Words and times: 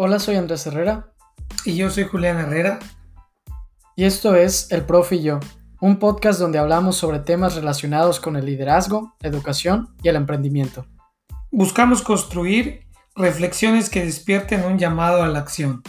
Hola, 0.00 0.20
soy 0.20 0.36
Andrés 0.36 0.64
Herrera. 0.64 1.12
Y 1.64 1.74
yo 1.74 1.90
soy 1.90 2.04
Julián 2.04 2.38
Herrera. 2.38 2.78
Y 3.96 4.04
esto 4.04 4.36
es 4.36 4.70
El 4.70 4.86
Profe 4.86 5.16
y 5.16 5.24
yo, 5.24 5.40
un 5.80 5.98
podcast 5.98 6.38
donde 6.38 6.60
hablamos 6.60 6.94
sobre 6.94 7.18
temas 7.18 7.56
relacionados 7.56 8.20
con 8.20 8.36
el 8.36 8.46
liderazgo, 8.46 9.16
educación 9.22 9.96
y 10.00 10.08
el 10.08 10.14
emprendimiento. 10.14 10.86
Buscamos 11.50 12.02
construir 12.02 12.86
reflexiones 13.16 13.90
que 13.90 14.04
despierten 14.04 14.64
un 14.66 14.78
llamado 14.78 15.20
a 15.20 15.26
la 15.26 15.40
acción. 15.40 15.82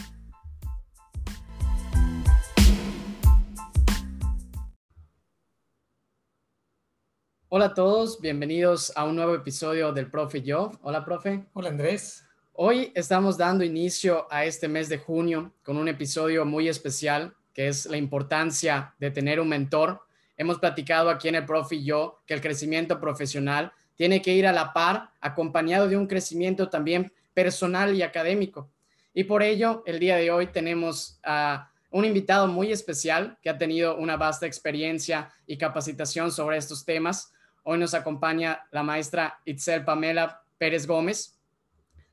Hola 7.47 7.65
a 7.65 7.73
todos, 7.75 8.19
bienvenidos 8.21 8.91
a 8.95 9.03
un 9.03 9.17
nuevo 9.17 9.35
episodio 9.35 9.93
del 9.93 10.09
Profe 10.09 10.39
y 10.39 10.45
yo. 10.45 10.71
Hola, 10.81 11.05
profe. 11.05 11.45
Hola, 11.53 11.69
Andrés. 11.69 12.25
Hoy 12.61 12.91
estamos 12.93 13.37
dando 13.37 13.63
inicio 13.63 14.27
a 14.29 14.43
este 14.43 14.67
mes 14.67 14.89
de 14.89 14.97
junio 14.97 15.53
con 15.63 15.77
un 15.77 15.87
episodio 15.87 16.43
muy 16.43 16.67
especial 16.67 17.33
que 17.53 17.69
es 17.69 17.85
la 17.85 17.95
importancia 17.95 18.93
de 18.99 19.11
tener 19.11 19.39
un 19.39 19.47
mentor. 19.47 20.01
Hemos 20.35 20.59
platicado 20.59 21.09
aquí 21.09 21.29
en 21.29 21.35
el 21.35 21.45
Profe 21.45 21.75
y 21.75 21.85
yo 21.85 22.19
que 22.25 22.33
el 22.33 22.41
crecimiento 22.41 22.99
profesional 22.99 23.71
tiene 23.95 24.21
que 24.21 24.33
ir 24.33 24.45
a 24.45 24.51
la 24.51 24.73
par, 24.73 25.11
acompañado 25.21 25.87
de 25.87 25.95
un 25.95 26.05
crecimiento 26.05 26.67
también 26.67 27.13
personal 27.33 27.95
y 27.95 28.01
académico. 28.01 28.69
Y 29.13 29.23
por 29.23 29.41
ello, 29.41 29.81
el 29.85 29.97
día 29.97 30.17
de 30.17 30.29
hoy 30.29 30.47
tenemos 30.47 31.17
a 31.23 31.71
un 31.91 32.03
invitado 32.03 32.47
muy 32.47 32.73
especial 32.73 33.37
que 33.41 33.49
ha 33.49 33.57
tenido 33.57 33.95
una 33.95 34.17
vasta 34.17 34.45
experiencia 34.45 35.31
y 35.47 35.57
capacitación 35.57 36.29
sobre 36.29 36.57
estos 36.57 36.83
temas. 36.83 37.31
Hoy 37.63 37.77
nos 37.77 37.93
acompaña 37.93 38.67
la 38.71 38.83
maestra 38.83 39.39
Itzel 39.45 39.85
Pamela 39.85 40.43
Pérez 40.57 40.85
Gómez. 40.85 41.38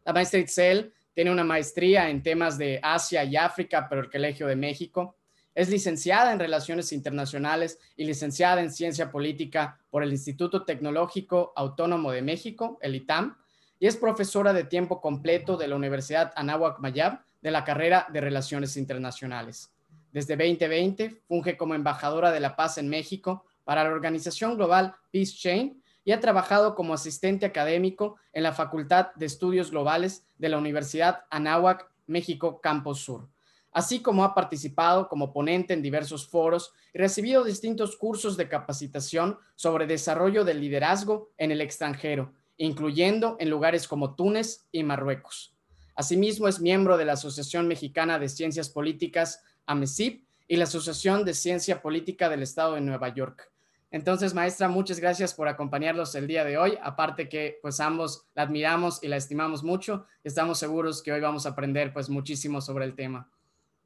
La 0.07 0.13
maestra 0.13 0.39
Itzel 0.39 0.95
tiene 1.13 1.33
una 1.33 1.43
maestría 1.43 2.09
en 2.09 2.23
temas 2.23 2.57
de 2.57 2.79
Asia 2.81 3.25
y 3.25 3.35
África 3.35 3.89
por 3.89 3.99
el 3.99 4.09
Colegio 4.09 4.47
de 4.47 4.55
México. 4.55 5.17
Es 5.53 5.69
licenciada 5.69 6.33
en 6.33 6.39
Relaciones 6.39 6.93
Internacionales 6.93 7.81
y 7.97 8.05
licenciada 8.05 8.61
en 8.61 8.71
Ciencia 8.71 9.11
Política 9.11 9.81
por 9.91 10.05
el 10.05 10.13
Instituto 10.13 10.65
Tecnológico 10.65 11.53
Autónomo 11.57 12.13
de 12.13 12.23
México, 12.23 12.79
el 12.83 12.95
ITAM, 12.95 13.37
y 13.81 13.89
es 13.89 13.97
profesora 13.97 14.53
de 14.53 14.63
tiempo 14.63 15.01
completo 15.01 15.57
de 15.57 15.67
la 15.67 15.75
Universidad 15.75 16.33
Anáhuac 16.37 16.79
Mayab 16.79 17.23
de 17.43 17.51
la 17.51 17.65
carrera 17.65 18.07
de 18.13 18.21
Relaciones 18.21 18.77
Internacionales. 18.77 19.73
Desde 20.13 20.37
2020 20.37 21.23
funge 21.27 21.57
como 21.57 21.75
embajadora 21.75 22.31
de 22.31 22.39
la 22.39 22.55
paz 22.55 22.79
en 22.79 22.89
México 22.89 23.45
para 23.65 23.83
la 23.83 23.91
organización 23.91 24.55
global 24.55 24.95
Peace 25.11 25.35
Chain 25.37 25.83
y 26.07 26.13
ha 26.13 26.21
trabajado 26.21 26.77
como 26.77 26.95
asistente 26.95 27.45
académico 27.45 28.17
en 28.33 28.45
la 28.45 28.53
Facultad 28.53 29.09
de 29.17 29.27
Estudios 29.27 29.73
Globales 29.73 30.25
de 30.39 30.49
la 30.49 30.57
Universidad 30.57 31.25
Anáhuac, 31.31 31.91
México, 32.07 32.61
Campus 32.61 33.01
Sur, 33.01 33.29
así 33.73 34.01
como 34.01 34.23
ha 34.23 34.33
participado 34.33 35.09
como 35.09 35.33
ponente 35.33 35.75
en 35.75 35.83
diversos 35.83 36.29
foros 36.29 36.73
y 36.95 36.99
recibido 36.99 37.43
distintos 37.43 37.97
cursos 37.97 38.37
de 38.37 38.49
capacitación 38.49 39.37
sobre 39.57 39.89
desarrollo 39.89 40.45
del 40.45 40.61
liderazgo 40.61 41.33
en 41.39 41.51
el 41.51 41.61
extranjero, 41.61 42.33
incluyendo 42.57 43.37
en 43.41 43.51
lugares 43.51 43.89
como 43.89 44.15
Túnez 44.15 44.69
y 44.71 44.85
Marruecos. 44.85 45.57
Asimismo, 45.97 46.47
es 46.47 46.61
miembro 46.61 46.97
de 46.97 47.05
la 47.05 47.15
Asociación 47.15 47.67
Mexicana 47.67 48.21
de 48.21 48.29
Ciencias 48.29 48.69
Políticas, 48.71 49.43
AMESIP, 49.67 50.25
y 50.47 50.55
la 50.55 50.65
Asociación 50.65 51.25
de 51.25 51.35
Ciencia 51.35 51.83
Política 51.83 52.29
del 52.29 52.45
Estado 52.45 52.75
de 52.75 52.81
Nueva 52.81 53.13
York. 53.13 53.51
Entonces, 53.91 54.35
maestra, 54.35 54.69
muchas 54.69 54.99
gracias 54.99 55.33
por 55.33 55.49
acompañarnos 55.49 56.15
el 56.17 56.27
día 56.27 56.45
de 56.45 56.59
hoy. 56.59 56.77
Aparte 56.83 57.29
que 57.29 57.59
pues 57.63 57.81
ambos 57.81 58.27
la 58.35 58.43
admiramos 58.43 59.03
y 59.03 59.09
la 59.09 59.17
estimamos 59.17 59.63
mucho, 59.63 60.07
estamos 60.25 60.59
seguros 60.59 61.03
que 61.03 61.13
hoy 61.13 61.21
vamos 61.21 61.47
a 61.47 61.51
aprender 61.51 61.93
pues 61.93 62.11
muchísimo 62.11 62.61
sobre 62.61 62.85
el 62.85 62.95
tema. 62.95 63.31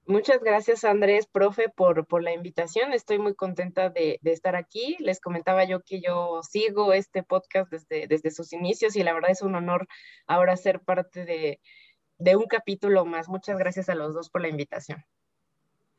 Muchas 0.07 0.43
gracias, 0.43 0.85
Andrés, 0.85 1.27
profe, 1.27 1.69
por, 1.69 2.07
por 2.07 2.23
la 2.23 2.33
invitación. 2.33 2.93
Estoy 2.93 3.19
muy 3.19 3.35
contenta 3.35 3.91
de, 3.91 4.19
de, 4.23 4.33
estar 4.33 4.57
aquí. 4.57 4.97
Les 4.99 5.21
comentaba 5.21 5.65
yo 5.65 5.83
que 5.83 6.01
yo 6.01 6.41
sigo 6.43 6.93
este 6.93 7.23
podcast 7.23 7.71
desde, 7.71 8.09
desde 8.09 8.31
sus 8.33 8.53
inicios 8.53 8.97
y 8.97 9.05
la 9.05 9.13
verdad 9.13 9.31
es 9.31 9.43
un 9.43 9.55
honor 9.55 9.87
ahora 10.27 10.57
ser 10.57 10.81
parte 10.81 11.25
de, 11.25 11.61
de 12.19 12.35
un 12.35 12.47
capítulo 12.47 13.05
más. 13.05 13.29
Muchas 13.29 13.59
gracias 13.59 13.89
a 13.89 13.95
los 13.95 14.15
dos 14.15 14.31
por 14.31 14.41
la 14.41 14.49
invitación. 14.49 15.05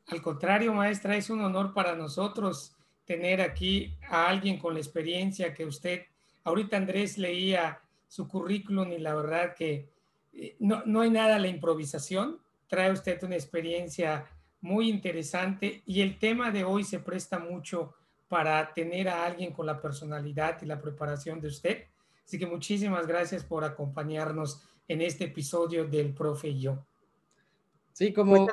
Al 0.08 0.20
contrario, 0.20 0.74
maestra, 0.74 1.16
es 1.16 1.30
un 1.30 1.40
honor 1.40 1.72
para 1.72 1.94
nosotros 1.94 2.76
tener 3.04 3.40
aquí 3.40 3.96
a 4.08 4.28
alguien 4.28 4.58
con 4.58 4.74
la 4.74 4.80
experiencia 4.80 5.54
que 5.54 5.64
usted, 5.64 6.02
ahorita 6.44 6.76
Andrés 6.76 7.18
leía 7.18 7.80
su 8.08 8.28
currículum 8.28 8.92
y 8.92 8.98
la 8.98 9.14
verdad 9.14 9.54
que 9.54 9.88
eh, 10.32 10.56
no, 10.58 10.82
no 10.86 11.00
hay 11.00 11.10
nada 11.10 11.36
a 11.36 11.38
la 11.38 11.48
improvisación, 11.48 12.38
trae 12.68 12.90
usted 12.90 13.22
una 13.22 13.34
experiencia 13.34 14.26
muy 14.60 14.88
interesante 14.88 15.82
y 15.86 16.00
el 16.00 16.18
tema 16.18 16.50
de 16.50 16.64
hoy 16.64 16.84
se 16.84 17.00
presta 17.00 17.38
mucho 17.38 17.94
para 18.28 18.72
tener 18.72 19.08
a 19.08 19.26
alguien 19.26 19.52
con 19.52 19.66
la 19.66 19.80
personalidad 19.80 20.62
y 20.62 20.66
la 20.66 20.80
preparación 20.80 21.40
de 21.40 21.48
usted. 21.48 21.84
Así 22.24 22.38
que 22.38 22.46
muchísimas 22.46 23.06
gracias 23.06 23.44
por 23.44 23.64
acompañarnos 23.64 24.62
en 24.88 25.02
este 25.02 25.24
episodio 25.24 25.84
del 25.84 26.14
Profe 26.14 26.48
y 26.48 26.60
yo. 26.60 26.82
Sí, 27.92 28.12
como, 28.12 28.48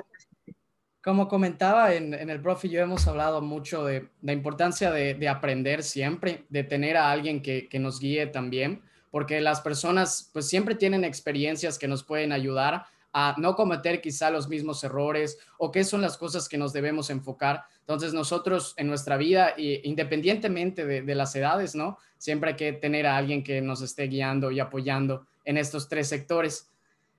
como 1.01 1.27
comentaba 1.27 1.93
en, 1.93 2.13
en, 2.13 2.29
el 2.29 2.41
profe, 2.41 2.69
yo 2.69 2.81
hemos 2.81 3.07
hablado 3.07 3.41
mucho 3.41 3.85
de 3.85 4.09
la 4.21 4.33
importancia 4.33 4.91
de, 4.91 5.13
de, 5.13 5.29
aprender 5.29 5.83
siempre, 5.83 6.45
de 6.49 6.63
tener 6.63 6.97
a 6.97 7.11
alguien 7.11 7.41
que, 7.41 7.69
que, 7.69 7.79
nos 7.79 7.99
guíe 7.99 8.27
también, 8.27 8.81
porque 9.09 9.39
las 9.39 9.61
personas 9.61 10.29
pues 10.33 10.47
siempre 10.47 10.75
tienen 10.75 11.03
experiencias 11.03 11.79
que 11.79 11.87
nos 11.87 12.03
pueden 12.03 12.31
ayudar 12.31 12.85
a 13.13 13.35
no 13.37 13.55
cometer 13.55 14.01
quizá 14.01 14.29
los 14.29 14.49
mismos 14.49 14.83
errores 14.83 15.39
o 15.57 15.71
qué 15.71 15.83
son 15.83 16.01
las 16.01 16.17
cosas 16.17 16.47
que 16.47 16.57
nos 16.57 16.73
debemos 16.73 17.09
enfocar. 17.09 17.63
Entonces 17.79 18.13
nosotros 18.13 18.73
en 18.77 18.87
nuestra 18.87 19.17
vida, 19.17 19.55
independientemente 19.57 20.85
de, 20.85 21.01
de 21.01 21.15
las 21.15 21.35
edades, 21.35 21.73
¿no? 21.73 21.97
Siempre 22.17 22.51
hay 22.51 22.55
que 22.55 22.73
tener 22.73 23.07
a 23.07 23.17
alguien 23.17 23.43
que 23.43 23.61
nos 23.61 23.81
esté 23.81 24.03
guiando 24.03 24.51
y 24.51 24.59
apoyando 24.59 25.25
en 25.45 25.57
estos 25.57 25.89
tres 25.89 26.07
sectores. 26.07 26.69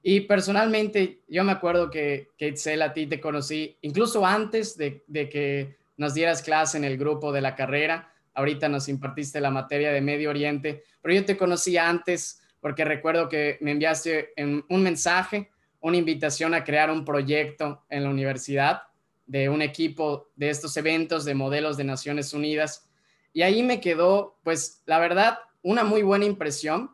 Y 0.03 0.21
personalmente, 0.21 1.21
yo 1.29 1.45
me 1.45 1.53
acuerdo 1.53 1.91
que, 1.91 2.29
que 2.39 2.49
Itzel, 2.49 2.83
a 2.83 2.93
ti 2.93 3.07
te 3.07 3.21
conocí 3.21 3.77
incluso 3.83 4.25
antes 4.25 4.77
de, 4.77 5.03
que 5.29 5.77
nos 5.97 6.15
dieras 6.15 6.43
clase 6.43 6.79
en 6.79 6.85
el 6.85 6.97
grupo 6.97 7.33
de 7.33 7.43
la 7.43 7.55
carrera. 7.55 8.13
Ahorita 8.35 8.69
nos 8.69 8.89
impartiste 8.89 9.41
la 9.41 9.51
materia 9.51 9.93
de 9.93 10.01
Medio 10.01 10.31
Oriente, 10.31 10.85
pero 11.03 11.15
yo 11.15 11.25
te 11.25 11.37
conocí 11.37 11.77
antes 11.77 12.41
porque 12.61 12.85
recuerdo 12.85 13.29
que 13.29 13.59
me 13.61 13.73
enviaste 13.73 14.33
un 14.37 14.83
mensaje, 14.83 15.51
una 15.81 15.97
invitación 15.97 16.55
a 16.55 16.65
crear 16.65 16.91
un 16.91 17.05
proyecto 17.05 17.85
en 17.89 18.05
la 18.05 18.11
universidad 18.11 18.83
de 19.27 19.49
un 19.49 19.63
equipo 19.63 20.29
de 20.37 20.51
estos 20.51 20.77
eventos 20.77 21.25
de 21.25 21.35
modelos 21.35 21.77
de 21.77 21.85
Naciones 21.85 22.35
Unidas. 22.35 22.89
Y 23.33 23.43
ahí 23.43 23.63
me 23.63 23.81
quedó, 23.81 24.39
pues, 24.43 24.83
la 24.87 24.99
verdad, 24.99 25.39
una 25.63 25.85
muy 25.85 26.03
buena 26.03 26.25
impresión 26.25 26.91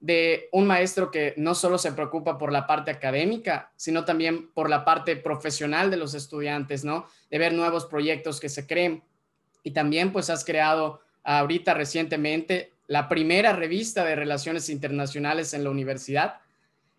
de 0.00 0.48
un 0.52 0.66
maestro 0.66 1.10
que 1.10 1.34
no 1.36 1.54
solo 1.54 1.76
se 1.76 1.92
preocupa 1.92 2.38
por 2.38 2.52
la 2.52 2.66
parte 2.66 2.90
académica, 2.90 3.70
sino 3.76 4.06
también 4.06 4.50
por 4.52 4.70
la 4.70 4.84
parte 4.84 5.14
profesional 5.16 5.90
de 5.90 5.98
los 5.98 6.14
estudiantes, 6.14 6.84
¿no? 6.84 7.06
De 7.30 7.38
ver 7.38 7.52
nuevos 7.52 7.84
proyectos 7.84 8.40
que 8.40 8.48
se 8.48 8.66
creen. 8.66 9.02
Y 9.62 9.72
también 9.72 10.10
pues 10.10 10.30
has 10.30 10.44
creado 10.44 11.02
ahorita 11.22 11.74
recientemente 11.74 12.72
la 12.86 13.08
primera 13.08 13.52
revista 13.52 14.04
de 14.04 14.16
relaciones 14.16 14.70
internacionales 14.70 15.52
en 15.52 15.64
la 15.64 15.70
universidad. 15.70 16.40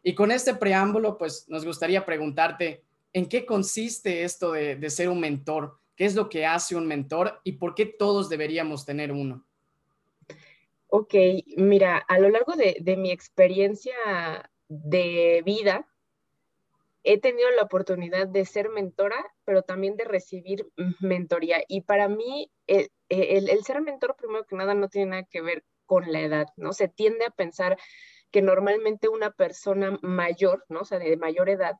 Y 0.03 0.13
con 0.13 0.31
este 0.31 0.53
preámbulo, 0.53 1.17
pues 1.17 1.45
nos 1.49 1.65
gustaría 1.65 2.05
preguntarte, 2.05 2.83
¿en 3.13 3.25
qué 3.25 3.47
consiste 3.47 4.23
esto 4.23 4.51
de, 4.51 4.75
de 4.75 4.89
ser 4.91 5.09
un 5.09 5.19
mentor? 5.19 5.79
¿Qué 5.95 6.05
es 6.05 6.15
lo 6.15 6.29
que 6.29 6.45
hace 6.45 6.75
un 6.75 6.85
mentor 6.85 7.41
y 7.43 7.53
por 7.53 7.73
qué 7.73 7.87
todos 7.87 8.29
deberíamos 8.29 8.85
tener 8.85 9.11
uno? 9.11 9.43
Ok, 10.93 11.13
mira, 11.55 11.99
a 11.99 12.19
lo 12.19 12.29
largo 12.29 12.53
de, 12.57 12.97
mi 12.97 13.11
experiencia 13.11 13.95
de 14.67 15.41
vida, 15.45 15.87
he 17.03 17.17
tenido 17.17 17.49
la 17.51 17.61
oportunidad 17.61 18.27
de 18.27 18.43
ser 18.43 18.67
mentora, 18.67 19.25
pero 19.45 19.61
también 19.61 19.95
de 19.95 20.03
recibir 20.03 20.67
mentoría. 20.99 21.63
Y 21.69 21.83
para 21.83 22.09
mí, 22.09 22.51
el, 22.67 22.91
el, 23.07 23.49
el, 23.49 23.63
ser 23.63 23.81
mentor, 23.81 24.17
primero 24.17 24.45
que 24.45 24.57
nada, 24.57 24.73
no 24.73 24.89
tiene 24.89 25.11
nada 25.11 25.23
que 25.23 25.41
ver 25.41 25.63
con 25.85 26.11
la 26.11 26.19
edad, 26.19 26.47
¿no? 26.57 26.73
Se 26.73 26.89
tiende 26.89 27.23
a 27.23 27.31
pensar 27.31 27.77
que 28.29 28.41
normalmente 28.41 29.07
una 29.07 29.31
persona 29.31 29.97
mayor, 30.01 30.65
¿no? 30.67 30.81
O 30.81 30.85
sea, 30.85 30.99
de 30.99 31.15
mayor 31.15 31.47
edad, 31.47 31.75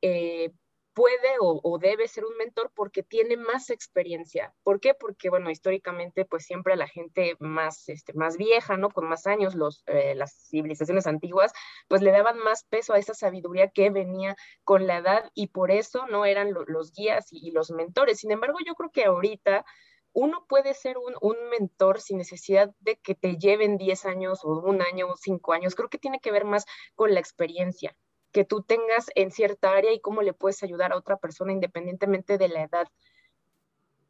eh, 0.00 0.50
puede 0.96 1.36
o, 1.40 1.78
debe 1.78 2.08
ser 2.08 2.24
un 2.24 2.34
mentor 2.38 2.72
porque 2.74 3.02
tiene 3.02 3.36
más 3.36 3.68
experiencia. 3.68 4.54
¿Por 4.62 4.80
qué? 4.80 4.94
Porque, 4.94 5.28
bueno, 5.28 5.50
históricamente, 5.50 6.24
pues 6.24 6.46
siempre 6.46 6.74
la 6.74 6.88
gente 6.88 7.36
más, 7.38 7.90
este, 7.90 8.14
más 8.14 8.38
vieja, 8.38 8.78
¿no? 8.78 8.88
Con 8.88 9.06
más 9.06 9.26
años, 9.26 9.54
los, 9.54 9.84
eh, 9.88 10.14
las 10.14 10.32
civilizaciones 10.48 11.06
antiguas, 11.06 11.52
pues 11.86 12.00
le 12.00 12.12
daban 12.12 12.38
más 12.38 12.64
peso 12.64 12.94
a 12.94 12.98
esa 12.98 13.12
sabiduría 13.12 13.68
que 13.68 13.90
venía 13.90 14.36
con 14.64 14.86
la 14.86 14.96
edad 14.96 15.30
y 15.34 15.48
por 15.48 15.70
eso 15.70 16.06
no 16.06 16.24
eran 16.24 16.54
lo, 16.54 16.64
los 16.64 16.92
guías 16.92 17.30
y, 17.30 17.46
y, 17.46 17.50
los 17.50 17.70
mentores. 17.70 18.20
Sin 18.20 18.30
embargo, 18.32 18.56
yo 18.66 18.74
creo 18.74 18.90
que 18.90 19.04
ahorita 19.04 19.66
uno 20.14 20.46
puede 20.48 20.72
ser 20.72 20.96
un, 20.96 21.14
un, 21.20 21.36
mentor 21.50 22.00
sin 22.00 22.16
necesidad 22.16 22.74
de 22.80 22.96
que 22.96 23.14
te 23.14 23.36
lleven 23.36 23.76
10 23.76 24.06
años 24.06 24.40
o 24.44 24.60
un 24.60 24.80
año 24.80 25.08
o 25.08 25.16
5 25.16 25.52
años. 25.52 25.74
Creo 25.74 25.90
que 25.90 25.98
tiene 25.98 26.20
que 26.20 26.32
ver 26.32 26.46
más 26.46 26.64
con 26.94 27.12
la 27.12 27.20
experiencia 27.20 27.94
que 28.36 28.44
tú 28.44 28.60
tengas 28.60 29.06
en 29.14 29.30
cierta 29.30 29.72
área 29.72 29.94
y 29.94 30.00
cómo 30.00 30.20
le 30.20 30.34
puedes 30.34 30.62
ayudar 30.62 30.92
a 30.92 30.98
otra 30.98 31.16
persona 31.16 31.52
independientemente 31.52 32.36
de 32.36 32.48
la 32.48 32.64
edad 32.64 32.86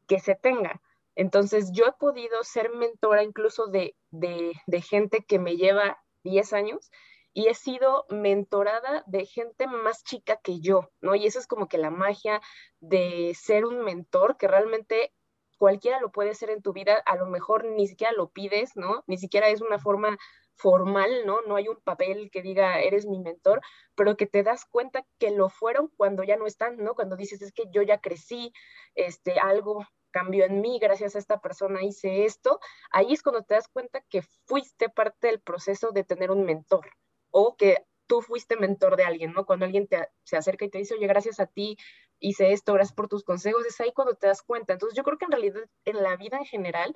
que 0.08 0.18
se 0.18 0.34
tenga. 0.34 0.82
Entonces, 1.14 1.70
yo 1.70 1.84
he 1.86 1.92
podido 1.92 2.42
ser 2.42 2.70
mentora 2.70 3.22
incluso 3.22 3.68
de, 3.68 3.94
de, 4.10 4.80
gente 4.82 5.24
que 5.24 5.38
me 5.38 5.56
lleva 5.56 6.02
10 6.24 6.54
años 6.54 6.90
y 7.34 7.46
he 7.46 7.54
sido 7.54 8.04
mentorada 8.10 9.04
de 9.06 9.26
gente 9.26 9.68
más 9.68 10.02
chica 10.02 10.40
que 10.42 10.58
yo, 10.58 10.90
¿no? 11.00 11.14
Y 11.14 11.26
eso 11.26 11.38
es 11.38 11.46
como 11.46 11.68
que 11.68 11.78
la 11.78 11.90
magia 11.90 12.40
de 12.80 13.32
ser 13.40 13.64
un 13.64 13.84
mentor, 13.84 14.38
que 14.38 14.48
realmente 14.48 15.14
cualquiera 15.56 16.00
lo 16.00 16.10
puede 16.10 16.34
ser 16.34 16.50
en 16.50 16.62
tu 16.62 16.72
vida, 16.72 17.00
a 17.06 17.14
lo 17.14 17.26
mejor 17.26 17.64
ni 17.64 17.86
siquiera 17.86 18.12
lo 18.12 18.30
pides, 18.30 18.74
¿no? 18.74 19.04
Ni 19.06 19.18
siquiera 19.18 19.50
es 19.50 19.60
una 19.60 19.78
forma 19.78 20.18
formal, 20.56 21.26
¿no? 21.26 21.42
No 21.42 21.56
hay 21.56 21.68
un 21.68 21.76
papel 21.76 22.30
que 22.30 22.42
diga 22.42 22.80
eres 22.80 23.06
mi 23.06 23.18
mentor, 23.18 23.60
pero 23.94 24.16
que 24.16 24.26
te 24.26 24.42
das 24.42 24.64
cuenta 24.64 25.06
que 25.18 25.30
lo 25.30 25.48
fueron 25.48 25.88
cuando 25.96 26.24
ya 26.24 26.36
no 26.36 26.46
están, 26.46 26.78
¿no? 26.78 26.94
Cuando 26.94 27.16
dices 27.16 27.42
es 27.42 27.52
que 27.52 27.64
yo 27.70 27.82
ya 27.82 27.98
crecí, 27.98 28.52
este, 28.94 29.38
algo 29.38 29.86
cambió 30.10 30.46
en 30.46 30.62
mí, 30.62 30.78
gracias 30.80 31.14
a 31.14 31.18
esta 31.18 31.40
persona 31.40 31.82
hice 31.82 32.24
esto, 32.24 32.58
ahí 32.90 33.12
es 33.12 33.22
cuando 33.22 33.42
te 33.42 33.54
das 33.54 33.68
cuenta 33.68 34.00
que 34.08 34.22
fuiste 34.46 34.88
parte 34.88 35.26
del 35.26 35.40
proceso 35.40 35.90
de 35.92 36.04
tener 36.04 36.30
un 36.30 36.44
mentor, 36.44 36.88
o 37.30 37.54
que 37.56 37.84
tú 38.06 38.22
fuiste 38.22 38.56
mentor 38.56 38.96
de 38.96 39.04
alguien, 39.04 39.32
¿no? 39.32 39.44
Cuando 39.44 39.66
alguien 39.66 39.86
te, 39.86 40.08
se 40.24 40.38
acerca 40.38 40.64
y 40.64 40.70
te 40.70 40.78
dice, 40.78 40.94
oye, 40.94 41.06
gracias 41.06 41.38
a 41.38 41.46
ti 41.46 41.76
hice 42.18 42.52
esto, 42.52 42.72
gracias 42.72 42.94
por 42.94 43.08
tus 43.08 43.24
consejos, 43.24 43.66
es 43.66 43.78
ahí 43.80 43.92
cuando 43.92 44.14
te 44.14 44.26
das 44.26 44.42
cuenta. 44.42 44.72
Entonces 44.72 44.96
yo 44.96 45.04
creo 45.04 45.18
que 45.18 45.26
en 45.26 45.32
realidad 45.32 45.60
en 45.84 46.02
la 46.02 46.16
vida 46.16 46.38
en 46.38 46.46
general 46.46 46.94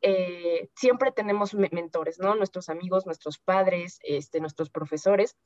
eh, 0.00 0.37
siempre 0.74 1.12
tenemos 1.12 1.54
mentores, 1.54 2.18
¿no? 2.18 2.34
Nuestros 2.34 2.68
amigos, 2.68 3.06
nuestros 3.06 3.38
padres, 3.38 3.98
este, 4.02 4.40
nuestros 4.40 4.70
profesores. 4.70 5.36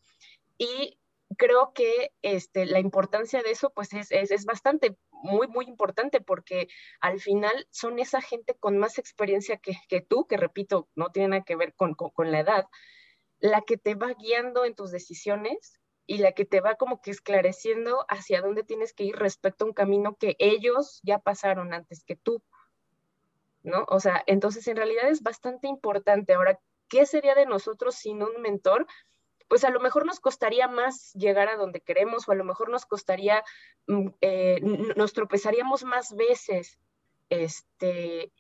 Y 0.59 0.99
creo 1.37 1.73
que 1.75 2.13
este, 2.23 2.67
la 2.67 2.79
importancia 2.79 3.43
de 3.43 3.51
eso 3.51 3.71
pues 3.71 3.93
es, 3.93 4.11
es, 4.11 4.45
bastante, 4.45 4.97
muy, 5.11 5.49
muy 5.49 5.67
importante 5.67 6.21
porque 6.21 6.69
al 7.01 7.21
final 7.21 7.67
son 7.71 7.99
esa 7.99 8.21
gente 8.21 8.55
con 8.55 8.79
más 8.79 8.99
experiencia 8.99 9.57
que, 9.57 9.75
que 9.89 10.01
tú, 10.01 10.27
que 10.27 10.37
repito, 10.37 10.89
no 10.95 11.11
tiene 11.11 11.29
nada 11.29 11.45
que 11.45 11.57
ver 11.57 11.75
con, 11.75 11.95
con, 11.95 12.11
con 12.11 12.31
la 12.33 12.41
edad, 12.41 12.67
la 13.39 13.63
que 13.63 13.77
te 13.77 13.95
va 13.95 14.15
guiando 14.15 14.65
en 14.65 14.75
tus 14.75 14.91
decisiones 14.91 15.81
y 16.07 16.19
la 16.19 16.33
que 16.33 16.45
te 16.45 16.61
va 16.61 16.75
como 16.75 17.01
que 17.01 17.11
esclareciendo 17.11 18.05
hacia 18.09 18.41
dónde 18.41 18.65
tienes 18.65 18.93
que 18.93 19.05
ir 19.05 19.17
respecto 19.17 19.65
a 19.65 19.69
un 19.69 19.75
camino 19.75 20.17
que 20.17 20.37
ellos 20.39 21.01
ya 21.03 21.19
pasaron 21.19 21.73
antes 21.73 22.05
que 22.05 22.17
tú, 22.17 22.43
¿no? 23.63 23.85
O 23.89 24.01
sea, 24.01 24.23
entonces 24.27 24.67
en 24.69 24.77
realidad 24.77 25.09
es 25.09 25.23
bastante 25.23 25.69
importante. 25.69 26.35
Ahora, 26.35 26.59
¿qué 26.89 27.07
sería 27.07 27.35
de 27.35 27.47
nosotros 27.47 27.95
sin 27.95 28.23
un 28.23 28.41
mentor? 28.41 28.87
Pues 29.49 29.65
a 29.65 29.71
lo 29.71 29.81
mejor 29.81 30.07
nos 30.07 30.21
costaría 30.21 30.69
más 30.69 31.13
llegar 31.15 31.49
a 31.49 31.57
donde 31.57 31.81
queremos 31.81 32.29
o 32.29 32.33
a 32.33 32.35
lo 32.35 32.45
mejor 32.45 32.71
nos 32.71 32.87
costaría, 32.87 33.43
mm, 33.87 34.09
eh, 34.21 34.61
nos 34.97 35.13
tropezaríamos 35.13 35.85
más 35.85 36.15
veces, 36.17 36.79
este, 37.29 38.33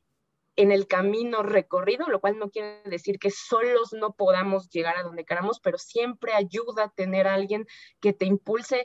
en 0.56 0.70
el 0.70 0.86
camino 0.86 1.42
recorrido, 1.42 2.08
lo 2.08 2.20
cual 2.20 2.38
no 2.38 2.50
quiere 2.50 2.82
decir 2.84 3.18
que 3.18 3.30
solos 3.30 3.92
no 3.92 4.12
podamos 4.12 4.68
llegar 4.68 4.96
a 4.96 5.02
donde 5.02 5.24
queramos, 5.24 5.60
pero 5.60 5.78
siempre 5.78 6.34
ayuda 6.34 6.84
a 6.84 6.90
tener 6.90 7.26
a 7.26 7.34
alguien 7.34 7.66
que 8.00 8.12
te 8.12 8.26
impulse 8.26 8.84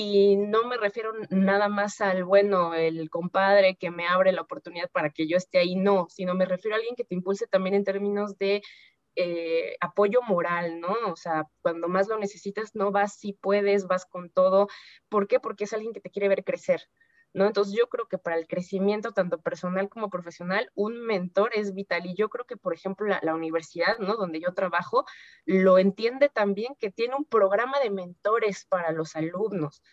y 0.00 0.36
no 0.36 0.64
me 0.64 0.76
refiero 0.76 1.12
nada 1.28 1.68
más 1.68 2.00
al, 2.00 2.22
bueno, 2.22 2.72
el 2.72 3.10
compadre 3.10 3.74
que 3.74 3.90
me 3.90 4.06
abre 4.06 4.30
la 4.30 4.42
oportunidad 4.42 4.88
para 4.92 5.10
que 5.10 5.26
yo 5.26 5.36
esté 5.36 5.58
ahí, 5.58 5.74
no, 5.74 6.06
sino 6.08 6.36
me 6.36 6.44
refiero 6.44 6.76
a 6.76 6.78
alguien 6.78 6.94
que 6.94 7.02
te 7.02 7.16
impulse 7.16 7.48
también 7.48 7.74
en 7.74 7.82
términos 7.82 8.38
de 8.38 8.62
eh, 9.16 9.76
apoyo 9.80 10.22
moral, 10.22 10.78
¿no? 10.78 10.94
O 11.10 11.16
sea, 11.16 11.46
cuando 11.62 11.88
más 11.88 12.06
lo 12.06 12.16
necesitas, 12.16 12.76
no 12.76 12.92
vas 12.92 13.14
si 13.18 13.32
puedes, 13.32 13.88
vas 13.88 14.06
con 14.06 14.30
todo. 14.30 14.68
¿Por 15.08 15.26
qué? 15.26 15.40
Porque 15.40 15.64
es 15.64 15.72
alguien 15.72 15.92
que 15.92 16.00
te 16.00 16.10
quiere 16.10 16.28
ver 16.28 16.44
crecer 16.44 16.82
¿no? 17.38 17.46
Entonces 17.46 17.72
yo 17.72 17.88
creo 17.88 18.08
que 18.08 18.18
para 18.18 18.36
el 18.36 18.48
crecimiento 18.48 19.12
tanto 19.12 19.40
personal 19.40 19.88
como 19.88 20.10
profesional, 20.10 20.72
un 20.74 21.00
mentor 21.06 21.52
es 21.54 21.72
vital 21.72 22.04
y 22.04 22.16
yo 22.16 22.28
creo 22.28 22.44
que, 22.44 22.56
por 22.56 22.74
ejemplo, 22.74 23.06
la, 23.06 23.34
universidad, 23.34 23.96
¿no? 24.00 24.16
Donde 24.16 24.40
yo 24.40 24.54
trabajo, 24.54 25.04
lo 25.44 25.78
entiende 25.78 26.28
también 26.28 26.74
que 26.80 26.90
tiene 26.90 27.14
un 27.14 27.24
programa 27.24 27.78
de 27.78 27.90
mentores 27.90 28.64
para 28.64 28.90
los 28.90 29.14
alumnos. 29.14 29.84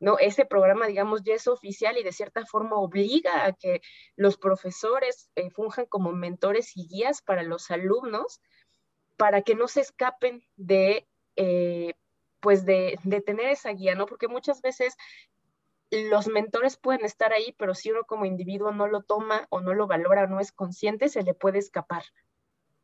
¿no? 0.00 0.18
Ese 0.18 0.46
programa, 0.46 0.88
digamos, 0.88 1.22
ya 1.22 1.34
es 1.34 1.46
oficial 1.46 1.96
y 1.96 2.02
de 2.02 2.10
cierta 2.10 2.44
forma 2.44 2.74
obliga 2.74 3.44
a 3.46 3.52
que 3.52 3.82
los 4.16 4.36
profesores 4.36 5.30
eh, 5.36 5.50
funjan 5.50 5.86
como 5.86 6.10
mentores 6.10 6.76
y 6.76 6.88
guías 6.88 7.22
para 7.22 7.44
los 7.44 7.70
alumnos 7.70 8.40
para 9.16 9.42
que 9.42 9.54
no 9.54 9.68
se 9.68 9.82
escapen 9.82 10.42
de, 10.56 11.06
eh, 11.36 11.94
pues 12.40 12.64
de, 12.64 12.98
de, 13.04 13.20
tener 13.20 13.50
esa 13.50 13.70
guía, 13.70 13.94
¿no? 13.94 14.06
Porque 14.06 14.26
muchas 14.26 14.62
veces 14.62 14.96
los 15.90 16.28
mentores 16.28 16.76
pueden 16.76 17.04
estar 17.04 17.32
ahí, 17.32 17.54
pero 17.58 17.74
si 17.74 17.90
uno 17.90 18.04
como 18.04 18.24
individuo 18.24 18.72
no 18.72 18.86
lo 18.86 19.02
toma 19.02 19.46
o 19.50 19.60
no 19.60 19.74
lo 19.74 19.86
valora 19.86 20.24
o 20.24 20.26
no 20.28 20.40
es 20.40 20.52
consciente, 20.52 21.08
se 21.08 21.22
le 21.22 21.34
puede 21.34 21.58
escapar, 21.58 22.04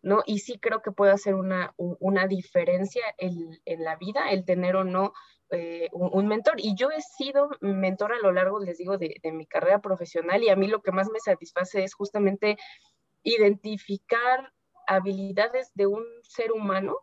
¿no? 0.03 0.23
Y 0.27 0.41
sí 0.41 0.59
creo 0.59 0.83
que 0.83 0.91
puede 0.91 1.13
hacer 1.13 1.35
una, 1.35 1.73
una 1.77 2.27
diferencia 2.27 3.03
en, 3.19 3.61
en, 3.65 3.85
la 3.85 3.97
vida 3.97 4.31
el 4.31 4.45
tener 4.45 4.77
o 4.77 4.85
no 4.85 5.13
eh, 5.51 5.89
un, 5.93 6.27
mentor. 6.27 6.55
Y 6.59 6.75
yo 6.75 6.91
he 6.91 7.01
sido 7.01 7.51
mentor 7.61 8.13
a 8.13 8.19
lo 8.19 8.33
largo, 8.33 8.59
les 8.59 8.79
digo, 8.79 8.99
de, 8.99 9.17
de 9.23 9.33
mi 9.33 9.47
carrera 9.47 9.81
profesional 9.81 10.43
y 10.43 10.49
a 10.49 10.57
mí 10.57 10.67
lo 10.67 10.83
que 10.83 10.93
más 10.93 11.09
me 11.09 11.21
satisface 11.21 11.85
es 11.85 11.95
justamente 11.95 12.57
identificar 13.23 14.53
habilidades 14.89 15.73
de 15.75 15.87
un 15.87 16.05
ser 16.23 16.53
humano 16.53 16.97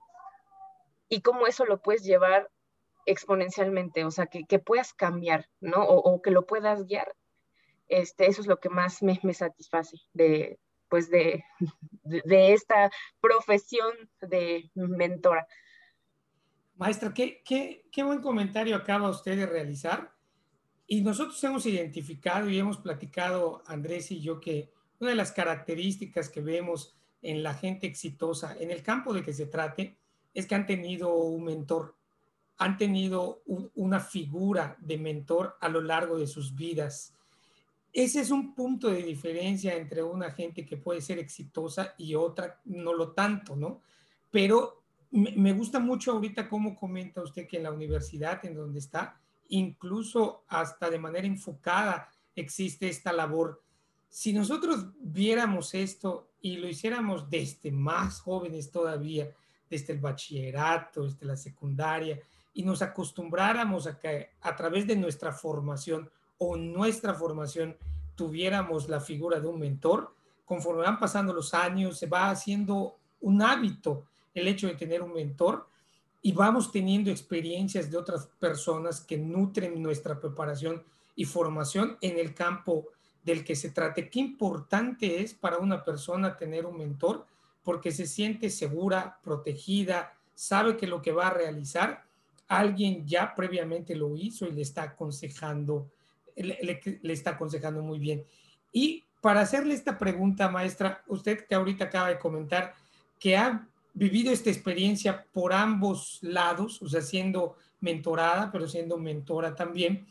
y 1.07 1.21
cómo 1.21 1.47
eso 1.47 1.65
lo 1.65 1.81
puedes 1.81 2.03
llevar 2.03 2.49
exponencialmente, 3.05 4.05
o 4.05 4.11
sea, 4.11 4.27
que, 4.27 4.45
que 4.45 4.59
puedas 4.59 4.93
cambiar, 4.93 5.49
¿no? 5.59 5.83
O, 5.83 6.21
que 6.21 6.31
lo 6.31 6.45
puedas 6.45 6.85
guiar. 6.85 7.13
Este, 7.87 8.27
eso 8.27 8.41
es 8.41 8.47
lo 8.47 8.59
que 8.59 8.69
más 8.69 9.03
me, 9.03 9.19
me 9.23 9.33
satisface 9.33 9.97
de, 10.13 10.59
pues 10.89 11.09
de, 11.11 11.43
de, 12.03 12.53
esta 12.53 12.91
profesión 13.19 13.93
de 14.21 14.71
mentora. 14.75 15.47
Maestra, 16.75 17.13
¿qué, 17.13 17.41
qué, 17.45 17.85
qué 17.91 18.03
buen 18.03 18.21
comentario 18.21 18.75
acaba 18.75 19.09
usted 19.09 19.37
de 19.37 19.45
realizar. 19.45 20.11
Y 20.87 21.01
nosotros 21.01 21.41
hemos 21.43 21.65
identificado 21.65 22.49
y 22.49 22.59
hemos 22.59 22.77
platicado, 22.77 23.63
Andrés 23.67 24.11
y 24.11 24.21
yo, 24.21 24.39
que 24.39 24.71
una 24.99 25.11
de 25.11 25.15
las 25.15 25.31
características 25.31 26.29
que 26.29 26.41
vemos 26.41 26.95
en 27.21 27.41
la 27.41 27.53
gente 27.53 27.87
exitosa, 27.87 28.55
en 28.59 28.69
el 28.69 28.83
campo 28.83 29.13
de 29.13 29.23
que 29.23 29.33
se 29.33 29.45
trate, 29.45 29.97
es 30.33 30.45
que 30.45 30.55
han 30.55 30.65
tenido 30.65 31.15
un 31.15 31.45
mentor, 31.45 31.95
han 32.63 32.77
tenido 32.77 33.43
una 33.75 33.99
figura 33.99 34.77
de 34.79 34.97
mentor 34.97 35.57
a 35.59 35.67
lo 35.67 35.81
largo 35.81 36.17
de 36.17 36.27
sus 36.27 36.55
vidas. 36.55 37.13
Ese 37.91 38.21
es 38.21 38.31
un 38.31 38.55
punto 38.55 38.87
de 38.89 39.03
diferencia 39.03 39.75
entre 39.75 40.01
una 40.01 40.31
gente 40.31 40.65
que 40.65 40.77
puede 40.77 41.01
ser 41.01 41.19
exitosa 41.19 41.93
y 41.97 42.15
otra 42.15 42.61
no 42.65 42.93
lo 42.93 43.11
tanto, 43.11 43.55
¿no? 43.55 43.81
Pero 44.31 44.83
me 45.11 45.53
gusta 45.53 45.79
mucho 45.79 46.13
ahorita 46.13 46.49
cómo 46.49 46.75
comenta 46.75 47.21
usted 47.21 47.47
que 47.47 47.57
en 47.57 47.63
la 47.63 47.71
universidad 47.71 48.43
en 48.45 48.55
donde 48.55 48.79
está, 48.79 49.19
incluso 49.49 50.43
hasta 50.47 50.89
de 50.89 50.97
manera 50.97 51.27
enfocada 51.27 52.09
existe 52.35 52.87
esta 52.87 53.13
labor. 53.13 53.61
Si 54.09 54.33
nosotros 54.33 54.87
viéramos 54.99 55.73
esto 55.73 56.31
y 56.41 56.57
lo 56.57 56.67
hiciéramos 56.67 57.29
desde 57.29 57.71
más 57.71 58.21
jóvenes 58.21 58.71
todavía, 58.71 59.29
desde 59.69 59.93
el 59.93 59.99
bachillerato, 59.99 61.03
desde 61.03 61.25
la 61.25 61.37
secundaria, 61.37 62.19
y 62.53 62.63
nos 62.63 62.81
acostumbráramos 62.81 63.87
a 63.87 63.97
que 63.99 64.31
a 64.41 64.55
través 64.55 64.85
de 64.87 64.95
nuestra 64.95 65.31
formación 65.31 66.09
o 66.37 66.55
nuestra 66.55 67.13
formación 67.13 67.77
tuviéramos 68.15 68.89
la 68.89 68.99
figura 68.99 69.39
de 69.39 69.47
un 69.47 69.59
mentor, 69.59 70.13
conforme 70.45 70.83
van 70.83 70.99
pasando 70.99 71.33
los 71.33 71.53
años, 71.53 71.97
se 71.97 72.07
va 72.07 72.29
haciendo 72.29 72.97
un 73.21 73.41
hábito 73.41 74.05
el 74.33 74.47
hecho 74.47 74.67
de 74.67 74.75
tener 74.75 75.01
un 75.01 75.13
mentor 75.13 75.67
y 76.21 76.31
vamos 76.31 76.71
teniendo 76.71 77.11
experiencias 77.11 77.89
de 77.89 77.97
otras 77.97 78.27
personas 78.39 79.01
que 79.01 79.17
nutren 79.17 79.81
nuestra 79.81 80.19
preparación 80.19 80.83
y 81.15 81.25
formación 81.25 81.97
en 82.01 82.17
el 82.17 82.33
campo 82.33 82.87
del 83.23 83.43
que 83.43 83.55
se 83.55 83.71
trate. 83.71 84.09
Qué 84.09 84.19
importante 84.19 85.21
es 85.21 85.33
para 85.33 85.57
una 85.57 85.83
persona 85.83 86.37
tener 86.37 86.65
un 86.65 86.77
mentor 86.77 87.25
porque 87.63 87.91
se 87.91 88.07
siente 88.07 88.49
segura, 88.49 89.19
protegida, 89.23 90.13
sabe 90.35 90.77
que 90.77 90.87
lo 90.87 91.01
que 91.01 91.11
va 91.11 91.27
a 91.27 91.33
realizar 91.33 92.03
alguien 92.57 93.05
ya 93.05 93.33
previamente 93.33 93.95
lo 93.95 94.15
hizo 94.15 94.47
y 94.47 94.51
le 94.51 94.61
está 94.61 94.83
aconsejando, 94.83 95.89
le, 96.35 96.81
está 97.03 97.31
aconsejando 97.31 97.81
muy 97.81 97.99
bien. 97.99 98.25
Y 98.71 99.03
para 99.21 99.41
hacerle 99.41 99.73
esta 99.73 99.97
pregunta, 99.97 100.49
maestra, 100.49 101.03
usted 101.07 101.45
que 101.47 101.55
ahorita 101.55 101.85
acaba 101.85 102.09
de 102.09 102.19
comentar 102.19 102.73
que 103.19 103.37
ha 103.37 103.67
vivido 103.93 104.31
esta 104.31 104.49
experiencia 104.49 105.25
por 105.31 105.53
ambos 105.53 106.19
lados, 106.21 106.81
o 106.81 106.89
sea, 106.89 107.01
siendo 107.01 107.55
mentorada, 107.79 108.51
pero 108.51 108.67
siendo 108.67 108.97
mentora 108.97 109.55
también, 109.55 110.05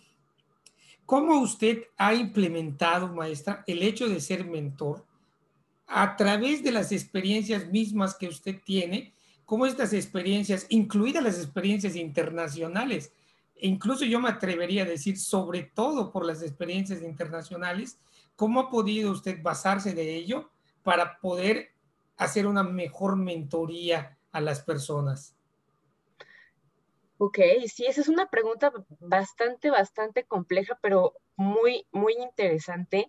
¿cómo 1.04 1.40
usted 1.40 1.84
ha 1.96 2.14
implementado, 2.14 3.08
maestra, 3.08 3.64
el 3.66 3.82
hecho 3.82 4.08
de 4.08 4.20
ser 4.20 4.44
mentor 4.44 5.04
a 5.86 6.16
través 6.16 6.62
de 6.62 6.72
las 6.72 6.92
experiencias 6.92 7.66
mismas 7.66 8.14
que 8.14 8.28
usted 8.28 8.60
tiene? 8.64 9.12
Cómo 9.52 9.66
estas 9.66 9.92
experiencias, 9.92 10.64
incluidas 10.70 11.22
las 11.22 11.36
experiencias 11.36 11.94
internacionales, 11.94 13.12
e 13.54 13.68
incluso 13.68 14.06
yo 14.06 14.18
me 14.18 14.30
atrevería 14.30 14.84
a 14.84 14.86
decir, 14.86 15.18
sobre 15.18 15.62
todo 15.62 16.10
por 16.10 16.24
las 16.24 16.40
experiencias 16.40 17.02
internacionales, 17.02 18.00
¿cómo 18.34 18.60
ha 18.60 18.70
podido 18.70 19.10
usted 19.12 19.42
basarse 19.42 19.92
de 19.92 20.16
ello 20.16 20.48
para 20.82 21.18
poder 21.20 21.74
hacer 22.16 22.46
una 22.46 22.62
mejor 22.62 23.16
mentoría 23.16 24.16
a 24.30 24.40
las 24.40 24.62
personas? 24.62 25.36
Ok, 27.18 27.38
sí, 27.66 27.84
esa 27.84 28.00
es 28.00 28.08
una 28.08 28.30
pregunta 28.30 28.72
bastante, 29.00 29.70
bastante 29.70 30.24
compleja, 30.24 30.78
pero 30.80 31.12
muy, 31.36 31.86
muy 31.92 32.14
interesante. 32.14 33.06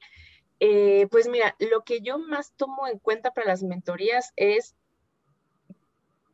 Eh, 0.59 1.07
pues 1.09 1.29
mira, 1.29 1.55
lo 1.59 1.85
que 1.85 2.01
yo 2.01 2.19
más 2.19 2.51
tomo 2.57 2.85
en 2.85 2.99
cuenta 2.99 3.31
para 3.31 3.47
las 3.47 3.63
mentorías 3.63 4.33
es 4.35 4.75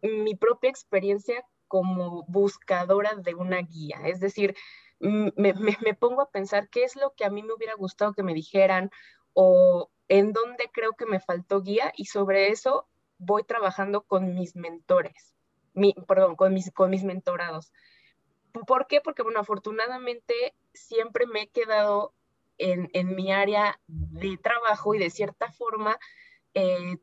mi 0.02 0.36
propia 0.36 0.70
experiencia 0.70 1.46
como 1.68 2.24
buscadora 2.28 3.16
de 3.16 3.36
una 3.36 3.58
guía. 3.58 4.02
Es 4.06 4.20
decir, 4.20 4.56
me, 5.00 5.54
pongo 5.94 6.22
a 6.22 6.32
pensar 6.32 6.70
qué 6.70 6.84
es 6.84 6.96
lo 6.96 7.14
que 7.14 7.26
a 7.26 7.30
mí 7.30 7.44
me 7.44 7.54
hubiera 7.54 7.76
gustado 7.76 8.14
que 8.14 8.24
me 8.24 8.34
dijeran 8.34 8.92
o 9.34 9.90
en 10.08 10.34
dónde 10.34 10.70
creo 10.74 10.94
que 10.94 11.06
me 11.06 11.20
faltó 11.20 11.62
guía 11.62 11.94
y 11.96 12.06
sobre 12.06 12.50
eso 12.50 12.88
voy 13.18 13.44
trabajando 13.44 14.02
con 14.02 14.34
mis 14.34 14.56
mentores 14.56 15.36
perdón, 16.08 16.36
con 16.36 16.54
mis, 16.54 16.72
con 16.72 16.90
mis 16.90 17.04
mentorados. 17.04 17.72
¿Por 18.68 18.88
qué? 18.88 19.02
Porque, 19.02 19.24
bueno, 19.24 19.40
afortunadamente 19.40 20.56
siempre 20.74 21.28
me 21.28 21.44
he 21.44 21.48
quedado 21.50 22.14
en, 22.58 22.90
en 22.94 23.16
mi 23.16 23.32
área 23.32 23.80
de 23.88 24.38
trabajo 24.38 24.96
y 24.96 25.00
de 25.00 25.10
cierta 25.10 25.52
forma, 25.52 25.98
eh, 26.54 26.98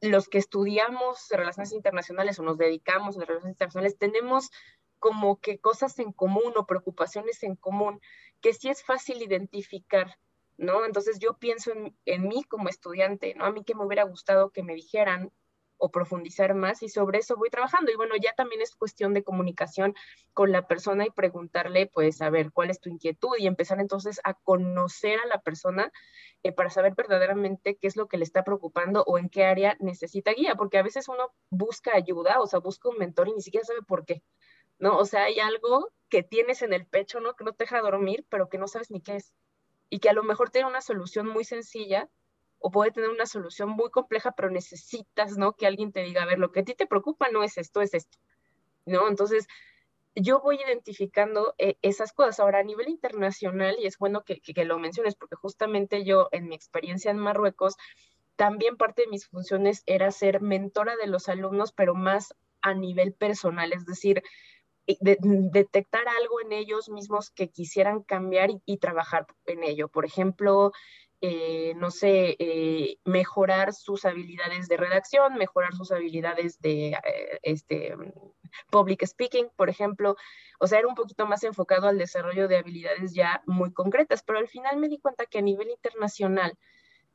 los 0.00 0.28
que 0.28 0.38
estudiamos 0.38 1.28
relaciones 1.30 1.72
internacionales 1.72 2.38
o 2.38 2.42
nos 2.42 2.58
dedicamos 2.58 3.16
a 3.16 3.20
relaciones 3.20 3.54
internacionales, 3.54 3.98
tenemos 3.98 4.50
como 4.98 5.40
que 5.40 5.58
cosas 5.58 5.98
en 5.98 6.12
común 6.12 6.52
o 6.56 6.66
preocupaciones 6.66 7.42
en 7.42 7.56
común 7.56 8.00
que 8.40 8.54
sí 8.54 8.68
es 8.68 8.82
fácil 8.82 9.22
identificar, 9.22 10.18
¿no? 10.56 10.84
Entonces 10.84 11.18
yo 11.18 11.38
pienso 11.38 11.72
en, 11.72 11.96
en 12.04 12.28
mí 12.28 12.44
como 12.44 12.68
estudiante, 12.68 13.34
¿no? 13.34 13.44
A 13.44 13.52
mí 13.52 13.64
que 13.64 13.74
me 13.74 13.84
hubiera 13.84 14.04
gustado 14.04 14.50
que 14.50 14.62
me 14.62 14.74
dijeran 14.74 15.32
o 15.80 15.90
profundizar 15.90 16.54
más 16.54 16.82
y 16.82 16.88
sobre 16.88 17.18
eso 17.18 17.36
voy 17.36 17.50
trabajando. 17.50 17.90
Y 17.90 17.96
bueno, 17.96 18.14
ya 18.22 18.32
también 18.34 18.60
es 18.60 18.76
cuestión 18.76 19.14
de 19.14 19.24
comunicación 19.24 19.94
con 20.32 20.52
la 20.52 20.66
persona 20.68 21.06
y 21.06 21.10
preguntarle, 21.10 21.86
pues, 21.86 22.22
a 22.22 22.30
ver, 22.30 22.52
¿cuál 22.52 22.70
es 22.70 22.80
tu 22.80 22.90
inquietud? 22.90 23.36
Y 23.38 23.46
empezar 23.46 23.80
entonces 23.80 24.20
a 24.24 24.34
conocer 24.34 25.18
a 25.20 25.26
la 25.26 25.40
persona 25.40 25.90
eh, 26.42 26.52
para 26.52 26.70
saber 26.70 26.94
verdaderamente 26.94 27.76
qué 27.76 27.86
es 27.86 27.96
lo 27.96 28.08
que 28.08 28.18
le 28.18 28.24
está 28.24 28.44
preocupando 28.44 29.02
o 29.06 29.18
en 29.18 29.28
qué 29.28 29.44
área 29.44 29.76
necesita 29.80 30.32
guía, 30.32 30.54
porque 30.54 30.78
a 30.78 30.82
veces 30.82 31.08
uno 31.08 31.32
busca 31.48 31.94
ayuda, 31.94 32.40
o 32.40 32.46
sea, 32.46 32.60
busca 32.60 32.88
un 32.88 32.98
mentor 32.98 33.28
y 33.28 33.32
ni 33.32 33.40
siquiera 33.40 33.64
sabe 33.64 33.82
por 33.82 34.04
qué. 34.04 34.22
¿No? 34.78 34.96
O 34.96 35.04
sea, 35.04 35.24
hay 35.24 35.40
algo 35.40 35.90
que 36.08 36.22
tienes 36.22 36.62
en 36.62 36.72
el 36.72 36.86
pecho, 36.86 37.20
¿no? 37.20 37.34
Que 37.36 37.44
no 37.44 37.52
te 37.52 37.64
deja 37.64 37.80
dormir, 37.80 38.26
pero 38.30 38.48
que 38.48 38.58
no 38.58 38.66
sabes 38.66 38.90
ni 38.90 39.02
qué 39.02 39.16
es. 39.16 39.34
Y 39.90 39.98
que 39.98 40.08
a 40.08 40.14
lo 40.14 40.22
mejor 40.22 40.50
tiene 40.50 40.68
una 40.68 40.80
solución 40.80 41.26
muy 41.26 41.44
sencilla, 41.44 42.08
o 42.60 42.70
puede 42.70 42.92
tener 42.92 43.10
una 43.10 43.26
solución 43.26 43.70
muy 43.70 43.90
compleja, 43.90 44.32
pero 44.32 44.50
necesitas, 44.50 45.36
¿no? 45.36 45.54
Que 45.54 45.66
alguien 45.66 45.92
te 45.92 46.02
diga, 46.02 46.22
a 46.22 46.26
ver, 46.26 46.38
lo 46.38 46.52
que 46.52 46.60
a 46.60 46.64
ti 46.64 46.74
te 46.74 46.86
preocupa 46.86 47.28
no 47.30 47.42
es 47.42 47.58
esto, 47.58 47.80
es 47.80 47.94
esto, 47.94 48.18
¿no? 48.84 49.08
Entonces, 49.08 49.48
yo 50.14 50.40
voy 50.40 50.60
identificando 50.64 51.54
eh, 51.58 51.76
esas 51.82 52.12
cosas. 52.12 52.40
Ahora, 52.40 52.58
a 52.58 52.64
nivel 52.64 52.88
internacional, 52.88 53.76
y 53.80 53.86
es 53.86 53.98
bueno 53.98 54.24
que, 54.24 54.40
que, 54.40 54.64
lo 54.64 54.78
menciones, 54.78 55.14
porque 55.14 55.36
justamente 55.36 56.04
yo, 56.04 56.28
en 56.32 56.48
mi 56.48 56.54
experiencia 56.54 57.10
en 57.10 57.18
Marruecos, 57.18 57.76
también 58.36 58.76
parte 58.76 59.02
de 59.02 59.08
mis 59.08 59.26
funciones 59.26 59.82
era 59.86 60.10
ser 60.10 60.40
mentora 60.40 60.96
de 60.96 61.06
los 61.06 61.28
alumnos, 61.28 61.72
pero 61.72 61.94
más 61.94 62.34
a 62.62 62.74
nivel 62.74 63.14
personal, 63.14 63.72
es 63.72 63.86
decir, 63.86 64.22
detectar 64.86 66.08
algo 66.08 66.40
en 66.40 66.52
ellos 66.52 66.88
mismos 66.88 67.30
que 67.30 67.48
quisieran 67.48 68.02
cambiar 68.02 68.50
y, 68.50 68.60
y, 68.66 68.78
trabajar 68.78 69.26
en 69.46 69.62
ello. 69.62 69.88
Por 69.88 70.04
ejemplo, 70.04 70.72
eh, 71.22 71.74
no 71.76 71.90
sé, 71.90 72.36
eh, 72.38 72.98
mejorar 73.04 73.74
sus 73.74 74.04
habilidades 74.04 74.68
de 74.68 74.78
redacción, 74.78 75.34
mejorar 75.34 75.74
sus 75.74 75.92
habilidades 75.92 76.58
de 76.60 76.92
eh, 76.92 77.40
este, 77.42 77.94
public 78.70 79.04
speaking, 79.06 79.48
por 79.54 79.68
ejemplo. 79.68 80.16
O 80.58 80.66
sea, 80.66 80.78
era 80.78 80.88
un 80.88 80.94
poquito 80.94 81.26
más 81.26 81.44
enfocado 81.44 81.88
al 81.88 81.98
desarrollo 81.98 82.48
de 82.48 82.56
habilidades 82.56 83.12
ya 83.12 83.42
muy 83.46 83.72
concretas, 83.72 84.22
pero 84.22 84.38
al 84.38 84.48
final 84.48 84.78
me 84.78 84.88
di 84.88 84.98
cuenta 84.98 85.26
que 85.26 85.38
a 85.38 85.42
nivel 85.42 85.68
internacional 85.68 86.56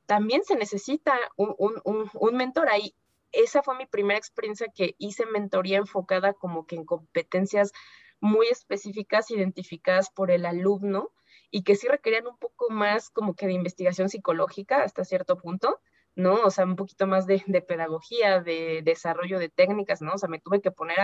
también 0.05 0.43
se 0.43 0.55
necesita 0.55 1.17
un, 1.35 1.55
un, 1.57 2.09
un 2.13 2.37
mentor 2.37 2.69
ahí. 2.69 2.95
Esa 3.31 3.63
fue 3.63 3.75
mi 3.75 3.87
primera 3.87 4.19
experiencia 4.19 4.67
que 4.73 4.95
hice 4.99 5.25
mentoría 5.25 5.77
enfocada 5.77 6.33
como 6.33 6.67
que 6.67 6.75
en 6.75 6.85
competencias 6.85 7.71
muy 8.19 8.47
específicas 8.47 9.31
identificadas 9.31 10.09
por 10.09 10.31
el 10.31 10.45
alumno 10.45 11.11
y 11.55 11.63
que 11.63 11.75
sí 11.75 11.87
requerían 11.87 12.27
un 12.27 12.37
poco 12.37 12.69
más 12.69 13.09
como 13.09 13.33
que 13.33 13.47
de 13.47 13.53
investigación 13.53 14.09
psicológica 14.09 14.83
hasta 14.83 15.05
cierto 15.05 15.37
punto, 15.37 15.79
¿no? 16.13 16.33
O 16.43 16.51
sea, 16.51 16.65
un 16.65 16.75
poquito 16.75 17.07
más 17.07 17.27
de, 17.27 17.39
pedagogía, 17.65 18.41
de 18.41 18.81
desarrollo 18.83 19.39
de 19.39 19.47
técnicas, 19.47 20.01
¿no? 20.01 20.15
O 20.15 20.17
sea, 20.17 20.27
me 20.27 20.41
tuve 20.41 20.59
que 20.59 20.71
poner 20.71 20.97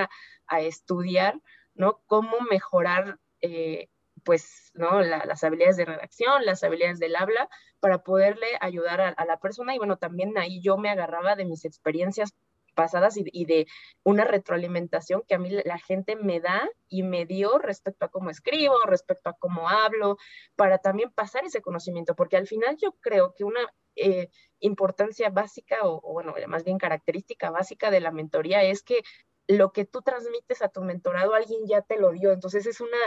a, 0.48 0.60
estudiar, 0.60 1.40
¿no? 1.74 2.02
Cómo 2.06 2.36
mejorar, 2.50 3.18
eh, 3.40 3.88
pues, 4.26 4.72
¿no? 4.74 5.00
las 5.00 5.42
habilidades 5.46 5.78
de 5.78 5.86
redacción, 5.86 6.46
las 6.46 6.66
habilidades 6.66 7.00
del 7.00 7.16
habla, 7.16 7.48
para 7.80 8.04
poderle 8.04 8.48
ayudar 8.60 9.00
a, 9.00 9.26
la 9.26 9.40
persona. 9.40 9.74
Y 9.74 9.78
bueno, 9.78 9.96
también 9.96 10.38
ahí 10.38 10.60
yo 10.62 10.78
me 10.78 10.90
agarraba 10.90 11.38
de 11.38 11.46
mis 11.46 11.64
experiencias 11.64 12.36
pasadas 12.74 13.16
y, 13.18 13.46
de 13.46 13.68
una 14.04 14.26
retroalimentación 14.26 15.24
que 15.28 15.36
a 15.36 15.40
mí 15.40 15.50
la 15.50 15.78
gente 15.78 16.16
me 16.16 16.40
da 16.40 16.70
y 16.88 17.04
me 17.04 17.26
dio 17.26 17.58
respecto 17.58 18.06
a 18.06 18.10
cómo 18.10 18.30
escribo, 18.30 18.76
respecto 18.86 19.30
a 19.30 19.38
cómo 19.38 19.70
hablo, 19.70 20.18
para 20.56 20.78
también 20.78 21.12
pasar 21.12 21.46
ese 21.46 21.62
conocimiento, 21.62 22.16
porque 22.16 22.38
al 22.38 22.48
final 22.48 22.78
yo 22.78 22.94
creo 23.02 23.34
que 23.36 23.44
una 23.44 23.62
eh, 23.96 24.30
importancia 24.60 25.30
básica 25.30 25.78
o, 25.84 26.00
o, 26.04 26.14
bueno, 26.14 26.34
más 26.48 26.64
bien 26.64 26.78
característica 26.78 27.50
básica 27.50 27.92
de 27.92 28.00
la 28.00 28.12
mentoría 28.12 28.64
es 28.64 28.84
que 28.84 29.02
lo 29.48 29.72
que 29.72 29.86
tú 29.86 30.02
transmites 30.02 30.62
a 30.62 30.70
tu 30.70 30.82
mentorado 30.82 31.34
alguien 31.34 31.68
ya 31.68 31.82
te 31.82 32.00
lo 32.00 32.12
dio, 32.12 32.32
entonces 32.32 32.66
es 32.66 32.80
una 32.80 32.98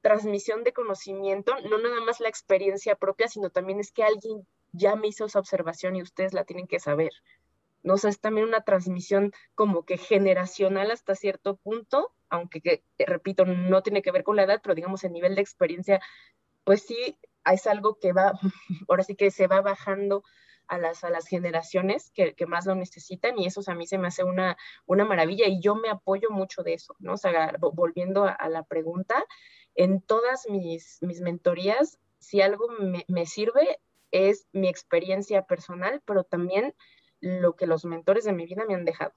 transmisión 0.00 0.64
de 0.64 0.72
conocimiento, 0.72 1.54
no 1.70 1.78
nada 1.78 2.00
más 2.02 2.20
la 2.20 2.28
experiencia 2.28 2.94
propia, 2.94 3.26
sino 3.28 3.48
también 3.48 3.80
es 3.80 3.90
que 3.90 4.04
alguien 4.04 4.46
ya 4.72 4.96
me 4.96 5.08
hizo 5.08 5.24
esa 5.24 5.38
observación 5.38 5.96
y 5.96 6.02
ustedes 6.02 6.34
la 6.34 6.44
tienen 6.44 6.66
que 6.66 6.78
saber. 6.78 7.10
¿No? 7.84 7.94
Es 7.94 8.20
también 8.20 8.48
una 8.48 8.62
transmisión 8.62 9.32
como 9.54 9.84
que 9.84 9.98
generacional 9.98 10.90
hasta 10.90 11.14
cierto 11.14 11.56
punto, 11.56 12.12
aunque, 12.30 12.60
que, 12.60 12.82
eh, 12.98 13.06
repito, 13.06 13.44
no 13.44 13.82
tiene 13.82 14.02
que 14.02 14.10
ver 14.10 14.24
con 14.24 14.36
la 14.36 14.42
edad, 14.42 14.60
pero 14.62 14.74
digamos 14.74 15.04
el 15.04 15.12
nivel 15.12 15.36
de 15.36 15.42
experiencia, 15.42 16.00
pues 16.64 16.82
sí, 16.82 17.16
es 17.44 17.66
algo 17.66 17.98
que 18.00 18.12
va, 18.12 18.32
ahora 18.88 19.04
sí 19.04 19.14
que 19.14 19.30
se 19.30 19.46
va 19.46 19.60
bajando 19.60 20.24
a 20.66 20.78
las, 20.78 21.04
a 21.04 21.10
las 21.10 21.26
generaciones 21.28 22.10
que, 22.12 22.34
que, 22.34 22.46
más 22.46 22.64
lo 22.64 22.74
necesitan 22.74 23.38
y 23.38 23.46
eso 23.46 23.60
a 23.66 23.74
mí 23.74 23.86
se 23.86 23.98
me 23.98 24.08
hace 24.08 24.24
una, 24.24 24.56
una 24.86 25.04
maravilla 25.04 25.46
y 25.46 25.60
yo 25.60 25.74
me 25.74 25.90
apoyo 25.90 26.30
mucho 26.30 26.62
de 26.62 26.72
eso, 26.72 26.96
¿no? 26.98 27.14
O 27.14 27.72
volviendo 27.72 28.24
a, 28.24 28.48
la 28.48 28.62
pregunta, 28.62 29.22
en 29.74 30.00
todas 30.00 30.48
mis, 30.48 30.98
mis 31.02 31.20
mentorías, 31.20 31.98
si 32.18 32.40
algo 32.40 32.68
me, 32.80 33.04
me 33.08 33.26
sirve 33.26 33.78
es 34.10 34.46
mi 34.52 34.68
experiencia 34.68 35.42
personal, 35.42 36.00
pero 36.06 36.24
también 36.24 36.74
lo 37.24 37.56
que 37.56 37.66
los 37.66 37.86
mentores 37.86 38.24
de 38.24 38.32
mi 38.32 38.44
vida 38.44 38.64
me 38.68 38.74
han 38.74 38.84
dejado. 38.84 39.12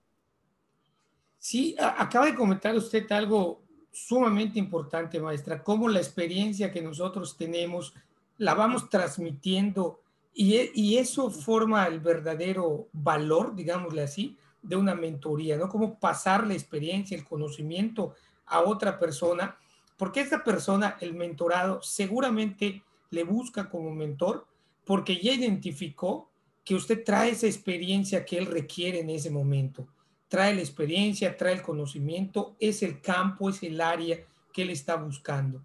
Sí, 1.37 1.75
acaba 1.77 2.25
de 2.25 2.35
comentar 2.35 2.73
usted 2.75 3.11
algo 3.11 3.61
sumamente 3.91 4.59
importante, 4.59 5.19
maestra, 5.19 5.61
cómo 5.61 5.89
la 5.89 5.99
experiencia 5.99 6.71
que 6.71 6.81
nosotros 6.81 7.35
tenemos 7.35 7.93
la 8.37 8.53
vamos 8.53 8.89
transmitiendo 8.89 9.99
y, 10.33 10.55
e, 10.55 10.71
y 10.73 10.97
eso 10.97 11.29
forma 11.29 11.85
el 11.87 11.99
verdadero 11.99 12.87
valor, 12.93 13.55
digámosle 13.55 14.03
así, 14.03 14.37
de 14.61 14.75
una 14.75 14.95
mentoría, 14.95 15.57
¿no? 15.57 15.67
Cómo 15.67 15.99
pasar 15.99 16.47
la 16.47 16.53
experiencia, 16.53 17.17
el 17.17 17.25
conocimiento 17.25 18.13
a 18.45 18.61
otra 18.61 18.99
persona, 18.99 19.57
porque 19.97 20.21
esta 20.21 20.43
persona, 20.43 20.97
el 21.01 21.13
mentorado, 21.13 21.81
seguramente 21.81 22.83
le 23.09 23.23
busca 23.23 23.69
como 23.69 23.91
mentor 23.91 24.45
porque 24.85 25.21
ya 25.21 25.33
identificó 25.33 26.29
que 26.67 26.75
usted 26.75 27.05
trae 27.05 27.29
esa 27.29 27.47
experiencia 27.47 28.25
que 28.25 28.37
él 28.37 28.45
requiere 28.45 28.99
en 28.99 29.09
ese 29.09 29.29
momento. 29.29 29.87
Trae 30.27 30.53
la 30.53 30.59
experiencia, 30.59 31.37
trae 31.37 31.53
el 31.53 31.61
conocimiento, 31.61 32.57
es 32.59 32.83
el 32.83 32.99
campo, 32.99 33.49
es 33.49 33.63
el 33.63 33.79
área 33.79 34.19
que 34.51 34.63
él 34.63 34.71
está 34.71 34.97
buscando. 34.97 35.63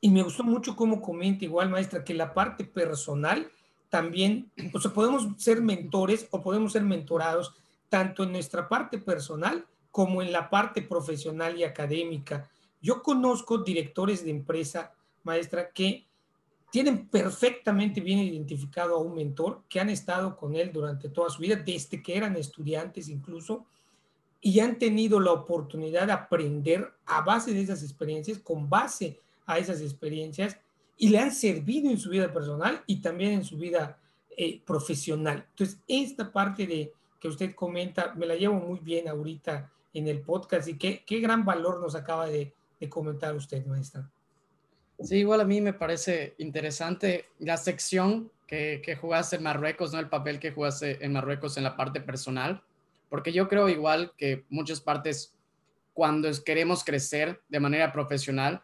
Y 0.00 0.10
me 0.10 0.24
gustó 0.24 0.42
mucho 0.42 0.74
cómo 0.74 1.00
comenta 1.00 1.44
igual, 1.44 1.70
maestra, 1.70 2.02
que 2.02 2.12
la 2.12 2.34
parte 2.34 2.64
personal 2.64 3.52
también, 3.88 4.50
o 4.72 4.80
sea, 4.80 4.92
podemos 4.92 5.28
ser 5.40 5.62
mentores 5.62 6.26
o 6.32 6.42
podemos 6.42 6.72
ser 6.72 6.82
mentorados 6.82 7.54
tanto 7.88 8.24
en 8.24 8.32
nuestra 8.32 8.68
parte 8.68 8.98
personal 8.98 9.64
como 9.92 10.22
en 10.22 10.32
la 10.32 10.50
parte 10.50 10.82
profesional 10.82 11.56
y 11.56 11.62
académica. 11.62 12.50
Yo 12.82 13.04
conozco 13.04 13.58
directores 13.58 14.24
de 14.24 14.32
empresa, 14.32 14.92
maestra, 15.22 15.70
que 15.70 16.09
tienen 16.70 17.08
perfectamente 17.08 18.00
bien 18.00 18.20
identificado 18.20 18.94
a 18.94 19.00
un 19.00 19.14
mentor 19.14 19.62
que 19.68 19.80
han 19.80 19.90
estado 19.90 20.36
con 20.36 20.54
él 20.54 20.72
durante 20.72 21.08
toda 21.08 21.30
su 21.30 21.42
vida, 21.42 21.56
desde 21.56 22.02
que 22.02 22.16
eran 22.16 22.36
estudiantes 22.36 23.08
incluso, 23.08 23.66
y 24.40 24.60
han 24.60 24.78
tenido 24.78 25.20
la 25.20 25.32
oportunidad 25.32 26.06
de 26.06 26.12
aprender 26.12 26.92
a 27.06 27.22
base 27.22 27.52
de 27.52 27.60
esas 27.60 27.82
experiencias, 27.82 28.38
con 28.38 28.70
base 28.70 29.18
a 29.46 29.58
esas 29.58 29.80
experiencias, 29.80 30.56
y 30.96 31.08
le 31.08 31.18
han 31.18 31.32
servido 31.32 31.90
en 31.90 31.98
su 31.98 32.10
vida 32.10 32.32
personal 32.32 32.82
y 32.86 33.00
también 33.00 33.32
en 33.32 33.44
su 33.44 33.56
vida 33.58 33.98
eh, 34.36 34.60
profesional. 34.64 35.46
Entonces, 35.50 35.78
esta 35.88 36.30
parte 36.30 36.66
de 36.66 36.92
que 37.18 37.28
usted 37.28 37.54
comenta, 37.54 38.14
me 38.14 38.26
la 38.26 38.36
llevo 38.36 38.54
muy 38.54 38.78
bien 38.78 39.08
ahorita 39.08 39.70
en 39.92 40.08
el 40.08 40.20
podcast 40.20 40.68
y 40.68 40.78
qué, 40.78 41.02
qué 41.04 41.20
gran 41.20 41.44
valor 41.44 41.80
nos 41.80 41.94
acaba 41.94 42.26
de, 42.26 42.52
de 42.78 42.88
comentar 42.88 43.34
usted, 43.34 43.64
maestra. 43.66 44.08
Sí, 45.02 45.18
igual 45.18 45.40
a 45.40 45.44
mí 45.44 45.60
me 45.60 45.72
parece 45.72 46.34
interesante 46.38 47.26
la 47.38 47.56
sección 47.56 48.30
que, 48.46 48.82
que 48.84 48.96
jugaste 48.96 49.36
en 49.36 49.42
Marruecos, 49.42 49.92
¿no? 49.92 49.98
El 49.98 50.08
papel 50.08 50.38
que 50.38 50.52
jugaste 50.52 51.04
en 51.04 51.12
Marruecos 51.12 51.56
en 51.56 51.64
la 51.64 51.76
parte 51.76 52.00
personal, 52.00 52.62
porque 53.08 53.32
yo 53.32 53.48
creo 53.48 53.68
igual 53.68 54.12
que 54.18 54.44
muchas 54.50 54.80
partes, 54.80 55.34
cuando 55.94 56.28
queremos 56.44 56.84
crecer 56.84 57.40
de 57.48 57.60
manera 57.60 57.92
profesional, 57.92 58.62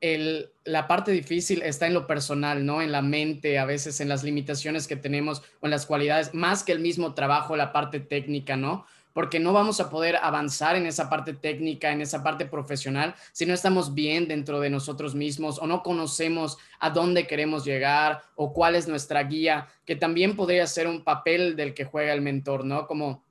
el, 0.00 0.50
la 0.64 0.88
parte 0.88 1.12
difícil 1.12 1.62
está 1.62 1.86
en 1.86 1.94
lo 1.94 2.06
personal, 2.06 2.64
¿no? 2.64 2.82
En 2.82 2.90
la 2.90 3.02
mente, 3.02 3.58
a 3.58 3.64
veces 3.64 4.00
en 4.00 4.08
las 4.08 4.24
limitaciones 4.24 4.88
que 4.88 4.96
tenemos 4.96 5.42
o 5.60 5.66
en 5.66 5.70
las 5.70 5.86
cualidades, 5.86 6.34
más 6.34 6.64
que 6.64 6.72
el 6.72 6.80
mismo 6.80 7.14
trabajo, 7.14 7.56
la 7.56 7.72
parte 7.72 8.00
técnica, 8.00 8.56
¿no? 8.56 8.86
Porque 9.12 9.40
no 9.40 9.52
vamos 9.52 9.80
a 9.80 9.90
poder 9.90 10.16
avanzar 10.16 10.76
en 10.76 10.86
esa 10.86 11.10
parte 11.10 11.34
técnica, 11.34 11.90
en 11.90 12.00
esa 12.00 12.22
parte 12.22 12.46
profesional, 12.46 13.14
si 13.32 13.46
no 13.46 13.54
estamos 13.54 13.94
bien 13.94 14.28
dentro 14.28 14.60
de 14.60 14.70
nosotros 14.70 15.14
mismos 15.14 15.58
o 15.58 15.66
no 15.66 15.82
conocemos 15.82 16.58
a 16.78 16.90
dónde 16.90 17.26
queremos 17.26 17.64
llegar 17.64 18.22
o 18.36 18.52
cuál 18.52 18.76
es 18.76 18.86
nuestra 18.88 19.22
guía, 19.24 19.68
que 19.84 19.96
también 19.96 20.36
podría 20.36 20.66
ser 20.66 20.86
un 20.86 21.02
papel 21.02 21.56
del 21.56 21.74
que 21.74 21.84
juega 21.84 22.12
el 22.12 22.20
mentor, 22.20 22.64
¿no? 22.64 22.86
Como 22.86 23.24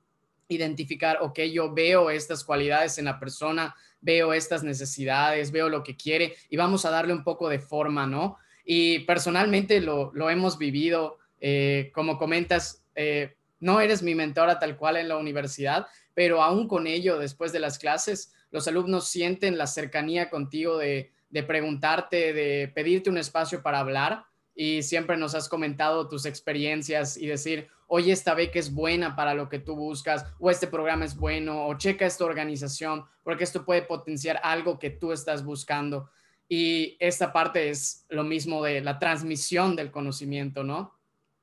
identificar, 0.49 1.19
ok, 1.21 1.39
yo 1.51 1.73
veo 1.73 2.09
estas 2.09 2.43
cualidades 2.43 2.97
en 2.97 3.05
la 3.05 3.19
persona, 3.19 3.75
veo 4.01 4.33
estas 4.33 4.63
necesidades, 4.63 5.51
veo 5.51 5.69
lo 5.69 5.83
que 5.83 5.95
quiere 5.95 6.35
y 6.49 6.57
vamos 6.57 6.85
a 6.85 6.89
darle 6.89 7.13
un 7.13 7.23
poco 7.23 7.49
de 7.49 7.59
forma, 7.59 8.05
¿no? 8.05 8.37
Y 8.65 8.99
personalmente 8.99 9.81
lo, 9.81 10.11
hemos 10.29 10.57
vivido, 10.57 11.17
eh, 11.39 11.91
como 11.93 12.17
comentas, 12.17 12.83
eh, 12.95 13.35
no 13.59 13.81
eres 13.81 14.01
mi 14.01 14.15
mentora 14.15 14.59
tal 14.59 14.77
cual 14.77 14.97
en 14.97 15.09
la 15.09 15.17
universidad, 15.17 15.87
pero 16.13 16.41
aún 16.41 16.67
con 16.67 16.87
ello, 16.87 17.17
después 17.17 17.51
de 17.51 17.59
las 17.59 17.79
clases, 17.79 18.33
los 18.51 18.67
alumnos 18.67 19.07
sienten 19.07 19.57
la 19.57 19.67
cercanía 19.67 20.29
contigo 20.29 20.77
de, 20.77 21.11
preguntarte, 21.47 22.33
de 22.33 22.71
pedirte 22.73 23.09
un 23.09 23.17
espacio 23.17 23.61
para 23.61 23.79
hablar 23.79 24.25
y 24.55 24.83
siempre 24.83 25.17
nos 25.17 25.35
has 25.35 25.47
comentado 25.47 26.07
tus 26.07 26.25
experiencias 26.25 27.15
y 27.15 27.27
decir, 27.27 27.69
oye, 27.87 28.11
esta 28.11 28.33
beca 28.33 28.59
es 28.59 28.73
buena 28.73 29.15
para 29.15 29.33
lo 29.33 29.47
que 29.49 29.59
tú 29.59 29.75
buscas, 29.75 30.25
o 30.39 30.51
este 30.51 30.67
programa 30.67 31.05
es 31.05 31.15
bueno, 31.15 31.67
o 31.67 31.77
checa 31.77 32.05
esta 32.05 32.25
organización, 32.25 33.05
porque 33.23 33.43
esto 33.43 33.63
puede 33.63 33.83
potenciar 33.83 34.39
algo 34.43 34.77
que 34.77 34.89
tú 34.89 35.11
estás 35.11 35.43
buscando. 35.43 36.09
Y 36.47 36.97
esta 36.99 37.31
parte 37.31 37.69
es 37.69 38.05
lo 38.09 38.23
mismo 38.23 38.63
de 38.63 38.81
la 38.81 38.99
transmisión 38.99 39.75
del 39.75 39.91
conocimiento, 39.91 40.63
¿no? 40.63 40.99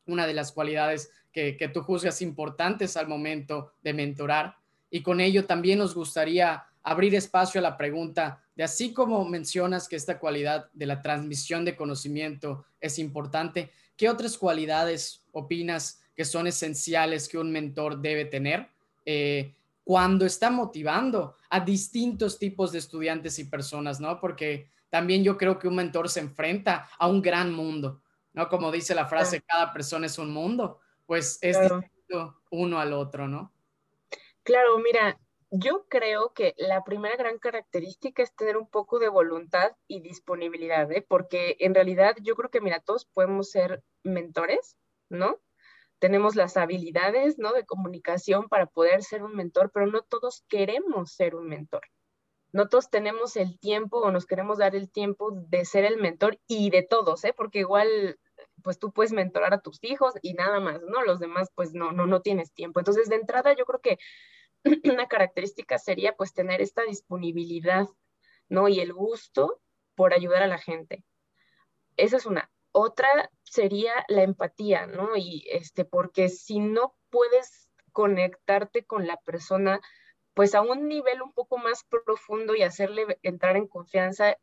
Una 0.07 0.27
de 0.27 0.35
las 0.35 0.53
cualidades 0.53 1.11
que, 1.37 1.55
que 1.59 1.69
tú 1.69 1.83
juzgas 1.83 2.23
importantes 2.23 2.97
al 2.97 3.09
momento 3.09 3.75
de 3.83 3.93
mentorar. 3.93 4.57
Y 4.91 5.03
con 5.03 5.21
ello 5.21 5.45
también 5.45 5.79
nos 5.79 5.95
gustaría 5.95 6.65
abrir 6.83 7.15
espacio 7.15 7.59
a 7.59 7.63
la 7.63 7.77
pregunta 7.77 8.43
de 8.55 8.65
así 8.65 8.95
como 8.95 9.23
mencionas 9.27 9.87
que 9.87 9.97
esta 9.97 10.19
cualidad 10.19 10.71
de 10.73 10.87
la 10.87 11.03
transmisión 11.03 11.67
de 11.67 11.77
conocimiento 11.77 12.65
es 12.81 12.99
importante, 12.99 13.71
¿qué 13.99 14.09
otras 14.09 14.39
cualidades 14.39 15.25
opinas 15.31 16.01
que 16.15 16.25
son 16.25 16.47
esenciales 16.47 17.29
que 17.29 17.37
un 17.37 17.53
mentor 17.53 18.01
debe 18.01 18.25
tener 18.25 18.71
eh, 19.05 19.55
cuando 19.85 20.25
está 20.25 20.51
motivando 20.51 21.37
a 21.51 21.61
distintos 21.61 22.39
tipos 22.39 22.73
de 22.73 22.79
estudiantes 22.79 23.39
y 23.39 23.45
personas, 23.45 24.01
¿no? 24.01 24.19
Porque 24.21 24.71
también 24.89 25.23
yo 25.23 25.37
creo 25.37 25.59
que 25.59 25.69
un 25.69 25.77
mentor 25.77 26.09
se 26.09 26.21
enfrenta 26.21 26.89
a 26.99 27.09
un 27.09 27.21
gran 27.21 27.53
mundo, 27.53 28.01
¿no? 28.33 28.49
Como 28.49 28.73
dice 28.73 28.95
la 28.95 29.05
frase, 29.05 29.43
cada 29.43 29.71
persona 29.71 30.07
es 30.07 30.19
un 30.19 30.33
mundo, 30.33 30.81
pues 31.07 31.39
es 31.43 31.59
distinto 31.61 32.41
uno 32.51 32.79
al 32.79 32.93
otro, 32.93 33.29
¿no? 33.29 33.53
Claro, 34.43 34.79
mira, 34.79 35.19
yo 35.51 35.87
creo 35.89 36.33
que 36.33 36.55
la 36.57 36.85
primera 36.85 37.17
gran 37.17 37.39
característica 37.39 38.23
es 38.23 38.35
tener 38.35 38.57
un 38.57 38.69
poco 38.69 38.99
de 38.99 39.09
voluntad 39.09 39.73
y 39.89 40.01
disponibilidad, 40.01 40.91
¿eh? 40.93 41.05
porque 41.07 41.57
en 41.61 41.75
realidad 41.75 42.17
yo 42.23 42.35
creo 42.37 42.51
que, 42.51 42.61
mira, 42.61 42.81
todos 42.81 43.07
podemos 43.07 43.51
ser 43.51 43.83
mentores, 44.05 44.77
¿no? 45.09 45.41
tenemos 45.99 46.37
las 46.37 46.57
habilidades, 46.57 47.39
¿no? 47.39 47.53
De 47.53 47.65
comunicación 47.65 48.49
para 48.49 48.67
poder 48.67 49.03
ser 49.03 49.23
un 49.23 49.35
mentor, 49.35 49.71
pero 49.73 49.87
no 49.87 50.03
todos 50.03 50.45
queremos 50.49 51.13
ser 51.13 51.35
un 51.35 51.49
mentor. 51.49 51.83
No 52.53 52.69
todos 52.69 52.91
tenemos 52.91 53.37
el 53.37 53.59
tiempo 53.59 53.99
o 53.99 54.11
nos 54.11 54.27
queremos 54.27 54.59
dar 54.59 54.75
el 54.75 54.91
tiempo 54.91 55.31
de 55.33 55.65
ser 55.65 55.85
el 55.85 55.99
mentor 55.99 56.39
y 56.47 56.71
de 56.71 56.83
todos, 56.83 57.25
¿eh? 57.25 57.35
Porque 57.37 57.61
igual, 57.61 58.19
pues 58.63 58.79
tú 58.79 58.93
puedes 58.93 59.13
mentorar 59.13 59.55
a 59.55 59.61
tus 59.61 59.79
hijos 59.83 60.15
y 60.23 60.35
nada 60.35 60.61
más, 60.61 60.81
¿no? 60.83 61.03
Los 61.05 61.21
demás, 61.21 61.51
pues 61.55 61.75
no, 61.75 61.93
no, 61.93 62.07
no 62.07 62.21
tienes 62.23 62.53
tiempo. 62.53 62.81
Entonces, 62.81 63.09
de 63.09 63.17
entrada, 63.17 63.55
yo 63.55 63.65
creo 63.65 63.81
que 63.81 63.99
una 64.93 65.07
característica 65.07 65.79
sería, 65.79 66.17
pues, 66.17 66.33
tener 66.35 66.61
esta 66.61 66.83
disponibilidad, 66.83 67.87
¿no? 68.49 68.69
Y 68.69 68.81
el 68.81 68.93
gusto 68.93 69.61
por 69.95 70.15
ayudar 70.15 70.43
a 70.43 70.49
la 70.49 70.59
gente. 70.59 71.05
Esa 71.97 72.17
es 72.19 72.27
una. 72.27 72.51
Otra 72.73 73.09
sería 73.43 73.93
la 74.09 74.23
empatía, 74.23 74.87
¿no? 74.87 75.17
Y 75.17 75.47
este, 75.51 75.85
porque 75.85 76.29
si 76.29 76.61
no 76.61 76.95
puedes 77.11 77.71
conectarte 77.93 78.85
con 78.85 79.07
la 79.07 79.17
persona, 79.17 79.81
pues 80.35 80.55
a 80.55 80.61
un 80.61 80.87
nivel 80.87 81.23
un 81.23 81.33
poco 81.33 81.57
más 81.57 81.85
profundo 81.85 82.55
y 82.55 82.63
hacerle 82.63 83.19
entrar 83.23 83.57
en 83.57 83.67
confianza 83.67 84.37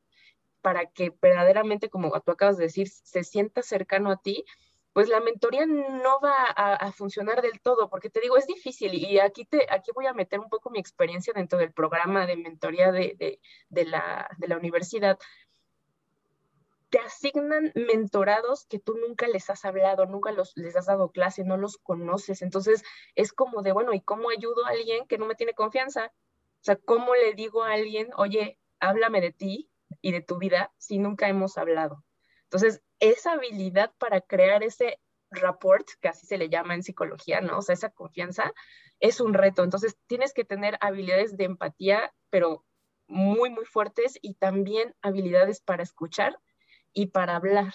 para 0.64 0.88
que 0.88 1.14
verdaderamente, 1.22 1.90
como 1.90 2.10
tú 2.22 2.32
acabas 2.32 2.58
de 2.58 2.64
decir, 2.64 2.88
se 2.90 3.24
sienta 3.24 3.62
cercano 3.62 4.10
a 4.10 4.18
ti, 4.18 4.46
pues 4.94 5.10
la 5.10 5.20
mentoría 5.20 5.66
no 5.66 6.20
va 6.22 6.46
a, 6.56 6.92
funcionar 6.94 7.42
del 7.42 7.60
todo, 7.62 7.90
porque 7.90 8.10
te 8.10 8.22
digo, 8.22 8.38
es 8.38 8.48
difícil 8.48 8.94
y 8.94 9.20
aquí, 9.20 9.44
te, 9.44 9.68
aquí 9.70 9.92
voy 9.94 10.06
a 10.06 10.14
meter 10.14 10.40
un 10.40 10.50
poco 10.50 10.70
mi 10.70 10.80
experiencia 10.80 11.34
dentro 11.36 11.60
del 11.60 11.74
programa 11.74 12.26
de 12.28 12.38
mentoría 12.38 12.92
de, 12.92 13.40
de, 13.70 13.86
la, 13.86 14.30
de 14.38 14.48
la 14.48 14.58
universidad, 14.58 15.20
te 16.90 17.00
asignan 17.00 17.74
mentorados 17.74 18.66
que 18.68 18.80
tú 18.80 18.96
nunca 18.96 19.28
les 19.28 19.50
has 19.50 19.66
hablado, 19.66 20.06
nunca 20.06 20.32
los, 20.32 20.56
les 20.56 20.76
has 20.76 20.86
dado 20.86 21.12
clase, 21.12 21.44
no 21.44 21.58
los 21.58 21.78
conoces. 21.78 22.44
Entonces 22.44 22.84
es 23.16 23.34
como 23.34 23.64
de, 23.64 23.72
bueno, 23.72 23.94
¿y 23.94 24.02
cómo 24.02 24.30
ayudo 24.30 24.66
a 24.66 24.70
alguien 24.70 25.08
que 25.08 25.18
no 25.18 25.26
me 25.26 25.34
tiene 25.34 25.54
confianza? 25.54 26.14
O 26.62 26.64
sea, 26.64 26.76
¿cómo 26.76 27.16
le 27.16 27.34
digo 27.34 27.64
a 27.64 27.74
alguien, 27.74 28.12
oye, 28.16 28.60
háblame 28.80 29.22
de 29.22 29.32
ti 29.32 29.73
y 30.02 30.12
de 30.12 30.22
tu 30.22 30.38
vida 30.38 30.72
si 30.78 31.00
nunca 31.00 31.28
hemos 31.28 31.58
hablado? 31.58 32.04
Entonces, 32.44 32.82
esa 33.00 33.34
habilidad 33.34 33.94
para 33.98 34.22
crear 34.22 34.64
ese 34.64 35.00
rapport, 35.32 35.88
que 36.02 36.10
así 36.10 36.28
se 36.28 36.38
le 36.38 36.50
llama 36.50 36.76
en 36.76 36.84
psicología, 36.84 37.42
¿no? 37.42 37.58
O 37.58 37.62
sea, 37.62 37.74
esa 37.74 37.90
confianza 37.90 38.54
es 39.00 39.20
un 39.20 39.34
reto. 39.34 39.64
Entonces, 39.64 39.98
tienes 40.08 40.34
que 40.34 40.46
tener 40.46 40.78
habilidades 40.80 41.36
de 41.36 41.46
empatía, 41.46 42.14
pero 42.30 42.66
muy, 43.08 43.50
muy 43.50 43.66
fuertes 43.66 44.18
y 44.22 44.36
también 44.36 44.96
habilidades 45.02 45.62
para 45.62 45.84
escuchar 45.84 46.38
y 46.94 47.08
para 47.08 47.36
hablar, 47.36 47.74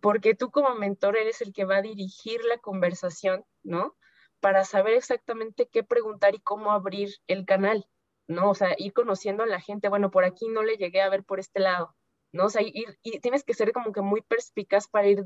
porque 0.00 0.34
tú 0.34 0.50
como 0.50 0.74
mentor 0.74 1.16
eres 1.16 1.40
el 1.40 1.52
que 1.52 1.64
va 1.64 1.76
a 1.76 1.82
dirigir 1.82 2.42
la 2.44 2.58
conversación, 2.58 3.44
¿no? 3.62 3.96
Para 4.40 4.64
saber 4.64 4.94
exactamente 4.94 5.68
qué 5.70 5.82
preguntar 5.82 6.34
y 6.34 6.40
cómo 6.40 6.70
abrir 6.72 7.10
el 7.26 7.44
canal, 7.44 7.86
¿no? 8.30 8.50
O 8.50 8.54
sea, 8.54 8.74
ir 8.78 8.92
conociendo 8.92 9.42
a 9.42 9.46
la 9.46 9.60
gente, 9.60 9.88
bueno, 9.88 10.10
por 10.10 10.24
aquí 10.24 10.48
no 10.48 10.62
le 10.62 10.76
llegué 10.76 11.02
a 11.02 11.08
ver 11.08 11.24
por 11.24 11.40
este 11.40 11.60
lado, 11.60 11.96
¿no? 12.32 12.46
O 12.46 12.48
sea, 12.48 12.62
ir, 12.62 12.98
y 13.02 13.18
tienes 13.20 13.44
que 13.44 13.54
ser 13.54 13.72
como 13.72 13.92
que 13.92 14.02
muy 14.02 14.22
perspicaz 14.22 14.88
para 14.88 15.08
ir 15.08 15.24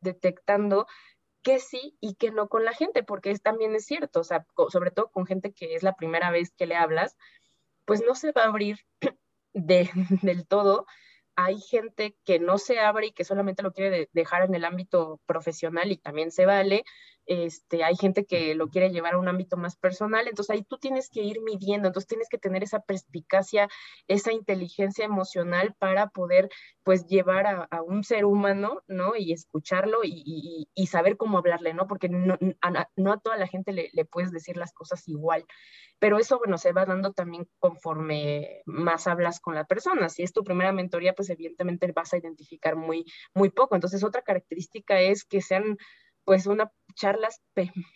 detectando 0.00 0.86
qué 1.42 1.58
sí 1.58 1.96
y 2.00 2.14
qué 2.14 2.30
no 2.30 2.48
con 2.48 2.64
la 2.64 2.72
gente, 2.72 3.02
porque 3.02 3.30
es, 3.30 3.42
también 3.42 3.74
es 3.74 3.84
cierto, 3.86 4.20
o 4.20 4.24
sea, 4.24 4.46
sobre 4.68 4.90
todo 4.90 5.10
con 5.10 5.26
gente 5.26 5.52
que 5.52 5.74
es 5.74 5.82
la 5.82 5.94
primera 5.96 6.30
vez 6.30 6.52
que 6.56 6.66
le 6.66 6.76
hablas, 6.76 7.16
pues 7.84 8.02
no 8.06 8.14
se 8.14 8.32
va 8.32 8.42
a 8.44 8.48
abrir 8.48 8.80
de, 9.52 9.90
del 10.22 10.46
todo 10.46 10.86
hay 11.36 11.58
gente 11.58 12.16
que 12.24 12.38
no 12.38 12.58
se 12.58 12.80
abre 12.80 13.08
y 13.08 13.12
que 13.12 13.24
solamente 13.24 13.62
lo 13.62 13.72
quiere 13.72 14.10
dejar 14.12 14.44
en 14.44 14.54
el 14.54 14.64
ámbito 14.64 15.20
profesional 15.26 15.90
y 15.90 15.96
también 15.96 16.30
se 16.30 16.44
vale. 16.44 16.84
Este, 17.26 17.84
hay 17.84 17.96
gente 17.96 18.24
que 18.24 18.54
lo 18.54 18.68
quiere 18.68 18.90
llevar 18.90 19.14
a 19.14 19.18
un 19.18 19.28
ámbito 19.28 19.56
más 19.56 19.76
personal, 19.76 20.26
entonces 20.26 20.54
ahí 20.54 20.62
tú 20.62 20.78
tienes 20.78 21.10
que 21.10 21.22
ir 21.22 21.40
midiendo, 21.42 21.88
entonces 21.88 22.08
tienes 22.08 22.28
que 22.28 22.38
tener 22.38 22.62
esa 22.62 22.80
perspicacia, 22.80 23.68
esa 24.08 24.32
inteligencia 24.32 25.04
emocional 25.04 25.74
para 25.78 26.08
poder 26.08 26.48
pues 26.82 27.06
llevar 27.06 27.46
a, 27.46 27.82
un 27.82 28.04
ser 28.04 28.24
humano, 28.24 28.82
¿no? 28.88 29.16
Y 29.16 29.32
escucharlo 29.32 30.00
y, 30.02 30.68
saber 30.86 31.16
cómo 31.16 31.38
hablarle, 31.38 31.72
¿no? 31.72 31.86
Porque 31.86 32.08
no 32.08 32.36
a, 32.62 33.18
toda 33.22 33.36
la 33.36 33.46
gente 33.46 33.72
le, 33.72 33.90
le 33.92 34.04
puedes 34.04 34.32
decir 34.32 34.56
las 34.56 34.72
cosas 34.72 35.06
igual 35.06 35.46
pero 36.00 36.18
eso, 36.18 36.38
bueno, 36.38 36.56
se 36.56 36.72
va 36.72 36.86
dando 36.86 37.12
también 37.12 37.46
conforme 37.58 38.62
más 38.64 39.06
hablas 39.06 39.38
con 39.38 39.54
la 39.54 39.66
persona. 39.66 40.08
Si 40.08 40.22
es 40.22 40.32
tu 40.32 40.42
primera 40.42 40.72
mentoría, 40.72 41.12
pues 41.14 41.28
evidentemente 41.28 41.92
vas 41.92 42.14
a 42.14 42.16
identificar 42.16 42.74
muy, 42.74 43.04
muy 43.34 43.50
poco. 43.50 43.74
Entonces, 43.74 44.02
otra 44.02 44.22
característica 44.22 44.98
es 44.98 45.24
que 45.24 45.42
sean, 45.42 45.76
pues, 46.24 46.46
unas 46.46 46.68
charlas 46.94 47.42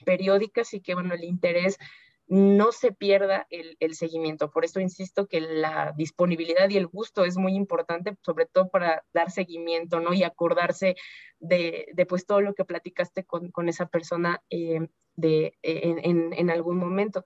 periódicas 0.04 0.74
y 0.74 0.80
que, 0.80 0.94
bueno, 0.94 1.14
el 1.14 1.24
interés 1.24 1.78
no 2.26 2.72
se 2.72 2.92
pierda 2.92 3.46
el, 3.50 3.94
seguimiento. 3.94 4.50
Por 4.50 4.64
eso 4.64 4.80
insisto 4.80 5.26
que 5.26 5.40
la 5.40 5.92
disponibilidad 5.96 6.68
y 6.70 6.76
el 6.76 6.86
gusto 6.86 7.24
es 7.24 7.36
muy 7.36 7.54
importante, 7.54 8.16
sobre 8.22 8.46
todo 8.46 8.70
para 8.70 9.04
dar 9.12 9.30
seguimiento, 9.30 10.00
¿no? 10.00 10.14
Y 10.14 10.22
acordarse 10.22 10.96
de, 11.38 11.92
pues 12.08 12.24
todo 12.26 12.40
lo 12.40 12.54
que 12.54 12.64
platicaste 12.64 13.24
con, 13.24 13.68
esa 13.68 13.86
persona 13.86 14.42
eh, 14.48 14.80
de, 15.16 15.58
en, 15.62 16.50
algún 16.50 16.78
momento. 16.78 17.24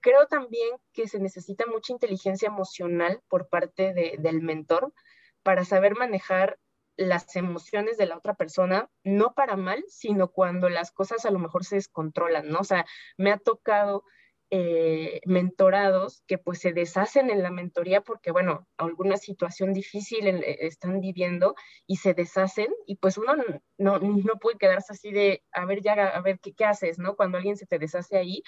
Creo 0.00 0.26
también 0.26 0.70
que 0.94 1.06
se 1.06 1.20
necesita 1.20 1.66
mucha 1.66 1.92
inteligencia 1.92 2.48
emocional 2.48 3.20
por 3.28 3.48
parte 3.48 3.92
del 4.18 4.40
mentor 4.40 4.94
para 5.42 5.66
saber 5.66 5.94
manejar 5.96 6.58
las 7.00 7.34
emociones 7.34 7.96
de 7.96 8.06
la 8.06 8.18
otra 8.18 8.34
persona, 8.34 8.90
no 9.04 9.32
para 9.32 9.56
mal, 9.56 9.82
sino 9.88 10.28
cuando 10.28 10.68
las 10.68 10.92
cosas 10.92 11.24
a 11.24 11.30
lo 11.30 11.38
mejor 11.38 11.64
se 11.64 11.76
descontrolan, 11.76 12.48
¿no? 12.50 12.58
O 12.58 12.64
sea, 12.64 12.84
me 13.16 13.32
ha 13.32 13.38
tocado 13.38 14.04
eh, 14.52 15.20
mentorados 15.26 16.24
que 16.26 16.36
pues 16.36 16.58
se 16.58 16.72
deshacen 16.72 17.30
en 17.30 17.40
la 17.40 17.52
mentoría 17.52 18.00
porque, 18.00 18.32
bueno, 18.32 18.66
alguna 18.76 19.16
situación 19.16 19.72
difícil 19.72 20.26
eh, 20.26 20.66
están 20.66 21.00
viviendo 21.00 21.54
y 21.86 21.96
se 21.96 22.14
deshacen 22.14 22.66
y 22.84 22.96
pues 22.96 23.16
uno 23.16 23.36
no, 23.78 23.98
no 24.00 24.34
puede 24.40 24.58
quedarse 24.58 24.92
así 24.92 25.12
de, 25.12 25.44
a 25.52 25.64
ver, 25.66 25.82
ya, 25.82 25.92
a 25.92 26.20
ver, 26.20 26.40
¿qué, 26.40 26.52
¿qué, 26.52 26.64
haces, 26.64 26.98
no? 26.98 27.14
Cuando 27.14 27.38
alguien 27.38 27.56
se 27.56 27.66
te 27.66 27.78
deshace 27.78 28.16
ahí, 28.16 28.42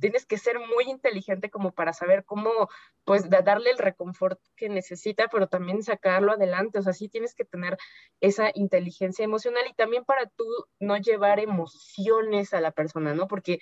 tienes 0.00 0.24
que 0.24 0.38
ser 0.38 0.58
muy 0.58 0.84
inteligente 0.90 1.50
como 1.50 1.72
para 1.72 1.92
saber 1.92 2.24
cómo, 2.24 2.68
pues, 3.04 3.28
darle 3.28 3.70
el 3.70 3.78
reconfort 3.78 4.40
que 4.56 4.70
necesita, 4.70 5.28
pero 5.28 5.48
también 5.48 5.82
sacarlo 5.82 6.32
adelante, 6.32 6.78
o 6.78 6.82
sea, 6.82 6.94
sí 6.94 7.08
tienes 7.08 7.34
que 7.34 7.44
tener 7.44 7.76
esa 8.20 8.50
inteligencia 8.54 9.24
emocional 9.24 9.64
y 9.68 9.74
también 9.74 10.04
para 10.04 10.26
tú 10.26 10.46
no 10.80 10.96
llevar 10.96 11.40
emociones 11.40 12.54
a 12.54 12.60
la 12.60 12.70
persona, 12.70 13.14
¿no? 13.14 13.28
Porque 13.28 13.60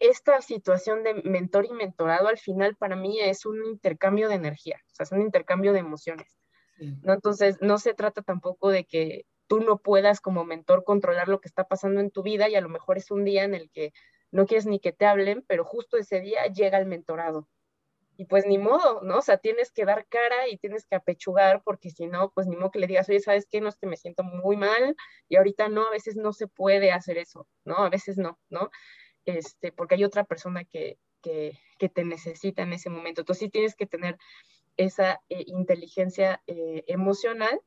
esta 0.00 0.40
situación 0.40 1.02
de 1.02 1.14
mentor 1.24 1.66
y 1.66 1.72
mentorado 1.72 2.28
al 2.28 2.38
final 2.38 2.76
para 2.76 2.96
mí 2.96 3.20
es 3.20 3.46
un 3.46 3.64
intercambio 3.64 4.28
de 4.28 4.36
energía, 4.36 4.80
o 4.86 4.94
sea, 4.94 5.04
es 5.04 5.12
un 5.12 5.22
intercambio 5.22 5.72
de 5.72 5.80
emociones. 5.80 6.38
¿no? 6.78 7.12
Entonces, 7.12 7.58
no 7.60 7.78
se 7.78 7.94
trata 7.94 8.22
tampoco 8.22 8.70
de 8.70 8.84
que 8.84 9.26
tú 9.48 9.60
no 9.60 9.78
puedas 9.78 10.20
como 10.20 10.44
mentor 10.44 10.84
controlar 10.84 11.28
lo 11.28 11.40
que 11.40 11.48
está 11.48 11.64
pasando 11.64 12.00
en 12.00 12.10
tu 12.10 12.22
vida 12.22 12.48
y 12.48 12.54
a 12.54 12.60
lo 12.60 12.68
mejor 12.68 12.98
es 12.98 13.10
un 13.10 13.24
día 13.24 13.44
en 13.44 13.54
el 13.54 13.70
que 13.70 13.92
no 14.30 14.46
quieres 14.46 14.66
ni 14.66 14.78
que 14.78 14.92
te 14.92 15.06
hablen, 15.06 15.44
pero 15.48 15.64
justo 15.64 15.96
ese 15.96 16.20
día 16.20 16.46
llega 16.46 16.78
el 16.78 16.86
mentorado. 16.86 17.48
Y 18.16 18.24
pues 18.26 18.46
ni 18.46 18.58
modo, 18.58 19.00
¿no? 19.02 19.18
O 19.18 19.22
sea, 19.22 19.38
tienes 19.38 19.70
que 19.70 19.84
dar 19.84 20.06
cara 20.08 20.48
y 20.48 20.58
tienes 20.58 20.86
que 20.86 20.96
apechugar 20.96 21.62
porque 21.64 21.90
si 21.90 22.06
no, 22.06 22.32
pues 22.32 22.48
ni 22.48 22.56
modo 22.56 22.72
que 22.72 22.80
le 22.80 22.88
digas, 22.88 23.08
oye, 23.08 23.20
¿sabes 23.20 23.46
qué? 23.48 23.60
No 23.60 23.68
es 23.68 23.76
que 23.76 23.86
me 23.86 23.96
siento 23.96 24.24
muy 24.24 24.56
mal 24.56 24.96
y 25.28 25.36
ahorita 25.36 25.68
no, 25.68 25.86
a 25.86 25.90
veces 25.90 26.16
no 26.16 26.32
se 26.32 26.48
puede 26.48 26.90
hacer 26.90 27.16
eso, 27.16 27.46
¿no? 27.64 27.76
A 27.76 27.90
veces 27.90 28.18
no, 28.18 28.38
¿no? 28.50 28.70
Este, 29.28 29.72
porque 29.72 29.94
hay 29.96 30.04
otra 30.04 30.24
persona 30.24 30.64
que, 30.64 30.98
te 31.20 32.04
necesita 32.04 32.62
en 32.62 32.72
ese 32.72 32.88
momento. 32.88 33.20
Entonces 33.20 33.40
sí 33.40 33.50
tienes 33.50 33.74
que 33.74 33.86
tener 33.86 34.16
esa 34.78 35.20
eh, 35.28 35.44
inteligencia 35.46 36.42
eh, 36.46 36.84
emocional 36.86 37.60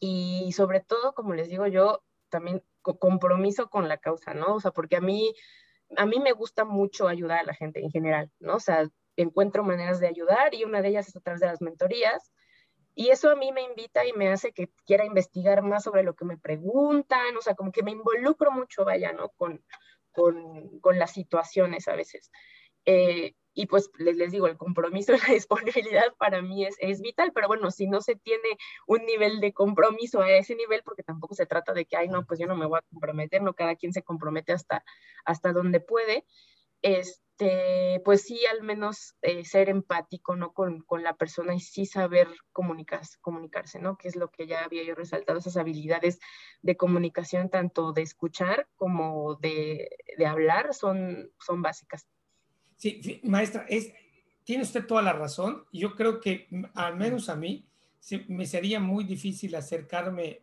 y 0.00 0.50
sobre 0.52 0.80
todo, 0.80 1.12
como 1.12 1.34
les 1.34 1.50
digo 1.50 1.66
yo, 1.66 2.02
también 2.30 2.62
compromiso 2.80 3.68
con 3.68 3.88
la 3.88 3.98
causa, 3.98 4.32
¿no? 4.32 4.54
O 4.54 4.60
sea, 4.60 4.70
porque 4.70 4.96
a 4.96 5.02
mí, 5.02 5.34
a 5.98 6.06
mí 6.06 6.18
me 6.18 6.32
gusta 6.32 6.64
mucho 6.64 7.08
ayudar 7.08 7.40
a 7.40 7.44
la 7.44 7.54
gente 7.54 7.80
en 7.80 7.90
general, 7.90 8.30
¿no? 8.40 8.54
O 8.54 8.60
sea, 8.60 8.88
encuentro 9.16 9.64
maneras 9.64 10.00
de 10.00 10.06
ayudar 10.06 10.54
y 10.54 10.64
una 10.64 10.80
de 10.80 10.88
ellas 10.88 11.08
es 11.08 11.16
a 11.16 11.20
través 11.20 11.40
de 11.40 11.48
las 11.48 11.60
mentorías. 11.60 12.32
Y 12.94 13.08
eso 13.10 13.28
a 13.28 13.36
mí 13.36 13.52
me 13.52 13.62
invita 13.62 14.06
y 14.06 14.14
me 14.14 14.28
hace 14.28 14.52
que 14.52 14.70
quiera 14.86 15.04
investigar 15.04 15.62
más 15.62 15.84
sobre 15.84 16.04
lo 16.04 16.14
que 16.14 16.24
me 16.24 16.38
preguntan, 16.38 17.36
o 17.36 17.42
sea, 17.42 17.54
como 17.54 17.70
que 17.70 17.82
me 17.82 17.90
involucro 17.90 18.50
mucho, 18.50 18.86
vaya, 18.86 19.12
¿no? 19.12 19.28
Con, 20.14 20.80
con 20.80 20.98
las 20.98 21.12
situaciones 21.12 21.88
a 21.88 21.96
veces. 21.96 22.30
Eh, 22.86 23.34
y 23.54 23.66
pues 23.66 23.90
les, 23.98 24.16
les, 24.16 24.32
digo, 24.32 24.46
el 24.46 24.56
compromiso 24.56 25.14
y 25.14 25.18
la 25.28 25.34
disponibilidad 25.34 26.14
para 26.18 26.42
mí 26.42 26.64
es, 26.66 26.76
es, 26.80 27.00
vital, 27.00 27.32
pero 27.32 27.46
bueno, 27.46 27.70
si 27.70 27.86
no 27.86 28.00
se 28.00 28.16
tiene 28.16 28.58
un 28.86 29.04
nivel 29.04 29.40
de 29.40 29.52
compromiso 29.52 30.20
a 30.20 30.30
ese 30.30 30.56
nivel, 30.56 30.82
porque 30.84 31.02
tampoco 31.02 31.34
se 31.34 31.46
trata 31.46 31.72
de 31.72 31.86
que, 31.86 31.96
ay, 31.96 32.08
no, 32.08 32.26
pues 32.26 32.40
yo 32.40 32.46
no 32.46 32.56
me 32.56 32.66
voy 32.66 32.78
a 32.78 32.90
comprometer, 32.90 33.42
no, 33.42 33.54
cada 33.54 33.76
quien 33.76 33.92
se 33.92 34.02
compromete 34.02 34.52
hasta, 34.52 34.84
hasta 35.24 35.52
donde 35.52 35.80
puede, 35.80 36.24
este, 36.84 38.02
pues 38.04 38.22
sí, 38.24 38.40
al 38.52 38.62
menos 38.62 39.14
eh, 39.22 39.42
ser 39.46 39.70
empático, 39.70 40.36
¿no? 40.36 40.52
Con, 40.52 40.82
con, 40.82 41.02
la 41.02 41.16
persona 41.16 41.54
y 41.54 41.60
sí 41.60 41.86
saber 41.86 42.28
comunicarse, 42.52 43.16
comunicarse, 43.22 43.78
¿no? 43.78 43.96
Que 43.96 44.08
es 44.08 44.16
lo 44.16 44.30
que 44.30 44.46
ya 44.46 44.62
había 44.62 44.84
yo 44.84 44.94
resaltado, 44.94 45.38
esas 45.38 45.56
habilidades 45.56 46.20
de 46.60 46.76
comunicación, 46.76 47.48
tanto 47.48 47.94
de 47.94 48.02
escuchar 48.02 48.68
como 48.76 49.36
de, 49.36 49.88
de 50.18 50.26
hablar, 50.26 50.74
son, 50.74 51.32
son 51.40 51.62
básicas. 51.62 52.06
Sí, 52.76 53.22
maestra, 53.24 53.64
es, 53.70 53.90
tiene 54.44 54.62
usted 54.62 54.86
toda 54.86 55.00
la 55.00 55.14
razón. 55.14 55.64
Yo 55.72 55.94
creo 55.94 56.20
que 56.20 56.48
al 56.74 56.96
menos 56.96 57.30
a 57.30 57.36
mí 57.36 57.66
me 58.28 58.44
sería 58.44 58.78
muy 58.78 59.04
difícil 59.04 59.54
acercarme 59.54 60.42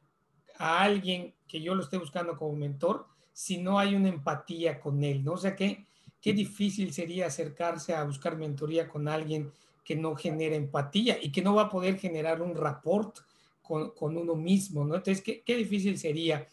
a 0.58 0.82
alguien 0.82 1.36
que 1.48 1.62
yo 1.62 1.76
lo 1.76 1.84
esté 1.84 2.00
buscando 2.00 2.36
como 2.36 2.56
mentor 2.56 3.06
si 3.32 3.60
no 3.60 3.78
hay 3.78 3.94
una 3.94 4.10
empatía 4.10 4.80
con 4.80 5.04
él, 5.04 5.24
¿no? 5.24 5.34
O 5.34 5.38
sea 5.38 5.56
que 5.56 5.86
qué 6.22 6.34
difícil 6.34 6.94
sería 6.94 7.28
acercarse 7.28 7.94
a 7.94 8.04
buscar 8.04 8.38
mentoría 8.38 8.88
con 8.88 9.08
alguien 9.08 9.52
que 9.84 9.96
no 9.96 10.16
genera 10.16 10.56
empatía 10.56 11.18
y 11.22 11.32
que 11.32 11.42
no 11.42 11.56
va 11.56 11.64
a 11.64 11.70
poder 11.70 11.98
generar 11.98 12.42
un 12.42 12.56
rapport 12.56 13.18
con, 13.62 13.92
con 13.92 14.16
uno 14.18 14.36
mismo, 14.36 14.86
¿no? 14.86 14.96
Entonces, 14.96 15.24
qué, 15.24 15.42
qué, 15.42 15.56
difícil 15.56 15.98
sería. 15.98 16.48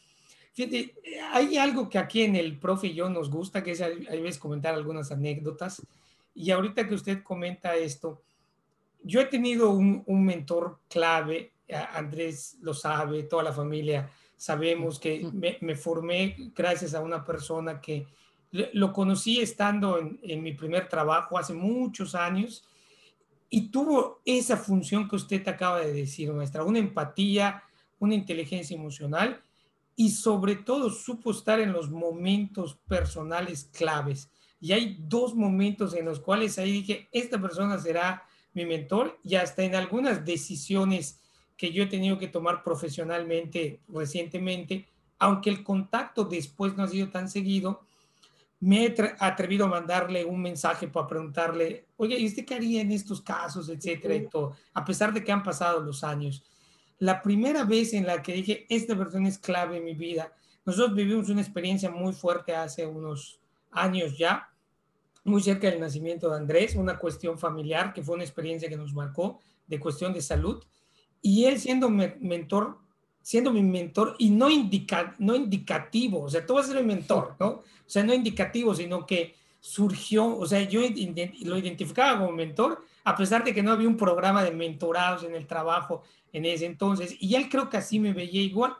Fíjate, 0.54 0.94
hay 1.32 1.56
algo 1.56 1.88
que 1.88 1.98
aquí 1.98 2.22
en 2.22 2.36
el 2.36 2.58
profe 2.58 2.88
y 2.88 2.94
yo 2.94 3.08
nos 3.10 3.30
gusta, 3.30 3.62
que 3.62 3.72
es 3.72 3.82
a 3.82 3.88
veces 3.88 4.38
comentar 4.38 4.74
algunas 4.74 5.12
anécdotas. 5.12 5.82
Y 6.34 6.50
ahorita 6.50 6.88
que 6.88 6.94
usted 6.94 7.22
comenta 7.22 7.76
esto, 7.76 8.22
yo 9.02 9.20
he 9.20 9.26
tenido 9.26 9.70
un, 9.70 10.02
un 10.06 10.24
mentor 10.24 10.78
clave, 10.88 11.52
Andrés 11.92 12.56
lo 12.60 12.72
sabe, 12.74 13.24
toda 13.24 13.42
la 13.42 13.52
familia 13.52 14.10
sabemos 14.38 15.00
que 15.00 15.28
me, 15.32 15.58
me 15.60 15.74
formé 15.74 16.36
gracias 16.54 16.94
a 16.94 17.00
una 17.00 17.24
persona 17.24 17.80
que 17.80 18.06
lo 18.50 18.92
conocí 18.92 19.40
estando 19.40 19.98
en, 19.98 20.42
mi 20.42 20.52
primer 20.52 20.88
trabajo 20.88 21.38
hace 21.38 21.52
muchos 21.52 22.14
años 22.14 22.64
y 23.50 23.68
tuvo 23.70 24.20
esa 24.24 24.56
función 24.56 25.08
que 25.08 25.16
usted 25.16 25.46
acaba 25.48 25.80
de 25.80 25.92
decir, 25.92 26.32
maestra, 26.32 26.64
una 26.64 26.78
empatía, 26.78 27.62
una 27.98 28.14
inteligencia 28.14 28.76
emocional 28.76 29.42
y 29.96 30.10
sobre 30.10 30.56
todo 30.56 30.90
supo 30.90 31.30
estar 31.30 31.60
en 31.60 31.72
los 31.72 31.90
momentos 31.90 32.76
personales 32.86 33.70
claves. 33.72 34.30
Y 34.60 34.72
hay 34.72 34.96
dos 35.00 35.34
momentos 35.34 35.94
en 35.94 36.04
los 36.04 36.20
cuales 36.20 36.58
ahí 36.58 36.72
dije, 36.72 37.08
esta 37.12 37.40
persona 37.40 37.78
será 37.78 38.24
mi 38.54 38.64
mentor 38.64 39.18
y 39.22 39.36
hasta 39.36 39.62
en 39.62 39.74
algunas 39.74 40.24
decisiones 40.24 41.20
que 41.56 41.72
yo 41.72 41.82
he 41.82 41.86
tenido 41.86 42.18
que 42.18 42.28
tomar 42.28 42.62
profesionalmente 42.62 43.80
recientemente, 43.88 44.88
aunque 45.18 45.50
el 45.50 45.64
contacto 45.64 46.24
después 46.24 46.76
no 46.76 46.84
ha 46.84 46.88
sido 46.88 47.08
tan 47.08 47.28
seguido, 47.28 47.82
me 48.60 48.86
he 48.86 48.94
atrevido 49.20 49.66
a 49.66 49.68
mandarle 49.68 50.24
un 50.24 50.42
mensaje 50.42 50.88
para 50.88 51.06
preguntarle, 51.06 51.86
oye, 51.96 52.18
¿y 52.18 52.26
usted 52.26 52.44
qué 52.44 52.54
haría 52.54 52.80
en 52.80 52.90
estos 52.90 53.22
casos, 53.22 53.68
etcétera, 53.68 54.14
y 54.14 54.28
todo, 54.28 54.56
a 54.74 54.84
pesar 54.84 55.12
de 55.12 55.22
que 55.22 55.30
han 55.30 55.42
pasado 55.42 55.80
los 55.80 56.02
años? 56.02 56.44
La 56.98 57.22
primera 57.22 57.64
vez 57.64 57.94
en 57.94 58.06
la 58.06 58.20
que 58.22 58.32
dije, 58.32 58.66
esta 58.68 58.96
persona 58.96 59.28
es 59.28 59.38
clave 59.38 59.76
en 59.76 59.84
mi 59.84 59.94
vida, 59.94 60.32
nosotros 60.64 60.94
vivimos 60.94 61.28
una 61.28 61.40
experiencia 61.40 61.90
muy 61.90 62.12
fuerte 62.12 62.54
hace 62.54 62.84
unos 62.84 63.40
años 63.70 64.18
ya, 64.18 64.50
muy 65.24 65.40
cerca 65.40 65.70
del 65.70 65.80
nacimiento 65.80 66.28
de 66.28 66.36
Andrés, 66.36 66.74
una 66.74 66.98
cuestión 66.98 67.38
familiar 67.38 67.92
que 67.92 68.02
fue 68.02 68.16
una 68.16 68.24
experiencia 68.24 68.68
que 68.68 68.76
nos 68.76 68.92
marcó 68.92 69.38
de 69.66 69.78
cuestión 69.78 70.12
de 70.12 70.20
salud, 70.20 70.64
y 71.22 71.44
él 71.44 71.60
siendo 71.60 71.90
mentor 71.90 72.78
siendo 73.28 73.52
mi 73.52 73.62
mentor 73.62 74.16
y 74.18 74.30
no, 74.30 74.48
indica, 74.48 75.14
no 75.18 75.36
indicativo, 75.36 76.22
o 76.22 76.30
sea, 76.30 76.46
tú 76.46 76.54
vas 76.54 76.64
a 76.64 76.72
ser 76.72 76.80
mi 76.82 76.94
mentor, 76.94 77.36
¿no? 77.38 77.46
O 77.46 77.62
sea, 77.84 78.02
no 78.02 78.14
indicativo, 78.14 78.74
sino 78.74 79.04
que 79.04 79.34
surgió, 79.60 80.34
o 80.34 80.46
sea, 80.46 80.62
yo 80.62 80.80
lo 81.42 81.58
identificaba 81.58 82.20
como 82.20 82.32
mentor, 82.32 82.82
a 83.04 83.14
pesar 83.14 83.44
de 83.44 83.52
que 83.52 83.62
no 83.62 83.72
había 83.72 83.86
un 83.86 83.98
programa 83.98 84.42
de 84.42 84.50
mentorados 84.50 85.24
en 85.24 85.34
el 85.34 85.46
trabajo 85.46 86.04
en 86.32 86.46
ese 86.46 86.64
entonces, 86.64 87.16
y 87.20 87.34
él 87.34 87.50
creo 87.50 87.68
que 87.68 87.76
así 87.76 88.00
me 88.00 88.14
veía 88.14 88.40
igual. 88.40 88.74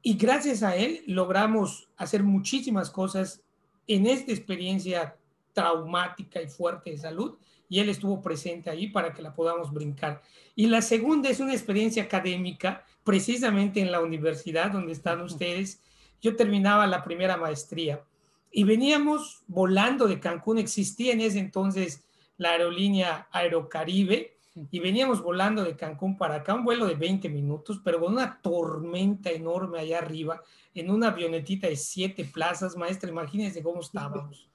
Y 0.00 0.14
gracias 0.14 0.62
a 0.62 0.76
él 0.76 1.02
logramos 1.08 1.88
hacer 1.96 2.22
muchísimas 2.22 2.88
cosas 2.88 3.42
en 3.88 4.06
esta 4.06 4.30
experiencia 4.30 5.16
traumática 5.52 6.40
y 6.40 6.46
fuerte 6.46 6.90
de 6.90 6.98
salud, 6.98 7.36
y 7.68 7.80
él 7.80 7.88
estuvo 7.88 8.22
presente 8.22 8.70
ahí 8.70 8.88
para 8.88 9.12
que 9.12 9.22
la 9.22 9.34
podamos 9.34 9.72
brincar. 9.72 10.22
Y 10.54 10.66
la 10.66 10.82
segunda 10.82 11.28
es 11.28 11.40
una 11.40 11.52
experiencia 11.52 12.04
académica 12.04 12.84
precisamente 13.02 13.80
en 13.80 13.90
la 13.90 14.00
universidad 14.00 14.70
donde 14.70 14.92
están 14.92 15.20
ustedes. 15.20 15.82
Yo 16.20 16.36
terminaba 16.36 16.86
la 16.86 17.02
primera 17.02 17.36
maestría 17.36 18.04
y 18.50 18.64
veníamos 18.64 19.42
volando 19.46 20.06
de 20.06 20.20
Cancún. 20.20 20.58
Existía 20.58 21.12
en 21.12 21.20
ese 21.20 21.38
entonces 21.38 22.04
la 22.36 22.50
aerolínea 22.50 23.28
Aerocaribe 23.32 24.36
y 24.70 24.78
veníamos 24.78 25.20
volando 25.20 25.64
de 25.64 25.74
Cancún 25.76 26.16
para 26.16 26.36
acá, 26.36 26.54
un 26.54 26.64
vuelo 26.64 26.86
de 26.86 26.94
20 26.94 27.28
minutos, 27.28 27.80
pero 27.84 27.98
con 27.98 28.12
una 28.12 28.40
tormenta 28.40 29.30
enorme 29.30 29.80
allá 29.80 29.98
arriba, 29.98 30.42
en 30.74 30.90
una 30.90 31.08
avionetita 31.08 31.66
de 31.66 31.76
siete 31.76 32.24
plazas, 32.24 32.76
maestra, 32.76 33.10
imagínense 33.10 33.62
cómo 33.62 33.80
estábamos. 33.80 34.48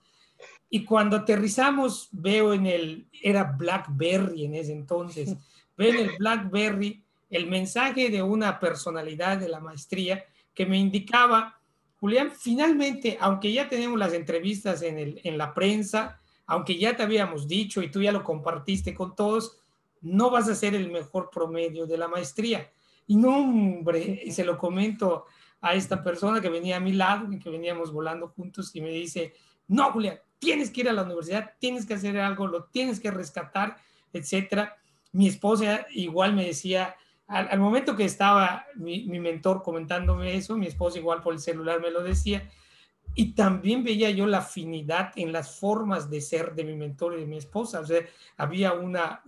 Y 0.69 0.85
cuando 0.85 1.17
aterrizamos, 1.17 2.09
veo 2.11 2.53
en 2.53 2.67
el, 2.67 3.07
era 3.21 3.43
BlackBerry 3.43 4.45
en 4.45 4.55
ese 4.55 4.71
entonces, 4.71 5.35
veo 5.77 5.91
en 5.93 6.09
el 6.09 6.17
BlackBerry 6.17 7.03
el 7.29 7.47
mensaje 7.47 8.09
de 8.09 8.23
una 8.23 8.59
personalidad 8.59 9.37
de 9.37 9.49
la 9.49 9.59
maestría 9.59 10.25
que 10.53 10.65
me 10.65 10.77
indicaba, 10.77 11.59
Julián, 11.99 12.31
finalmente, 12.31 13.17
aunque 13.19 13.51
ya 13.51 13.67
tenemos 13.67 13.99
las 13.99 14.13
entrevistas 14.13 14.81
en, 14.81 14.97
el, 14.97 15.21
en 15.23 15.37
la 15.37 15.53
prensa, 15.53 16.19
aunque 16.45 16.77
ya 16.77 16.95
te 16.95 17.03
habíamos 17.03 17.47
dicho 17.47 17.81
y 17.81 17.91
tú 17.91 18.01
ya 18.01 18.11
lo 18.11 18.23
compartiste 18.23 18.93
con 18.93 19.15
todos, 19.15 19.59
no 20.01 20.29
vas 20.29 20.47
a 20.47 20.55
ser 20.55 20.75
el 20.75 20.91
mejor 20.91 21.29
promedio 21.29 21.85
de 21.85 21.97
la 21.97 22.07
maestría. 22.07 22.71
Y 23.05 23.15
no, 23.15 23.37
hombre, 23.37 24.31
se 24.31 24.45
lo 24.45 24.57
comento 24.57 25.25
a 25.61 25.73
esta 25.73 26.03
persona 26.03 26.41
que 26.41 26.49
venía 26.49 26.77
a 26.77 26.79
mi 26.79 26.93
lado, 26.93 27.31
y 27.31 27.39
que 27.39 27.49
veníamos 27.49 27.91
volando 27.91 28.29
juntos 28.29 28.75
y 28.75 28.81
me 28.81 28.89
dice, 28.89 29.33
no, 29.67 29.91
Julián, 29.91 30.19
tienes 30.39 30.71
que 30.71 30.81
ir 30.81 30.89
a 30.89 30.93
la 30.93 31.03
universidad, 31.03 31.53
tienes 31.59 31.85
que 31.85 31.95
hacer 31.95 32.17
algo, 32.17 32.47
lo 32.47 32.65
tienes 32.65 32.99
que 32.99 33.11
rescatar, 33.11 33.77
etcétera. 34.13 34.77
Mi 35.11 35.27
esposa 35.27 35.85
igual 35.91 36.33
me 36.33 36.45
decía, 36.45 36.95
al, 37.27 37.59
momento 37.59 37.95
que 37.95 38.05
estaba 38.05 38.65
mi, 38.75 39.03
mi, 39.03 39.19
mentor 39.19 39.61
comentándome 39.61 40.35
eso, 40.35 40.57
mi 40.57 40.67
esposa 40.67 40.97
igual 40.97 41.21
por 41.21 41.33
el 41.33 41.39
celular 41.39 41.81
me 41.81 41.91
lo 41.91 42.01
decía, 42.03 42.49
y 43.15 43.33
también 43.33 43.83
veía 43.83 44.09
yo 44.11 44.25
la 44.27 44.39
afinidad 44.39 45.11
en 45.15 45.31
las 45.31 45.59
formas 45.59 46.09
de 46.09 46.21
ser 46.21 46.55
de 46.55 46.63
mi 46.63 46.75
mentor 46.75 47.15
y 47.15 47.21
de 47.21 47.25
mi 47.25 47.37
esposa. 47.37 47.81
O 47.81 47.85
sea, 47.85 48.01
había 48.37 48.73
una, 48.73 49.23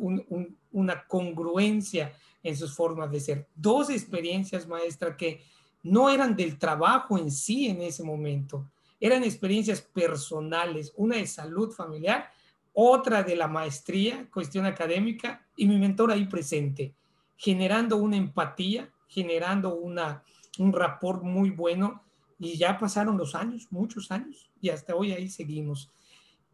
una 0.72 1.06
congruencia 1.08 2.14
en 2.44 2.56
sus 2.56 2.76
formas 2.76 3.12
de 3.12 3.20
ser. 3.20 3.48
Dos 3.56 3.90
experiencias, 3.90 4.68
maestra, 4.68 5.18
que 5.18 5.42
no 5.84 6.10
eran 6.10 6.36
del 6.36 6.58
trabajo 6.58 7.18
en 7.18 7.32
sí 7.32 7.68
en 7.68 7.82
ese 7.82 8.04
momento, 8.04 8.70
eran 9.00 9.24
experiencias 9.24 9.82
personales, 9.82 10.94
una 10.96 11.18
de 11.18 11.26
salud 11.26 11.72
familiar, 11.72 12.30
otra 12.74 13.24
de 13.24 13.36
la 13.36 13.48
maestría, 13.48 14.30
cuestión 14.32 14.66
académica, 14.66 15.46
y 15.58 15.68
mi 15.68 15.78
mentor 15.78 16.12
ahí 16.12 16.26
presente, 16.26 16.94
generando 17.36 17.98
una 17.98 18.16
empatía, 18.16 18.92
generando 19.08 19.76
una, 19.76 20.24
un 20.60 20.72
rapport 20.72 21.24
muy 21.24 21.50
bueno 21.50 22.04
y 22.40 22.58
ya 22.58 22.78
pasaron 22.78 23.18
los 23.18 23.36
años, 23.36 23.68
muchos 23.72 24.12
años, 24.12 24.50
y 24.62 24.70
hasta 24.70 24.96
hoy 24.96 25.12
ahí 25.12 25.30
seguimos. 25.30 25.92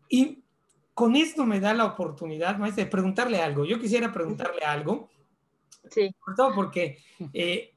Y 0.10 0.44
con 0.94 1.16
esto 1.16 1.46
me 1.46 1.60
da 1.60 1.74
la 1.74 1.86
oportunidad, 1.86 2.58
maestra, 2.58 2.86
de 2.86 2.90
preguntarle 2.90 3.42
algo. 3.42 3.66
Yo 3.66 3.80
quisiera 3.80 4.12
preguntarle 4.12 4.64
algo. 4.64 5.10
Sí. 5.92 6.14
Sobre 6.20 6.36
todo 6.36 6.56
porque 6.56 6.98
eh, 7.34 7.77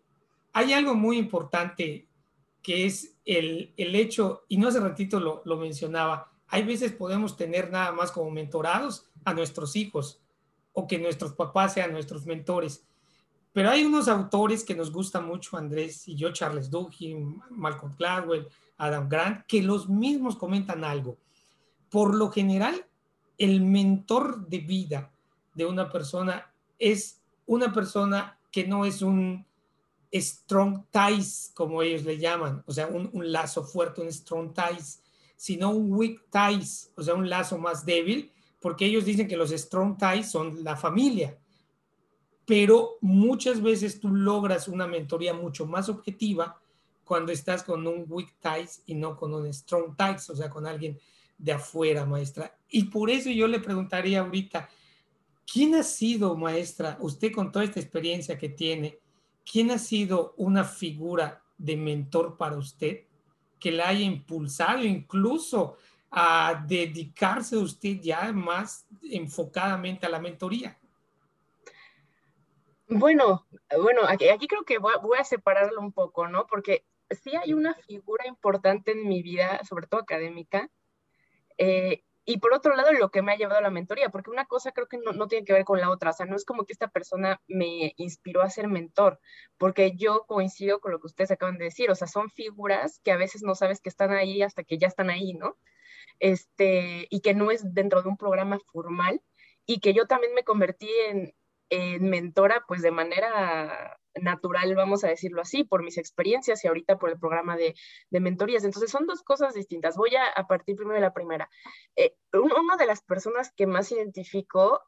hay 0.52 0.72
algo 0.72 0.94
muy 0.94 1.18
importante 1.18 2.08
que 2.62 2.86
es 2.86 3.16
el, 3.24 3.72
el, 3.76 3.94
hecho, 3.94 4.44
y 4.48 4.56
no 4.56 4.68
hace 4.68 4.80
ratito 4.80 5.20
lo, 5.20 5.42
lo 5.44 5.56
mencionaba, 5.56 6.30
hay 6.48 6.62
veces 6.64 6.92
podemos 6.92 7.36
tener 7.36 7.70
nada 7.70 7.92
más 7.92 8.10
como 8.10 8.30
mentorados 8.30 9.08
a 9.24 9.32
nuestros 9.32 9.76
hijos 9.76 10.20
o 10.72 10.86
que 10.86 10.98
nuestros 10.98 11.32
papás 11.32 11.74
sean 11.74 11.92
nuestros 11.92 12.26
mentores. 12.26 12.84
Pero 13.52 13.70
hay 13.70 13.84
unos 13.84 14.08
autores 14.08 14.64
que 14.64 14.74
nos 14.74 14.92
gustan 14.92 15.26
mucho, 15.26 15.56
Andrés 15.56 16.06
y 16.06 16.14
yo, 16.14 16.32
Charles 16.32 16.70
Duhigg, 16.70 17.16
Malcolm 17.50 17.94
Gladwell, 17.96 18.48
Adam 18.76 19.08
Grant, 19.08 19.46
que 19.46 19.62
los 19.62 19.88
mismos 19.88 20.36
comentan 20.36 20.84
algo. 20.84 21.18
Por 21.90 22.14
lo 22.14 22.30
general, 22.30 22.86
el 23.38 23.60
mentor 23.62 24.46
de 24.48 24.58
vida 24.58 25.10
de 25.54 25.66
una 25.66 25.90
persona 25.90 26.52
es 26.78 27.20
una 27.46 27.72
persona 27.72 28.38
que 28.52 28.66
no 28.66 28.84
es 28.84 29.02
un 29.02 29.46
strong 30.12 30.84
ties, 30.90 31.52
como 31.54 31.82
ellos 31.82 32.04
le 32.04 32.18
llaman, 32.18 32.62
o 32.66 32.72
sea, 32.72 32.86
un, 32.86 33.10
un 33.12 33.30
lazo 33.30 33.64
fuerte, 33.64 34.00
un 34.00 34.12
strong 34.12 34.52
ties, 34.52 35.02
sino 35.36 35.70
un 35.70 35.92
weak 35.92 36.26
ties, 36.30 36.92
o 36.96 37.02
sea, 37.02 37.14
un 37.14 37.28
lazo 37.28 37.58
más 37.58 37.84
débil, 37.84 38.32
porque 38.60 38.86
ellos 38.86 39.04
dicen 39.04 39.28
que 39.28 39.36
los 39.36 39.50
strong 39.50 39.96
ties 39.96 40.30
son 40.30 40.62
la 40.64 40.76
familia 40.76 41.36
pero 42.50 42.98
muchas 43.00 43.62
veces 43.62 44.00
tú 44.00 44.12
logras 44.12 44.66
una 44.66 44.88
mentoría 44.88 45.32
mucho 45.32 45.66
más 45.66 45.88
objetiva 45.88 46.60
cuando 47.04 47.30
estás 47.30 47.62
con 47.62 47.86
un 47.86 48.04
weak 48.08 48.34
ties 48.42 48.82
y 48.86 48.94
no 48.94 49.16
con 49.16 49.32
un 49.32 49.54
strong 49.54 49.96
ties, 49.96 50.28
o 50.30 50.34
sea, 50.34 50.50
con 50.50 50.66
alguien 50.66 50.98
de 51.38 51.52
afuera, 51.52 52.04
maestra. 52.04 52.58
Y 52.68 52.86
por 52.86 53.08
eso 53.08 53.30
yo 53.30 53.46
le 53.46 53.60
preguntaría 53.60 54.18
ahorita, 54.18 54.68
¿quién 55.46 55.76
ha 55.76 55.84
sido, 55.84 56.36
maestra, 56.36 56.98
usted 57.00 57.30
con 57.30 57.52
toda 57.52 57.64
esta 57.64 57.78
experiencia 57.78 58.36
que 58.36 58.48
tiene, 58.48 58.98
quién 59.50 59.70
ha 59.70 59.78
sido 59.78 60.34
una 60.36 60.64
figura 60.64 61.42
de 61.58 61.76
mentor 61.76 62.36
para 62.36 62.56
usted 62.56 63.06
que 63.58 63.72
la 63.72 63.88
haya 63.88 64.04
impulsado 64.04 64.84
incluso 64.84 65.76
a 66.10 66.64
dedicarse 66.66 67.56
usted 67.56 68.00
ya 68.00 68.32
más 68.32 68.86
enfocadamente 69.02 70.06
a 70.06 70.08
la 70.08 70.20
mentoría? 70.20 70.78
Bueno, 72.88 73.46
bueno, 73.78 74.02
aquí, 74.06 74.26
creo 74.48 74.64
que 74.64 74.78
voy, 74.78 75.18
a 75.18 75.24
separarlo 75.24 75.80
un 75.80 75.92
poco, 75.92 76.26
¿no? 76.26 76.46
Porque 76.46 76.84
sí 77.10 77.36
hay 77.36 77.52
una 77.52 77.74
figura 77.74 78.26
importante 78.26 78.92
en 78.92 79.06
mi 79.06 79.22
vida, 79.22 79.60
sobre 79.68 79.86
todo 79.86 80.00
académica, 80.00 80.70
eh, 81.58 82.02
y 82.24 82.38
por 82.38 82.52
otro 82.54 82.76
lado, 82.76 82.92
lo 82.92 83.10
que 83.10 83.22
me 83.22 83.32
ha 83.32 83.36
llevado 83.36 83.58
a 83.58 83.62
la 83.62 83.70
mentoría, 83.70 84.10
porque 84.10 84.30
una 84.30 84.46
cosa 84.46 84.72
creo 84.72 84.86
que 84.88 84.98
no, 84.98 85.12
no, 85.12 85.26
tiene 85.28 85.44
que 85.44 85.52
ver 85.52 85.64
con 85.64 85.80
la 85.80 85.90
otra, 85.90 86.10
o 86.10 86.12
sea, 86.12 86.26
no 86.26 86.36
es 86.36 86.44
como 86.44 86.64
que 86.64 86.72
esta 86.72 86.88
persona 86.88 87.40
me 87.48 87.92
inspiró 87.96 88.42
a 88.42 88.50
ser 88.50 88.68
mentor, 88.68 89.20
porque 89.58 89.96
yo 89.96 90.24
coincido 90.26 90.80
con 90.80 90.92
lo 90.92 91.00
que 91.00 91.06
ustedes 91.06 91.30
acaban 91.30 91.58
de 91.58 91.64
decir, 91.64 91.90
o 91.90 91.94
sea, 91.94 92.06
son 92.06 92.30
figuras 92.30 93.00
que 93.02 93.12
a 93.12 93.16
veces 93.16 93.42
no 93.42 93.54
sabes 93.54 93.80
que 93.80 93.88
están 93.88 94.12
ahí 94.12 94.42
hasta 94.42 94.64
que 94.64 94.78
ya 94.78 94.88
están 94.88 95.10
ahí, 95.10 95.34
¿no? 95.34 95.56
Este, 96.18 97.06
y 97.10 97.20
que 97.20 97.34
no 97.34 97.50
es 97.50 97.74
dentro 97.74 98.02
de 98.02 98.08
un 98.08 98.16
programa 98.16 98.58
formal, 98.72 99.22
y 99.66 99.78
que 99.78 99.94
yo 99.94 100.06
también 100.06 100.34
me 100.34 100.44
convertí 100.44 100.88
en, 101.08 101.32
mentora 102.00 102.64
pues 102.66 102.82
de 102.82 102.90
manera 102.90 103.99
natural, 104.14 104.74
vamos 104.74 105.04
a 105.04 105.08
decirlo 105.08 105.42
así, 105.42 105.64
por 105.64 105.82
mis 105.82 105.98
experiencias 105.98 106.64
y 106.64 106.68
ahorita 106.68 106.98
por 106.98 107.10
el 107.10 107.18
programa 107.18 107.56
de, 107.56 107.74
mentorías. 108.10 108.64
Entonces 108.64 108.90
son 108.90 109.06
dos 109.06 109.22
cosas 109.22 109.54
distintas. 109.54 109.96
Voy 109.96 110.14
a, 110.16 110.26
a 110.26 110.46
partir 110.46 110.76
primero 110.76 110.94
de 110.94 111.00
la 111.00 111.12
primera. 111.12 111.48
Eh, 111.96 112.14
una 112.32 112.76
de 112.76 112.86
las 112.86 113.02
personas 113.02 113.52
que 113.56 113.66
más 113.66 113.90
identifico 113.92 114.82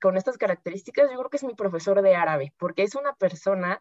con 0.00 0.16
estas 0.16 0.38
características, 0.38 1.10
yo 1.10 1.18
creo 1.18 1.30
que 1.30 1.38
es 1.38 1.44
mi 1.44 1.54
profesor 1.54 2.02
de 2.02 2.14
árabe, 2.14 2.52
porque 2.58 2.82
es 2.82 2.94
una 2.94 3.14
persona 3.14 3.80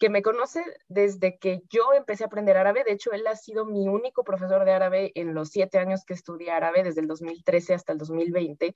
que 0.00 0.08
me 0.08 0.22
conoce 0.22 0.64
desde 0.88 1.38
que 1.38 1.62
yo 1.68 1.92
empecé 1.92 2.24
a 2.24 2.28
aprender 2.28 2.56
árabe. 2.56 2.82
De 2.84 2.92
hecho, 2.92 3.12
él 3.12 3.26
ha 3.26 3.36
sido 3.36 3.66
mi 3.66 3.86
único 3.86 4.24
profesor 4.24 4.64
de 4.64 4.72
árabe 4.72 5.12
en 5.14 5.34
los 5.34 5.50
siete 5.50 5.78
años 5.78 6.04
que 6.06 6.14
estudié 6.14 6.50
árabe, 6.50 6.82
desde 6.82 7.02
el 7.02 7.06
2013 7.06 7.74
hasta 7.74 7.92
el 7.92 7.98
2020. 7.98 8.74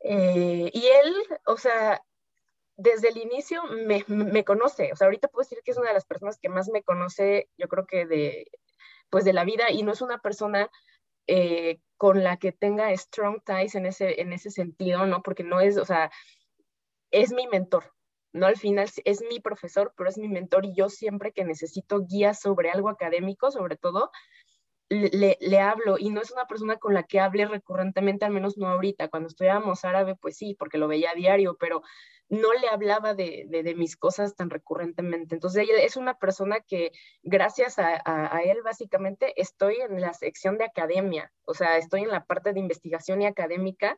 Eh, 0.00 0.70
y 0.72 0.86
él, 0.86 1.14
o 1.46 1.56
sea, 1.56 2.02
desde 2.80 3.08
el 3.10 3.18
inicio 3.18 3.62
me, 3.64 4.44
conoce, 4.44 4.90
o 4.92 4.96
sea, 4.96 5.06
ahorita 5.06 5.28
puedo 5.28 5.44
decir 5.44 5.58
que 5.62 5.72
es 5.72 5.76
una 5.76 5.88
de 5.88 5.94
las 5.94 6.06
personas 6.06 6.38
que 6.38 6.48
más 6.48 6.68
me 6.70 6.82
conoce, 6.82 7.48
yo 7.58 7.68
creo 7.68 7.86
que 7.86 8.06
de, 8.06 8.50
pues 9.10 9.24
de 9.24 9.34
la 9.34 9.44
vida, 9.44 9.70
y 9.70 9.82
no 9.82 9.92
es 9.92 10.00
una 10.00 10.18
persona 10.18 10.70
eh, 11.26 11.80
con 11.98 12.24
la 12.24 12.38
que 12.38 12.52
tenga 12.52 12.96
strong 12.96 13.42
ties 13.44 13.74
en 13.74 13.84
ese, 13.84 14.22
en 14.22 14.32
ese 14.32 14.50
sentido, 14.50 15.04
¿no? 15.04 15.22
Porque 15.22 15.44
no 15.44 15.60
es, 15.60 15.76
o 15.76 15.84
sea, 15.84 16.10
es 17.10 17.32
mi 17.32 17.46
mentor, 17.48 17.92
¿no? 18.32 18.46
Al 18.46 18.56
final 18.56 18.88
es 19.04 19.22
mi 19.28 19.40
profesor, 19.40 19.92
pero 19.96 20.08
es 20.08 20.16
mi 20.16 20.28
mentor 20.28 20.64
y 20.64 20.74
yo 20.74 20.88
siempre 20.88 21.32
que 21.32 21.44
necesito 21.44 22.06
guía 22.06 22.32
sobre 22.32 22.70
algo 22.70 22.88
académico, 22.88 23.50
sobre 23.50 23.76
todo, 23.76 24.10
le, 24.90 25.38
le, 25.40 25.60
hablo 25.60 25.96
y 25.98 26.10
no 26.10 26.20
es 26.20 26.32
una 26.32 26.46
persona 26.46 26.76
con 26.76 26.94
la 26.94 27.04
que 27.04 27.20
hable 27.20 27.46
recurrentemente, 27.46 28.24
al 28.24 28.32
menos 28.32 28.58
no 28.58 28.66
ahorita. 28.66 29.08
Cuando 29.08 29.28
estudiábamos 29.28 29.84
árabe, 29.84 30.16
pues 30.16 30.36
sí, 30.36 30.56
porque 30.58 30.78
lo 30.78 30.88
veía 30.88 31.12
a 31.12 31.14
diario, 31.14 31.56
pero 31.58 31.82
no 32.28 32.52
le 32.54 32.68
hablaba 32.68 33.14
de, 33.14 33.46
de, 33.48 33.74
mis 33.76 33.96
cosas 33.96 34.34
tan 34.34 34.50
recurrentemente. 34.50 35.34
Entonces, 35.34 35.62
ella 35.62 35.80
es 35.80 35.96
una 35.96 36.14
persona 36.14 36.60
que, 36.60 36.90
gracias 37.22 37.78
a, 37.78 38.02
a, 38.04 38.42
él, 38.42 38.62
básicamente, 38.62 39.32
estoy 39.40 39.76
en 39.76 40.00
la 40.00 40.12
sección 40.12 40.58
de 40.58 40.64
academia, 40.64 41.32
o 41.44 41.54
sea, 41.54 41.76
estoy 41.76 42.02
en 42.02 42.10
la 42.10 42.24
parte 42.24 42.52
de 42.52 42.60
investigación 42.60 43.22
y 43.22 43.26
académica. 43.26 43.96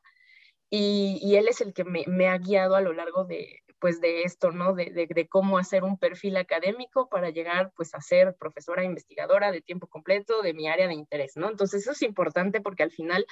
Y, 0.75 1.37
él 1.37 1.49
es 1.49 1.61
el 1.61 1.75
que 1.75 1.85
me, 1.85 2.29
ha 2.29 2.39
guiado 2.39 2.77
a 2.77 2.81
lo 2.81 2.95
largo 2.95 3.27
de, 3.27 3.63
pues 3.79 4.01
de 4.01 4.23
esto, 4.23 4.53
¿no? 4.53 4.73
De, 4.73 4.87
de, 4.91 5.29
cómo 5.29 5.59
hacer 5.59 5.85
un 5.85 5.99
perfil 5.99 6.39
académico 6.39 7.11
para 7.11 7.29
llegar 7.29 7.73
pues 7.77 7.95
a 7.95 8.01
ser 8.01 8.35
profesora 8.37 8.83
investigadora 8.83 9.53
de 9.53 9.61
tiempo 9.61 9.87
completo 9.87 10.41
de 10.41 10.55
mi 10.55 10.69
área 10.69 10.89
de 10.89 10.95
interés, 10.95 11.37
¿no? 11.37 11.51
Entonces 11.51 11.83
eso 11.83 11.93
es 11.93 12.01
importante 12.01 12.63
porque 12.63 12.85
al 12.85 12.91
final 12.91 13.27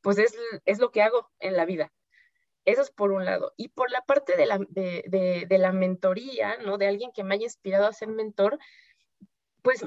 pues 0.00 0.16
es, 0.16 0.34
es 0.64 0.78
lo 0.78 0.90
que 0.90 1.02
hago 1.02 1.30
en 1.40 1.56
la 1.58 1.66
vida. 1.66 1.92
Eso 2.64 2.80
es 2.80 2.90
por 2.90 3.12
un 3.12 3.26
lado. 3.26 3.52
Y 3.58 3.68
por 3.68 3.90
la 3.90 4.00
parte 4.06 4.34
de 4.38 4.46
la, 4.46 4.58
de, 4.70 5.44
de 5.46 5.58
la 5.58 5.72
mentoría, 5.72 6.56
¿no? 6.64 6.78
De 6.78 6.86
alguien 6.86 7.12
que 7.12 7.22
me 7.22 7.34
haya 7.34 7.44
inspirado 7.44 7.86
a 7.86 7.92
ser 7.92 8.08
mentor, 8.08 8.58
pues 9.60 9.84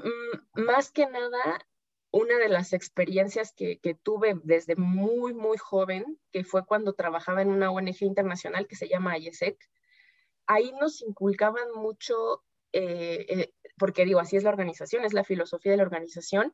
más 0.54 0.92
que 0.92 1.08
nada 1.08 1.66
una 2.12 2.38
de 2.38 2.50
las 2.50 2.74
experiencias 2.74 3.54
que, 3.54 3.80
que, 3.80 3.96
tuve 3.96 4.36
desde 4.44 4.76
muy, 4.76 5.34
muy 5.34 5.58
joven, 5.58 6.20
que 6.32 6.44
fue 6.44 6.66
cuando 6.66 6.94
trabajaba 6.94 7.42
en 7.42 7.50
una 7.50 7.72
ONG 7.72 8.02
internacional 8.02 8.68
que 8.68 8.76
se 8.76 8.90
llama 8.90 9.18
IESEC, 9.18 9.58
ahí 10.46 10.74
nos 10.80 11.02
inculcaban 11.02 11.72
mucho, 11.74 12.44
eh, 12.74 13.26
eh, 13.30 13.54
porque 13.78 14.04
digo, 14.04 14.20
así 14.20 14.36
es 14.36 14.44
la 14.44 14.50
organización, 14.50 15.06
es 15.06 15.14
la 15.14 15.24
filosofía 15.24 15.72
de 15.72 15.78
la 15.78 15.84
organización, 15.84 16.52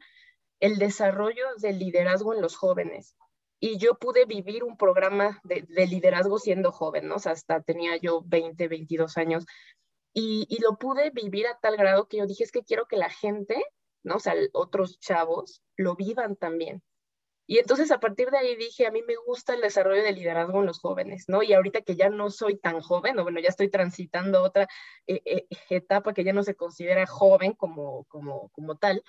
el 0.59 0.77
desarrollo 0.77 1.45
del 1.57 1.79
liderazgo 1.79 2.33
en 2.33 2.41
los 2.41 2.55
jóvenes. 2.55 3.15
Y 3.59 3.79
yo 3.79 3.95
pude 3.95 4.25
vivir 4.25 4.63
un 4.63 4.77
programa 4.77 5.41
de, 5.43 5.65
liderazgo 5.87 6.37
siendo 6.37 6.71
joven, 6.71 7.07
¿no? 7.07 7.15
Hasta 7.15 7.61
tenía 7.61 7.97
yo 7.97 8.21
20, 8.23 8.67
22 8.67 9.17
años. 9.17 9.45
Y, 10.13 10.45
y, 10.47 10.61
lo 10.61 10.77
pude 10.77 11.09
vivir 11.09 11.47
a 11.47 11.57
tal 11.59 11.75
grado 11.75 12.07
que 12.07 12.17
yo 12.17 12.27
dije, 12.27 12.43
es 12.43 12.51
que 12.51 12.63
quiero 12.63 12.87
que 12.87 12.97
la 12.97 13.09
gente, 13.09 13.63
¿no? 14.03 14.15
O 14.15 14.19
sea, 14.19 14.33
otros 14.53 14.99
chavos 14.99 15.61
lo 15.75 15.95
vivan 15.95 16.35
también. 16.35 16.83
Y 17.49 17.59
entonces 17.59 17.91
a 17.91 17.99
partir 18.01 18.29
de 18.29 18.37
ahí 18.37 18.57
dije, 18.57 18.85
a 18.85 18.91
mí 18.91 19.01
me 19.03 19.15
gusta 19.15 19.53
el 19.53 19.61
desarrollo 19.61 20.03
de 20.03 20.11
liderazgo 20.11 20.59
en 20.59 20.65
los 20.65 20.79
jóvenes, 20.79 21.25
¿no? 21.29 21.43
Y 21.43 21.53
ahorita 21.53 21.81
que 21.81 21.95
ya 21.95 22.09
no 22.09 22.29
soy 22.29 22.57
tan 22.57 22.81
joven, 22.81 23.17
o 23.17 23.23
bueno, 23.23 23.39
ya 23.39 23.47
estoy 23.47 23.69
transitando 23.69 24.43
otra 24.43 24.67
eh, 25.07 25.21
eh, 25.23 25.47
etapa 25.69 26.13
que 26.13 26.25
ya 26.25 26.33
no 26.33 26.43
se 26.43 26.55
considera 26.55 27.07
joven 27.07 27.53
como, 27.53 28.03
como, 28.09 28.49
como 28.49 28.75
tal, 28.77 29.01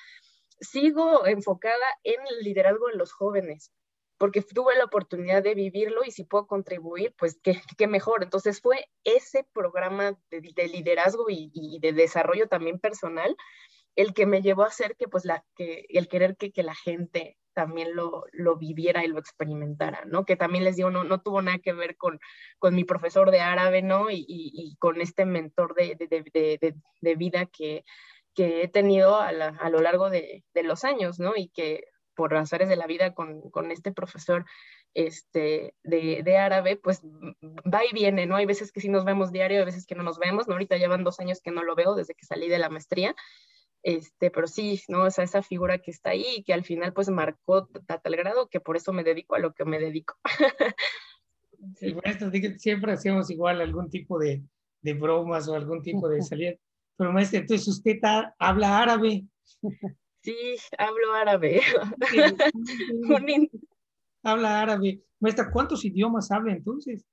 sigo 0.61 1.27
enfocada 1.27 1.85
en 2.05 2.21
el 2.31 2.45
liderazgo 2.45 2.89
en 2.91 2.99
los 2.99 3.13
jóvenes, 3.13 3.73
porque 4.19 4.41
tuve 4.43 4.77
la 4.77 4.85
oportunidad 4.85 5.43
de 5.43 5.55
vivirlo 5.55 6.05
y 6.05 6.13
si 6.13 6.23
puedo 6.23 6.47
contribuir, 6.47 7.15
pues 7.19 7.41
qué, 7.43 7.61
qué 7.77 7.89
mejor. 7.89 8.23
Entonces 8.23 8.61
fue 8.61 8.89
ese 9.03 9.49
programa 9.53 10.17
de, 10.31 10.41
de 10.55 10.69
liderazgo 10.69 11.27
y, 11.29 11.79
de 11.81 11.93
desarrollo 11.93 12.47
también 12.49 12.79
personal 12.79 13.37
el 13.99 14.15
que 14.15 14.27
me 14.27 14.43
llevó 14.43 14.63
a 14.63 14.69
hacer 14.69 14.95
que, 14.97 15.09
pues, 15.09 15.25
la, 15.25 15.45
que, 15.57 15.85
el 15.89 16.07
querer 16.07 16.37
que, 16.37 16.53
que 16.53 16.63
la 16.63 16.77
gente 16.77 17.37
también 17.53 17.97
lo, 17.97 18.27
lo, 18.31 18.57
viviera 18.57 19.05
y 19.05 19.09
lo 19.09 19.19
experimentara, 19.19 20.05
¿no? 20.05 20.25
Que 20.25 20.37
también 20.37 20.63
les 20.63 20.77
digo, 20.77 20.93
no, 20.93 21.03
no 21.03 21.21
tuvo 21.21 21.43
nada 21.43 21.59
que 21.59 21.73
ver 21.73 21.97
con, 21.97 22.21
con 22.61 22.77
mi 22.77 22.85
profesor 22.85 23.33
de 23.33 23.41
árabe, 23.41 23.83
¿no? 23.83 24.09
Y, 24.09 24.25
y, 24.29 24.77
con 24.77 25.01
este 25.01 25.25
mentor 25.27 25.75
de, 25.75 25.97
de, 25.97 26.07
de, 26.33 26.75
de 27.01 27.15
vida 27.17 27.47
que, 27.47 27.85
que, 28.37 28.63
he 28.63 28.69
tenido 28.69 29.17
a, 29.17 29.33
lo 29.33 29.81
largo 29.81 30.11
de, 30.11 30.45
los 30.63 30.85
años, 30.85 31.19
¿no? 31.19 31.33
Y 31.35 31.49
que 31.49 31.83
por 32.15 32.31
razones 32.31 32.69
de 32.69 32.77
la 32.77 32.87
vida 32.87 33.15
con, 33.15 33.51
con 33.51 33.73
este 33.73 33.91
profesor 33.91 34.45
este, 34.95 35.75
de, 35.83 36.37
árabe, 36.37 36.77
pues 36.77 37.03
va 37.03 37.85
y 37.85 37.93
viene, 37.93 38.27
¿no? 38.27 38.37
Hay 38.37 38.47
veces 38.47 38.71
que 38.71 38.81
sí 38.81 38.89
nos 38.89 39.05
vemos 39.05 39.33
diario, 39.33 39.59
hay 39.59 39.65
veces 39.65 39.87
que 39.87 39.97
no 39.97 40.05
nos 40.05 40.21
vemos, 40.21 40.47
¿no? 40.47 40.55
Ahorita 40.55 40.77
llevan 40.77 41.03
dos 41.03 41.19
años 41.19 41.41
que 41.41 41.51
no 41.51 41.65
lo 41.65 41.75
veo 41.75 41.97
desde 41.97 42.15
que 42.15 42.25
salí 42.25 42.49
de 42.49 42.59
la 42.59 42.69
maestría, 42.69 43.17
este, 43.89 44.31
pero 44.31 44.47
sí, 44.47 44.79
¿no? 44.89 45.05
O 45.05 45.11
sea, 45.11 45.25
esa 45.25 45.43
figura 45.43 45.79
que 45.79 45.91
está 45.91 46.11
ahí 46.11 46.27
y 46.37 46.43
que 46.45 46.53
al 46.53 46.63
final 46.63 46.93
pues 46.93 47.09
marcó 47.09 47.67
a 47.89 47.99
tal 47.99 48.17
grado 48.17 48.47
que 48.49 48.61
por 48.61 48.77
eso 48.77 48.93
me 48.93 49.03
dedico 49.03 49.35
a 49.35 49.39
lo 49.39 49.55
que 49.55 49.65
me 49.65 49.79
dedico. 49.79 50.15
sí. 51.77 51.95
maestro, 51.95 52.31
siempre 52.59 52.93
hacemos 52.93 53.31
igual 53.31 53.63
algún 53.63 53.89
tipo 53.89 54.19
de, 54.19 54.43
de 54.83 54.93
bromas 54.93 55.49
o 55.49 55.55
algún 55.55 55.83
tipo 55.83 56.07
de 56.11 56.21
salida. 56.21 56.53
Pero 56.99 57.13
maestro, 57.13 57.41
entonces 57.41 57.67
usted 57.67 57.99
habla 58.39 58.79
árabe. 58.79 59.25
Sí, 60.21 60.37
hablo 60.77 61.15
árabe. 61.15 61.63
habla 64.23 64.61
árabe. 64.61 65.01
Maestra, 65.19 65.51
¿cuántos 65.51 65.83
idiomas 65.87 66.31
habla 66.31 66.53
entonces? 66.53 67.07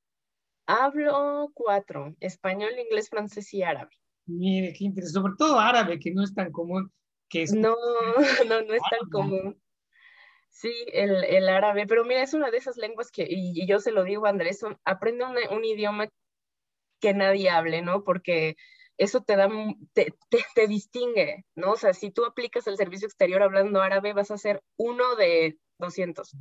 Hablo 0.67 1.51
cuatro, 1.53 2.15
español, 2.19 2.71
inglés, 2.77 3.09
francés 3.09 3.53
y 3.53 3.63
árabe. 3.63 3.95
Mire, 4.25 4.73
qué 4.73 4.85
interesante. 4.85 5.19
Sobre 5.19 5.33
todo 5.37 5.59
árabe, 5.59 5.99
que 5.99 6.11
no 6.11 6.23
es 6.23 6.33
tan 6.33 6.51
común. 6.51 6.91
Que 7.29 7.43
es... 7.43 7.53
No, 7.53 7.75
no, 8.47 8.61
no 8.61 8.73
es 8.73 8.81
tan 8.89 9.09
común. 9.09 9.61
Sí, 10.49 10.71
el, 10.93 11.23
el, 11.25 11.49
árabe, 11.49 11.85
pero 11.85 12.05
mira, 12.05 12.23
es 12.23 12.33
una 12.33 12.49
de 12.49 12.57
esas 12.57 12.77
lenguas 12.77 13.11
que, 13.11 13.27
y, 13.29 13.67
yo 13.67 13.79
se 13.79 13.91
lo 13.91 14.05
digo 14.05 14.25
a 14.25 14.29
Andrés, 14.29 14.61
aprende 14.85 15.25
un 15.51 15.65
idioma 15.65 16.07
que 17.01 17.13
nadie 17.13 17.49
hable, 17.49 17.81
¿no? 17.81 18.05
Porque 18.05 18.55
eso 18.97 19.21
te 19.21 19.35
da, 19.35 19.49
te, 19.91 20.13
te, 20.29 20.45
te, 20.55 20.67
distingue, 20.67 21.45
¿no? 21.55 21.71
O 21.73 21.75
sea, 21.75 21.93
si 21.93 22.09
tú 22.09 22.23
aplicas 22.23 22.67
el 22.67 22.77
servicio 22.77 23.05
exterior 23.05 23.43
hablando 23.43 23.81
árabe, 23.81 24.13
vas 24.13 24.31
a 24.31 24.37
ser 24.37 24.63
uno 24.77 25.17
de 25.17 25.57
200. 25.79 26.37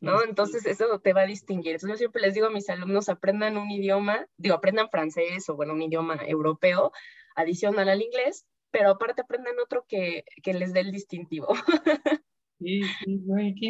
¿No? 0.00 0.22
Entonces 0.22 0.66
eso 0.66 1.00
te 1.00 1.12
va 1.12 1.22
a 1.22 1.26
distinguir. 1.26 1.72
Entonces 1.72 1.90
yo 1.90 1.98
siempre 1.98 2.22
les 2.22 2.34
digo 2.34 2.46
a 2.46 2.50
mis 2.50 2.68
alumnos, 2.70 3.08
aprendan 3.08 3.56
un 3.56 3.70
idioma, 3.70 4.26
digo, 4.36 4.54
aprendan 4.54 4.90
francés 4.90 5.48
o 5.48 5.56
bueno, 5.56 5.74
un 5.74 5.82
idioma 5.82 6.18
europeo 6.26 6.92
adicional 7.34 7.88
al 7.88 8.02
inglés, 8.02 8.46
pero 8.70 8.90
aparte 8.90 9.22
aprendan 9.22 9.58
otro 9.62 9.84
que, 9.88 10.24
que 10.42 10.54
les 10.54 10.72
dé 10.72 10.80
el 10.80 10.92
distintivo. 10.92 11.48
Sí, 12.60 12.82
sí, 12.82 13.54
qué 13.60 13.66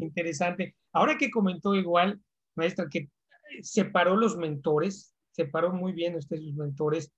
interesante. 0.00 0.76
Ahora 0.92 1.18
que 1.18 1.28
comentó 1.28 1.74
igual, 1.74 2.22
maestra, 2.54 2.86
que 2.88 3.10
separó 3.62 4.16
los 4.16 4.36
mentores, 4.36 5.12
separó 5.32 5.72
muy 5.72 5.92
bien 5.92 6.14
usted 6.14 6.36
sus 6.36 6.54
mentores, 6.54 7.12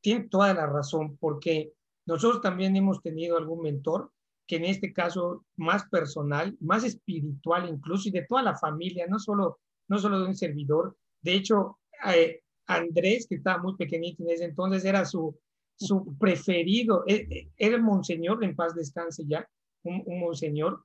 tiene 0.00 0.28
toda 0.28 0.52
la 0.54 0.66
razón, 0.66 1.16
porque 1.18 1.72
nosotros 2.06 2.42
también 2.42 2.74
hemos 2.74 3.02
tenido 3.02 3.36
algún 3.36 3.62
mentor 3.62 4.10
que 4.48 4.56
en 4.56 4.64
este 4.64 4.94
caso 4.94 5.44
más 5.56 5.84
personal, 5.88 6.56
más 6.60 6.82
espiritual 6.82 7.68
incluso, 7.68 8.08
y 8.08 8.12
de 8.12 8.26
toda 8.26 8.42
la 8.42 8.56
familia, 8.56 9.06
no 9.06 9.18
solo, 9.18 9.60
no 9.88 9.98
solo 9.98 10.20
de 10.20 10.26
un 10.26 10.34
servidor. 10.34 10.96
De 11.20 11.34
hecho, 11.34 11.78
eh, 12.06 12.40
Andrés, 12.66 13.26
que 13.28 13.36
estaba 13.36 13.62
muy 13.62 13.76
pequeñito 13.76 14.22
en 14.22 14.30
ese 14.30 14.46
entonces, 14.46 14.86
era 14.86 15.04
su, 15.04 15.38
su 15.76 16.16
preferido, 16.18 17.04
e, 17.06 17.14
e, 17.30 17.50
era 17.58 17.76
el 17.76 17.82
monseñor, 17.82 18.42
en 18.42 18.56
paz 18.56 18.74
descanse 18.74 19.26
ya, 19.26 19.46
un, 19.82 20.02
monseñor 20.18 20.82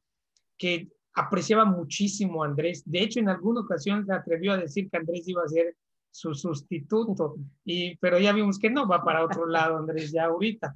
que 0.58 0.90
apreciaba 1.14 1.64
muchísimo 1.64 2.44
a 2.44 2.48
Andrés. 2.48 2.84
De 2.86 3.02
hecho, 3.02 3.22
en 3.22 3.30
alguna 3.30 3.62
ocasión 3.62 4.06
se 4.06 4.14
atrevió 4.14 4.52
a 4.52 4.58
decir 4.58 4.90
que 4.90 4.98
Andrés 4.98 5.26
iba 5.26 5.42
a 5.42 5.48
ser 5.48 5.74
su 6.12 6.34
sustituto, 6.36 7.38
y, 7.64 7.96
pero 7.98 8.20
ya 8.20 8.34
vimos 8.34 8.60
que 8.60 8.70
no 8.70 8.88
va 8.90 9.06
para 9.06 9.24
otro 9.24 9.46
lado, 9.46 9.78
Andrés, 9.78 10.12
ya 10.12 10.26
ahorita. 10.26 10.76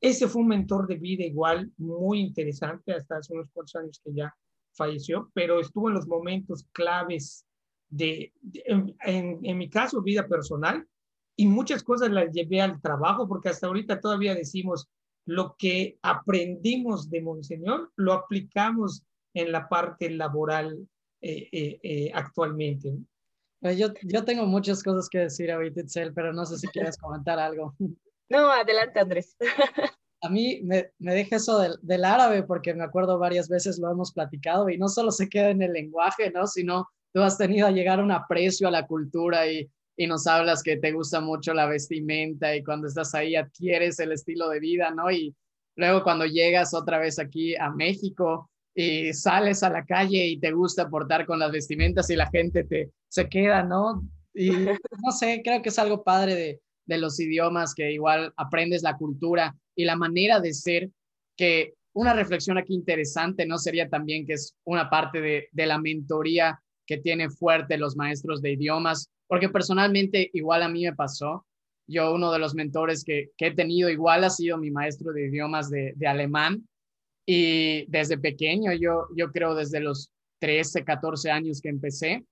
Ese 0.00 0.28
fue 0.28 0.42
un 0.42 0.48
mentor 0.48 0.86
de 0.86 0.96
vida 0.96 1.24
igual, 1.24 1.70
muy 1.76 2.20
interesante, 2.20 2.92
hasta 2.92 3.18
hace 3.18 3.34
unos 3.34 3.50
cuantos 3.52 3.76
años 3.76 4.00
que 4.02 4.14
ya 4.14 4.34
falleció, 4.72 5.30
pero 5.34 5.60
estuvo 5.60 5.88
en 5.88 5.94
los 5.94 6.06
momentos 6.06 6.64
claves 6.72 7.44
de, 7.90 8.32
en, 9.04 9.58
mi 9.58 9.68
caso, 9.68 10.00
vida 10.00 10.26
personal, 10.26 10.86
y 11.36 11.46
muchas 11.46 11.82
cosas 11.82 12.10
las 12.10 12.32
llevé 12.32 12.60
al 12.60 12.80
trabajo, 12.80 13.28
porque 13.28 13.50
hasta 13.50 13.66
ahorita 13.66 14.00
todavía 14.00 14.34
decimos, 14.34 14.88
lo 15.26 15.54
que 15.58 15.98
aprendimos 16.02 17.10
de 17.10 17.20
Monseñor 17.20 17.92
lo 17.96 18.14
aplicamos 18.14 19.04
en 19.34 19.52
la 19.52 19.68
parte 19.68 20.10
laboral 20.10 20.88
eh, 21.20 21.48
eh, 21.52 21.78
eh, 21.82 22.10
actualmente. 22.14 22.96
Yo, 23.76 23.88
yo 24.02 24.24
tengo 24.24 24.46
muchas 24.46 24.82
cosas 24.82 25.08
que 25.10 25.18
decir 25.18 25.50
ahorita, 25.52 25.82
Itzel, 25.82 26.14
pero 26.14 26.32
no 26.32 26.46
sé 26.46 26.56
si 26.56 26.66
quieres 26.68 26.96
comentar 26.96 27.38
algo. 27.38 27.74
No, 28.30 28.50
adelante, 28.50 29.00
Andrés. 29.00 29.36
A 30.22 30.28
mí 30.28 30.60
me, 30.62 30.90
me 30.98 31.14
deja 31.14 31.36
eso 31.36 31.58
del, 31.58 31.78
del, 31.80 32.04
árabe 32.04 32.42
porque 32.42 32.74
me 32.74 32.84
acuerdo 32.84 33.18
varias 33.18 33.48
veces 33.48 33.78
lo 33.78 33.90
hemos 33.90 34.12
platicado 34.12 34.68
y 34.68 34.76
no 34.76 34.88
solo 34.88 35.10
se 35.10 35.28
queda 35.28 35.48
en 35.48 35.62
el 35.62 35.72
lenguaje, 35.72 36.30
¿no? 36.30 36.46
Sino 36.46 36.88
tú 37.12 37.22
has 37.22 37.38
tenido 37.38 37.66
a 37.66 37.70
llegar 37.70 38.00
a 38.00 38.04
un 38.04 38.12
aprecio 38.12 38.68
a 38.68 38.70
la 38.70 38.86
cultura 38.86 39.50
y, 39.50 39.70
y 39.96 40.06
nos 40.06 40.26
hablas 40.26 40.62
que 40.62 40.76
te 40.76 40.92
gusta 40.92 41.20
mucho 41.20 41.54
la 41.54 41.66
vestimenta 41.66 42.54
y 42.54 42.62
cuando 42.62 42.86
estás 42.86 43.14
ahí 43.14 43.34
adquieres 43.34 43.98
el 43.98 44.12
estilo 44.12 44.50
de 44.50 44.60
vida, 44.60 44.90
¿no? 44.90 45.10
Y 45.10 45.34
luego 45.76 46.02
cuando 46.02 46.26
llegas 46.26 46.74
otra 46.74 46.98
vez 46.98 47.18
aquí 47.18 47.56
a 47.56 47.70
México 47.70 48.50
y 48.74 49.12
sales 49.14 49.62
a 49.62 49.70
la 49.70 49.84
calle 49.84 50.26
y 50.26 50.38
te 50.38 50.52
gusta 50.52 50.88
portar 50.88 51.24
con 51.24 51.38
las 51.38 51.50
vestimentas 51.50 52.10
y 52.10 52.16
la 52.16 52.28
gente 52.28 52.64
te 52.64 52.92
se 53.08 53.28
queda, 53.28 53.62
¿no? 53.62 54.02
Y 54.34 54.50
no 55.02 55.12
sé, 55.12 55.40
creo 55.42 55.62
que 55.62 55.70
es 55.70 55.78
algo 55.78 56.04
padre 56.04 56.34
de, 56.34 56.60
de 56.90 56.98
los 56.98 57.20
idiomas, 57.20 57.72
que 57.72 57.92
igual 57.92 58.32
aprendes 58.36 58.82
la 58.82 58.96
cultura 58.96 59.56
y 59.76 59.84
la 59.84 59.94
manera 59.94 60.40
de 60.40 60.52
ser, 60.52 60.90
que 61.36 61.74
una 61.92 62.12
reflexión 62.12 62.58
aquí 62.58 62.74
interesante, 62.74 63.46
¿no? 63.46 63.58
Sería 63.58 63.88
también 63.88 64.26
que 64.26 64.32
es 64.32 64.56
una 64.64 64.90
parte 64.90 65.20
de, 65.20 65.48
de 65.52 65.66
la 65.66 65.78
mentoría 65.78 66.60
que 66.86 66.98
tiene 66.98 67.30
fuerte 67.30 67.78
los 67.78 67.96
maestros 67.96 68.42
de 68.42 68.52
idiomas, 68.52 69.08
porque 69.28 69.48
personalmente 69.48 70.30
igual 70.32 70.64
a 70.64 70.68
mí 70.68 70.84
me 70.84 70.92
pasó. 70.92 71.46
Yo 71.86 72.12
uno 72.12 72.32
de 72.32 72.40
los 72.40 72.54
mentores 72.54 73.04
que, 73.04 73.30
que 73.36 73.46
he 73.46 73.54
tenido 73.54 73.88
igual 73.88 74.24
ha 74.24 74.30
sido 74.30 74.58
mi 74.58 74.72
maestro 74.72 75.12
de 75.12 75.26
idiomas 75.26 75.70
de, 75.70 75.92
de 75.94 76.06
alemán 76.08 76.68
y 77.24 77.86
desde 77.86 78.18
pequeño, 78.18 78.72
yo, 78.72 79.06
yo 79.16 79.30
creo 79.30 79.54
desde 79.54 79.78
los 79.78 80.10
13, 80.40 80.84
14 80.84 81.30
años 81.30 81.60
que 81.60 81.68
empecé, 81.68 82.24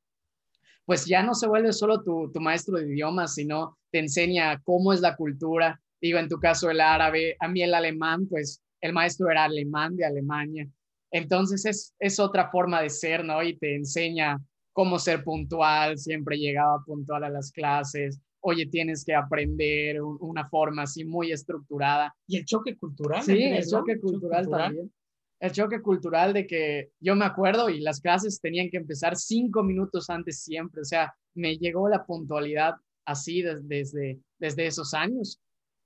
pues 0.88 1.04
ya 1.04 1.22
no 1.22 1.34
se 1.34 1.46
vuelve 1.46 1.70
solo 1.74 2.02
tu, 2.02 2.32
tu 2.32 2.40
maestro 2.40 2.78
de 2.78 2.86
idiomas, 2.86 3.34
sino 3.34 3.76
te 3.90 3.98
enseña 3.98 4.58
cómo 4.62 4.94
es 4.94 5.02
la 5.02 5.16
cultura. 5.16 5.78
Digo, 6.00 6.18
en 6.18 6.30
tu 6.30 6.40
caso 6.40 6.70
el 6.70 6.80
árabe, 6.80 7.36
a 7.40 7.46
mí 7.46 7.60
el 7.60 7.74
alemán, 7.74 8.26
pues 8.26 8.62
el 8.80 8.94
maestro 8.94 9.30
era 9.30 9.44
alemán 9.44 9.96
de 9.96 10.06
Alemania. 10.06 10.66
Entonces 11.10 11.66
es, 11.66 11.94
es 11.98 12.18
otra 12.18 12.50
forma 12.50 12.80
de 12.80 12.88
ser, 12.88 13.22
¿no? 13.22 13.42
Y 13.42 13.58
te 13.58 13.74
enseña 13.74 14.40
cómo 14.72 14.98
ser 14.98 15.22
puntual, 15.22 15.98
siempre 15.98 16.38
llegaba 16.38 16.82
puntual 16.86 17.24
a 17.24 17.28
las 17.28 17.52
clases. 17.52 18.18
Oye, 18.40 18.64
tienes 18.64 19.04
que 19.04 19.14
aprender 19.14 20.00
una 20.00 20.48
forma 20.48 20.84
así 20.84 21.04
muy 21.04 21.32
estructurada. 21.32 22.16
Y 22.26 22.38
el 22.38 22.46
choque 22.46 22.78
cultural. 22.78 23.22
Sí, 23.22 23.42
el 23.42 23.66
choque 23.66 24.00
cultural 24.00 24.48
también 24.48 24.90
el 25.40 25.52
choque 25.52 25.80
cultural 25.80 26.32
de 26.32 26.46
que 26.46 26.90
yo 27.00 27.14
me 27.14 27.24
acuerdo 27.24 27.68
y 27.68 27.80
las 27.80 28.00
clases 28.00 28.40
tenían 28.40 28.70
que 28.70 28.76
empezar 28.76 29.16
cinco 29.16 29.62
minutos 29.62 30.10
antes 30.10 30.42
siempre, 30.42 30.80
o 30.82 30.84
sea, 30.84 31.14
me 31.34 31.56
llegó 31.56 31.88
la 31.88 32.04
puntualidad 32.04 32.74
así 33.04 33.42
desde, 33.42 34.18
desde 34.38 34.66
esos 34.66 34.94
años. 34.94 35.40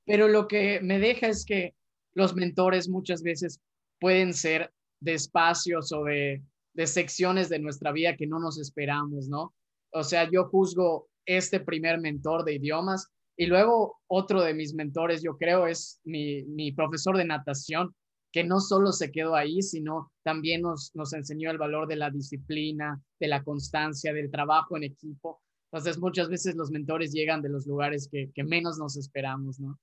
Pero 0.05 0.29
lo 0.29 0.49
que 0.49 0.81
me 0.83 0.99
deja 0.99 1.29
es 1.29 1.45
que 1.45 1.75
los 2.15 2.35
mentores 2.35 2.89
muchas 2.89 3.23
veces 3.23 3.61
pueden 4.01 4.35
ser 4.35 4.73
de 5.01 5.15
espacios 5.15 5.93
o 5.93 6.05
de, 6.05 6.43
de 6.75 6.87
secciones 6.87 7.49
de 7.49 7.59
nuestra 7.59 7.93
vida 7.93 8.17
que 8.17 8.27
no 8.27 8.41
nos 8.41 8.59
esperamos, 8.59 9.29
¿no? 9.29 9.55
O 9.93 10.03
sea, 10.03 10.29
yo 10.31 10.47
juzgo 10.49 11.09
este 11.27 11.61
primer 11.61 12.01
mentor 12.01 12.45
de 12.45 12.55
idiomas 12.55 13.09
y 13.37 13.47
luego 13.47 14.01
otro 14.09 14.43
de 14.43 14.55
mis 14.55 14.75
mentores, 14.75 15.23
yo 15.23 15.37
creo, 15.37 15.67
es 15.67 16.01
mi, 16.05 16.43
mi 16.45 16.73
profesor 16.73 17.17
de 17.17 17.25
natación, 17.25 17.95
que 18.33 18.45
no 18.45 18.61
solo 18.61 18.93
se 18.93 19.13
quedó 19.13 19.37
ahí, 19.37 19.63
sino 19.63 20.11
también 20.25 20.63
nos, 20.63 20.91
nos 20.95 21.13
enseñó 21.13 21.51
el 21.51 21.59
valor 21.59 21.87
de 21.87 21.97
la 21.97 22.11
disciplina, 22.11 23.01
de 23.21 23.29
la 23.29 23.45
constancia, 23.45 24.13
del 24.15 24.31
trabajo 24.31 24.77
en 24.77 24.85
equipo. 24.85 25.43
Entonces, 25.71 25.99
muchas 25.99 26.29
veces 26.29 26.55
los 26.57 26.71
mentores 26.71 27.13
llegan 27.13 27.43
de 27.43 27.51
los 27.51 27.67
lugares 27.67 28.09
que, 28.11 28.31
que 28.35 28.43
menos 28.43 28.79
nos 28.79 28.97
esperamos, 28.97 29.61
¿no? 29.61 29.79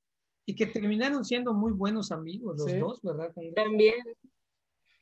Y 0.45 0.55
que 0.55 0.65
terminaron 0.65 1.23
siendo 1.23 1.53
muy 1.53 1.73
buenos 1.73 2.11
amigos 2.11 2.57
los 2.57 2.79
dos, 2.79 3.01
¿verdad? 3.03 3.31
También. 3.55 4.03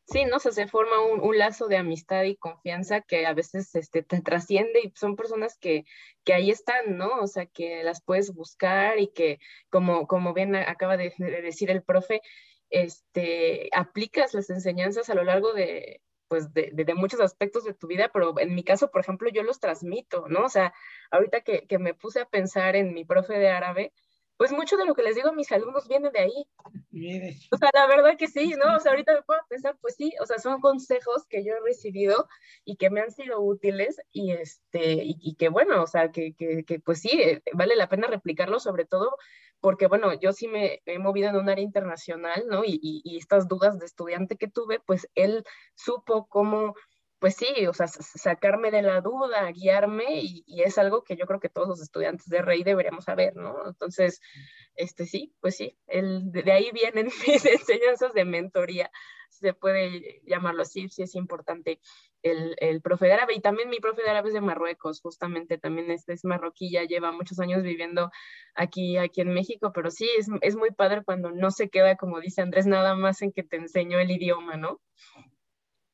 Sí, 0.09 0.23
¿no? 0.25 0.37
O 0.37 0.39
sea, 0.39 0.53
se 0.53 0.67
forma 0.67 1.01
un, 1.05 1.21
un, 1.21 1.37
lazo 1.37 1.67
de 1.67 1.75
amistad 1.75 2.23
y 2.23 2.37
confianza 2.37 3.01
que 3.01 3.25
a 3.25 3.33
veces 3.33 3.75
este, 3.75 4.03
te 4.03 4.21
trasciende 4.21 4.79
y 4.81 4.93
son 4.95 5.17
personas 5.17 5.57
que, 5.57 5.83
que 6.23 6.33
ahí 6.33 6.49
están, 6.49 6.97
¿no? 6.97 7.09
O 7.19 7.27
sea, 7.27 7.45
que 7.45 7.83
las 7.83 8.01
puedes 8.01 8.33
buscar 8.33 8.99
y 8.99 9.07
que, 9.07 9.39
como, 9.69 10.07
como 10.07 10.33
bien 10.33 10.55
acaba 10.55 10.95
de, 10.95 11.13
de 11.17 11.41
decir 11.41 11.69
el 11.69 11.83
profe, 11.83 12.21
este, 12.69 13.69
aplicas 13.73 14.33
las 14.33 14.49
enseñanzas 14.49 15.09
a 15.09 15.15
lo 15.15 15.23
largo 15.23 15.53
de, 15.53 16.01
pues 16.27 16.53
de, 16.53 16.71
de, 16.73 16.85
de, 16.85 16.93
muchos 16.93 17.19
aspectos 17.19 17.63
de 17.63 17.73
tu 17.73 17.87
vida, 17.87 18.09
pero 18.13 18.37
en 18.39 18.53
mi 18.55 18.63
caso, 18.63 18.91
por 18.91 19.01
ejemplo, 19.01 19.29
yo 19.29 19.43
los 19.43 19.59
transmito, 19.59 20.27
¿no? 20.27 20.45
O 20.45 20.49
sea, 20.49 20.73
ahorita 21.11 21.41
que, 21.41 21.65
que 21.67 21.79
me 21.79 21.93
puse 21.93 22.21
a 22.21 22.29
pensar 22.29 22.75
en 22.75 22.93
mi 22.93 23.05
profe 23.05 23.33
de 23.33 23.49
árabe, 23.49 23.93
pues 24.37 24.51
mucho 24.51 24.77
de 24.77 24.85
lo 24.85 24.93
que 24.93 25.03
les 25.03 25.15
digo 25.15 25.29
a 25.29 25.33
mis 25.33 25.51
alumnos 25.51 25.87
viene 25.87 26.11
de 26.11 26.19
ahí. 26.19 26.47
Mire. 26.91 27.37
O 27.51 27.57
sea, 27.57 27.69
la 27.73 27.87
verdad 27.87 28.17
que 28.17 28.27
sí, 28.27 28.53
¿no? 28.57 28.75
O 28.75 28.79
sea, 28.79 28.91
ahorita 28.91 29.13
me 29.13 29.23
puedo 29.23 29.39
pensar, 29.49 29.77
pues 29.81 29.95
sí, 29.95 30.13
o 30.21 30.25
sea, 30.25 30.37
son 30.39 30.61
consejos 30.61 31.25
que 31.27 31.43
yo 31.43 31.53
he 31.53 31.61
recibido 31.61 32.27
y 32.63 32.77
que 32.77 32.89
me 32.89 33.01
han 33.01 33.11
sido 33.11 33.41
útiles 33.41 33.99
y, 34.11 34.31
este, 34.31 34.93
y, 35.03 35.17
y 35.19 35.35
que 35.35 35.49
bueno, 35.49 35.81
o 35.81 35.87
sea, 35.87 36.11
que, 36.11 36.33
que, 36.35 36.63
que, 36.63 36.79
pues 36.79 37.01
sí, 37.01 37.09
eh, 37.21 37.41
vale 37.53 37.75
la 37.75 37.89
pena 37.89 38.07
replicarlo, 38.07 38.59
sobre 38.59 38.85
todo 38.85 39.17
porque 39.59 39.87
bueno, 39.87 40.13
yo 40.13 40.33
sí 40.33 40.47
me 40.47 40.81
he 40.85 40.99
movido 40.99 41.29
en 41.29 41.35
un 41.35 41.49
área 41.49 41.63
internacional, 41.63 42.45
¿no? 42.47 42.63
Y, 42.63 42.79
y, 42.81 43.01
y 43.03 43.17
estas 43.17 43.47
dudas 43.47 43.79
de 43.79 43.85
estudiante 43.85 44.37
que 44.37 44.47
tuve, 44.47 44.79
pues 44.79 45.09
él 45.15 45.43
supo 45.75 46.27
cómo 46.27 46.75
pues 47.19 47.35
sí, 47.35 47.65
o 47.67 47.73
sea, 47.73 47.87
sacarme 47.87 48.69
de 48.69 48.83
la 48.83 49.01
duda, 49.01 49.51
guiarme, 49.51 50.21
y, 50.21 50.43
es 50.61 50.77
algo 50.77 51.03
que 51.03 51.15
yo 51.15 51.25
creo 51.25 51.39
que 51.39 51.49
todos 51.49 51.67
los 51.67 51.81
estudiantes 51.81 52.27
de 52.27 52.41
REI 52.41 52.63
deberíamos 52.63 53.05
saber, 53.05 53.35
¿no? 53.35 53.67
Entonces, 53.67 54.21
este 54.75 55.05
sí, 55.05 55.33
pues 55.39 55.55
sí, 55.57 55.77
el, 55.87 56.31
de 56.31 56.51
ahí 56.51 56.71
vienen 56.71 57.07
mis 57.27 57.45
enseñanzas 57.45 58.13
de 58.13 58.25
mentoría, 58.25 58.91
se 59.29 59.53
puede 59.53 60.21
llamarlo 60.25 60.61
así, 60.61 60.89
sí 60.89 61.03
es 61.03 61.15
importante 61.15 61.79
el, 62.21 62.55
el 62.59 62.81
profe 62.81 63.07
de 63.07 63.13
árabe, 63.13 63.33
y 63.35 63.41
también 63.41 63.69
mi 63.69 63.79
profe 63.79 64.03
de 64.03 64.09
árabe 64.09 64.29
es 64.29 64.33
de 64.35 64.41
Marruecos, 64.41 65.01
justamente, 65.01 65.57
también 65.57 65.89
este 65.89 66.13
es 66.13 66.23
marroquí, 66.23 66.71
ya 66.71 66.83
lleva 66.83 67.11
muchos 67.11 67.39
años 67.39 67.63
viviendo 67.63 68.11
aquí, 68.53 68.97
aquí 68.97 69.21
en 69.21 69.33
México, 69.33 69.71
pero 69.73 69.89
sí, 69.89 70.07
es, 70.19 70.27
es 70.41 70.55
muy 70.55 70.71
padre 70.71 71.03
cuando 71.03 71.31
no 71.31 71.49
se 71.49 71.69
queda, 71.69 71.95
como 71.95 72.19
dice 72.19 72.41
Andrés, 72.41 72.67
nada 72.67 72.95
más 72.95 73.21
en 73.23 73.31
que 73.31 73.43
te 73.43 73.57
enseñó 73.57 73.99
el 73.99 74.11
idioma, 74.11 74.55
¿no? 74.57 74.81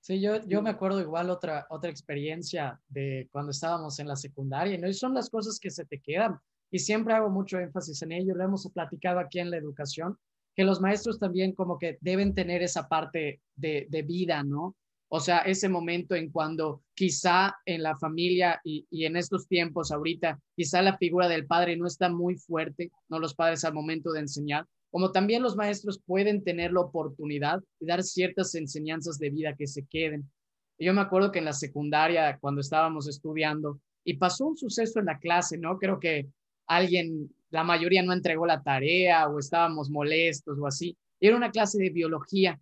Sí, 0.03 0.19
yo, 0.19 0.45
yo 0.47 0.61
me 0.61 0.69
acuerdo 0.69 0.99
igual 0.99 1.29
otra, 1.29 1.65
otra 1.69 1.89
experiencia 1.89 2.77
de 2.89 3.29
cuando 3.31 3.51
estábamos 3.51 3.99
en 3.99 4.09
la 4.09 4.17
secundaria, 4.17 4.77
¿no? 4.77 4.89
Y 4.89 4.93
son 4.93 5.13
las 5.13 5.29
cosas 5.29 5.57
que 5.61 5.69
se 5.69 5.85
te 5.85 6.01
quedan. 6.01 6.37
Y 6.69 6.79
siempre 6.79 7.13
hago 7.13 7.29
mucho 7.29 7.57
énfasis 7.57 8.01
en 8.01 8.11
ello, 8.11 8.35
lo 8.35 8.43
hemos 8.43 8.69
platicado 8.73 9.21
aquí 9.21 9.39
en 9.39 9.49
la 9.49 9.55
educación, 9.55 10.17
que 10.57 10.65
los 10.65 10.81
maestros 10.81 11.19
también 11.19 11.53
como 11.53 11.79
que 11.79 11.99
deben 12.01 12.35
tener 12.35 12.61
esa 12.61 12.89
parte 12.89 13.39
de, 13.55 13.87
de 13.89 14.01
vida, 14.01 14.43
¿no? 14.43 14.75
O 15.07 15.21
sea, 15.21 15.37
ese 15.37 15.69
momento 15.69 16.15
en 16.15 16.31
cuando 16.31 16.83
quizá 16.93 17.55
en 17.65 17.81
la 17.81 17.97
familia 17.97 18.59
y, 18.65 18.85
y, 18.89 19.05
en 19.05 19.15
estos 19.15 19.47
tiempos 19.47 19.89
ahorita, 19.93 20.37
quizá 20.53 20.81
la 20.81 20.97
figura 20.97 21.29
del 21.29 21.45
padre 21.45 21.77
no 21.77 21.87
está 21.87 22.09
muy 22.09 22.35
fuerte, 22.35 22.91
¿no? 23.07 23.19
Los 23.19 23.35
padres 23.35 23.63
al 23.63 23.73
momento 23.73 24.11
de 24.11 24.19
enseñar, 24.19 24.67
como 24.93 25.11
también 25.11 25.41
los 25.41 25.55
maestros 25.55 25.99
pueden 26.05 26.43
tener 26.43 26.71
la 26.71 26.81
oportunidad 26.81 27.63
de 27.79 27.87
dar 27.87 28.03
ciertas 28.03 28.53
enseñanzas 28.53 29.17
de 29.17 29.31
vida 29.31 29.55
que 29.55 29.65
se 29.65 29.87
queden. 29.87 30.29
Yo 30.77 30.93
me 30.93 31.01
acuerdo 31.01 31.31
que 31.31 31.39
en 31.39 31.45
la 31.45 31.53
secundaria, 31.53 32.37
cuando 32.39 32.61
estábamos 32.61 33.07
estudiando, 33.07 33.79
y 34.03 34.17
pasó 34.17 34.45
un 34.45 34.55
suceso 34.55 34.99
en 34.99 35.07
la 35.07 35.17
clase, 35.17 35.57
¿no? 35.57 35.79
Creo 35.79 35.99
que 35.99 36.27
alguien, 36.67 37.33
la 37.49 37.63
mayoría 37.63 38.03
no 38.03 38.13
entregó 38.13 38.45
la 38.45 38.61
tarea 38.61 39.27
o 39.27 39.39
estábamos 39.39 39.89
molestos 39.89 40.59
o 40.59 40.67
así. 40.67 40.95
Era 41.19 41.37
una 41.37 41.49
clase 41.49 41.79
de 41.79 41.89
biología. 41.89 42.61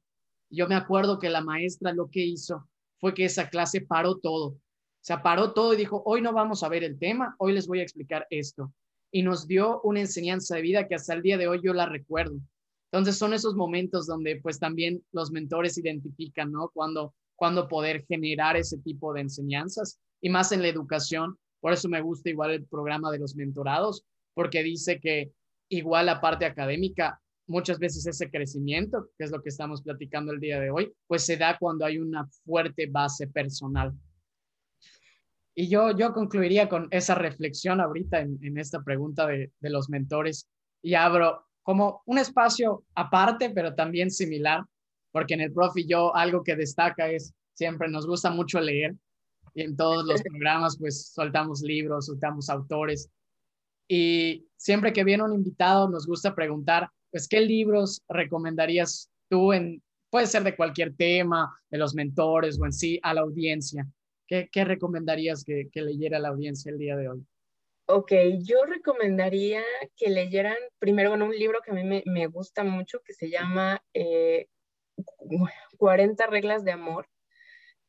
Yo 0.49 0.69
me 0.69 0.75
acuerdo 0.75 1.19
que 1.19 1.29
la 1.29 1.41
maestra 1.41 1.91
lo 1.91 2.09
que 2.09 2.21
hizo 2.21 2.65
fue 3.01 3.13
que 3.13 3.25
esa 3.25 3.49
clase 3.49 3.82
paró 3.82 4.19
todo. 4.19 4.55
Se 5.01 5.17
paró 5.17 5.51
todo 5.51 5.73
y 5.73 5.77
dijo, 5.77 6.01
hoy 6.05 6.21
no 6.21 6.32
vamos 6.32 6.63
a 6.63 6.69
ver 6.69 6.86
el 6.86 6.97
tema, 6.97 7.36
hoy 7.39 7.51
les 7.51 7.67
voy 7.67 7.82
a 7.82 7.84
explicar 7.84 8.25
esto 8.29 8.71
y 9.12 9.24
nos 9.24 9.47
dio 9.47 9.82
una 9.82 9.99
enseñanza 9.99 10.55
de 10.55 10.62
vida 10.62 10.88
que 10.88 10.95
hasta 10.95 11.14
el 11.14 11.22
día 11.22 11.38
de 11.38 11.47
hoy 11.47 11.59
yo 11.64 11.74
la 11.74 11.86
recuerdo. 11.86 12.39
Entonces 12.91 13.18
son 13.18 13.34
esos 13.34 13.55
momentos 13.55 14.07
donde 14.07 14.39
pues 14.41 14.59
también 14.59 15.03
los 15.12 15.32
mentores 15.32 15.78
identifican, 15.78 16.51
¿no? 16.51 16.70
Cuando, 16.74 17.14
cuando 17.36 17.68
poder 17.68 18.05
generar 18.05 18.57
ese 18.57 18.78
tipo 18.80 19.14
de 19.14 19.22
enseñanzas 19.22 19.99
y 20.22 20.30
más 20.30 20.51
en 20.51 20.62
la 20.62 20.68
educación. 20.68 21.38
Por 21.59 21.74
eso 21.74 21.88
me 21.89 22.01
gusta 22.01 22.30
igual 22.30 22.51
el 22.51 22.66
programa 22.66 23.12
de 23.12 23.20
los 23.20 23.36
mentorados, 23.36 24.03
porque 24.34 24.64
dice 24.64 24.99
que 24.99 25.32
igual 25.70 26.07
la 26.07 26.20
parte 26.20 26.45
académica, 26.45 27.22
muchas 27.47 27.80
veces 27.80 28.05
ese 28.07 28.30
crecimiento, 28.30 29.09
que 29.18 29.26
es 29.26 29.32
lo 29.32 29.41
que 29.41 29.49
estamos 29.49 29.82
platicando 29.82 30.32
el 30.32 30.39
día 30.39 30.59
de 30.59 30.72
hoy, 30.72 30.93
pues 31.07 31.26
se 31.26 31.38
da 31.38 31.57
cuando 31.59 31.86
hay 31.86 31.97
una 31.97 32.28
fuerte 32.45 32.88
base 32.88 33.28
personal. 33.28 33.93
Y 35.62 35.68
yo, 35.68 35.95
yo 35.95 36.12
concluiría 36.12 36.68
con 36.68 36.88
esa 36.89 37.14
reflexión 37.14 37.82
ahorita 37.82 38.20
en, 38.20 38.39
en 38.41 38.57
esta 38.57 38.82
pregunta 38.82 39.28
de, 39.28 39.51
de, 39.59 39.70
los 39.70 39.91
mentores 39.91 40.49
y 40.82 40.95
abro 40.95 41.45
como 41.62 42.01
un 42.07 42.18
espacio 42.18 42.84
aparte, 42.95 43.51
pero 43.51 43.76
también 43.76 44.09
similar, 44.09 44.64
porque 45.12 45.36
en 45.36 45.41
el 45.41 45.53
profe 45.53 45.86
yo 45.86 46.16
algo 46.16 46.41
que 46.43 46.55
destaca 46.55 47.12
es 47.12 47.36
siempre 47.53 47.89
nos 47.89 48.07
gusta 48.07 48.32
mucho 48.32 48.59
leer 48.59 48.95
y 49.53 49.62
en 49.62 49.76
todos 49.76 50.03
los 50.03 50.24
programas 50.24 50.80
pues 50.80 51.12
soltamos 51.14 51.62
libros, 51.62 52.07
soltamos 52.07 52.49
autores 52.49 53.07
y 53.88 54.47
siempre 54.57 54.91
que 54.91 55.03
viene 55.03 55.22
un 55.22 55.36
invitado 55.36 55.88
nos 55.88 56.07
gusta 56.07 56.34
preguntar 56.34 56.89
pues 57.12 57.28
qué 57.28 57.39
libros 57.39 58.01
recomendarías 58.09 59.12
tú 59.30 59.53
en, 59.53 59.84
puede 60.09 60.26
ser 60.26 60.43
de 60.43 60.55
cualquier 60.55 60.95
tema, 60.95 61.55
de 61.70 61.78
los 61.78 61.93
mentores 61.93 62.59
o 62.59 62.66
en 62.66 62.74
sí, 62.74 62.99
a 63.03 63.14
la 63.14 63.22
audiencia. 63.22 63.88
¿Qué, 64.49 64.63
recomendarías 64.63 65.43
que, 65.43 65.69
leyera 65.73 66.17
la 66.17 66.29
audiencia 66.29 66.71
el 66.71 66.77
día 66.77 66.95
de 66.95 67.09
hoy? 67.09 67.25
Ok, 67.88 68.13
yo 68.39 68.63
recomendaría 68.63 69.61
que 69.97 70.09
leyeran 70.09 70.55
primero 70.79 71.09
bueno, 71.09 71.25
un 71.25 71.38
libro 71.38 71.59
que 71.61 71.71
a 71.71 71.73
mí 71.73 71.84
me, 72.05 72.27
gusta 72.27 72.63
mucho 72.63 73.01
que 73.03 73.13
se 73.13 73.29
llama 73.29 73.84
eh, 73.93 74.47
40 75.77 76.27
reglas 76.27 76.63
de 76.63 76.71
amor. 76.71 77.09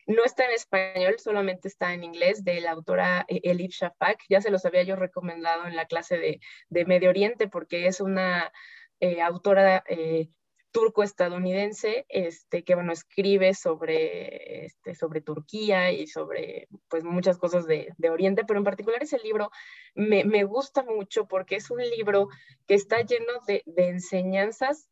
No 0.08 0.24
está 0.24 0.44
en 0.46 0.50
español, 0.50 1.14
solamente 1.20 1.68
está 1.68 1.94
en 1.94 2.02
inglés, 2.02 2.42
de 2.42 2.60
la 2.60 2.72
autora 2.72 3.24
eh, 3.28 3.40
Elif 3.44 3.70
Shafak. 3.70 4.24
Ya 4.28 4.40
se 4.40 4.50
los 4.50 4.64
había 4.64 4.82
yo 4.82 4.96
recomendado 4.96 5.68
en 5.68 5.76
la 5.76 5.86
clase 5.86 6.18
de, 6.18 6.40
de 6.70 6.84
Medio 6.86 7.10
Oriente 7.10 7.46
porque 7.46 7.86
es 7.86 8.00
una 8.00 8.52
eh, 8.98 9.22
autora 9.22 9.84
eh, 9.88 10.28
turco-estadounidense, 10.72 12.06
este, 12.08 12.64
que 12.64 12.74
bueno, 12.74 12.92
escribe 12.92 13.54
sobre, 13.54 14.64
este, 14.64 14.94
sobre 14.94 15.20
Turquía 15.20 15.92
y 15.92 16.06
sobre 16.06 16.68
pues 16.88 17.04
muchas 17.04 17.38
cosas 17.38 17.66
de, 17.66 17.92
de 17.98 18.10
Oriente, 18.10 18.44
pero 18.44 18.58
en 18.58 18.64
particular 18.64 19.02
ese 19.02 19.18
libro 19.18 19.50
me, 19.94 20.24
me, 20.24 20.44
gusta 20.44 20.82
mucho 20.82 21.26
porque 21.26 21.56
es 21.56 21.70
un 21.70 21.78
libro 21.78 22.28
que 22.66 22.74
está 22.74 23.02
lleno 23.02 23.32
de, 23.46 23.62
de, 23.66 23.88
enseñanzas, 23.88 24.88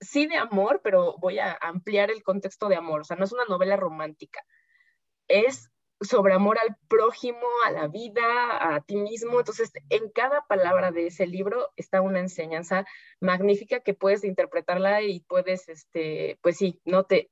sí 0.00 0.26
de 0.26 0.36
amor, 0.36 0.80
pero 0.82 1.16
voy 1.18 1.40
a 1.40 1.58
ampliar 1.60 2.10
el 2.10 2.22
contexto 2.22 2.68
de 2.68 2.76
amor, 2.76 3.02
o 3.02 3.04
sea, 3.04 3.16
no 3.16 3.24
es 3.24 3.32
una 3.32 3.44
novela 3.46 3.76
romántica, 3.76 4.40
es 5.28 5.70
sobre 6.00 6.34
amor 6.34 6.58
al 6.58 6.76
prójimo, 6.88 7.46
a 7.66 7.70
la 7.70 7.88
vida, 7.88 8.74
a 8.74 8.80
ti 8.80 8.96
mismo. 8.96 9.38
Entonces, 9.38 9.72
en 9.90 10.10
cada 10.10 10.42
palabra 10.46 10.92
de 10.92 11.06
ese 11.06 11.26
libro 11.26 11.70
está 11.76 12.00
una 12.00 12.20
enseñanza 12.20 12.84
magnífica 13.20 13.80
que 13.80 13.94
puedes 13.94 14.24
interpretarla 14.24 15.02
y 15.02 15.20
puedes, 15.20 15.68
este, 15.68 16.38
pues 16.42 16.56
sí, 16.56 16.80
no 16.84 17.04
te, 17.04 17.30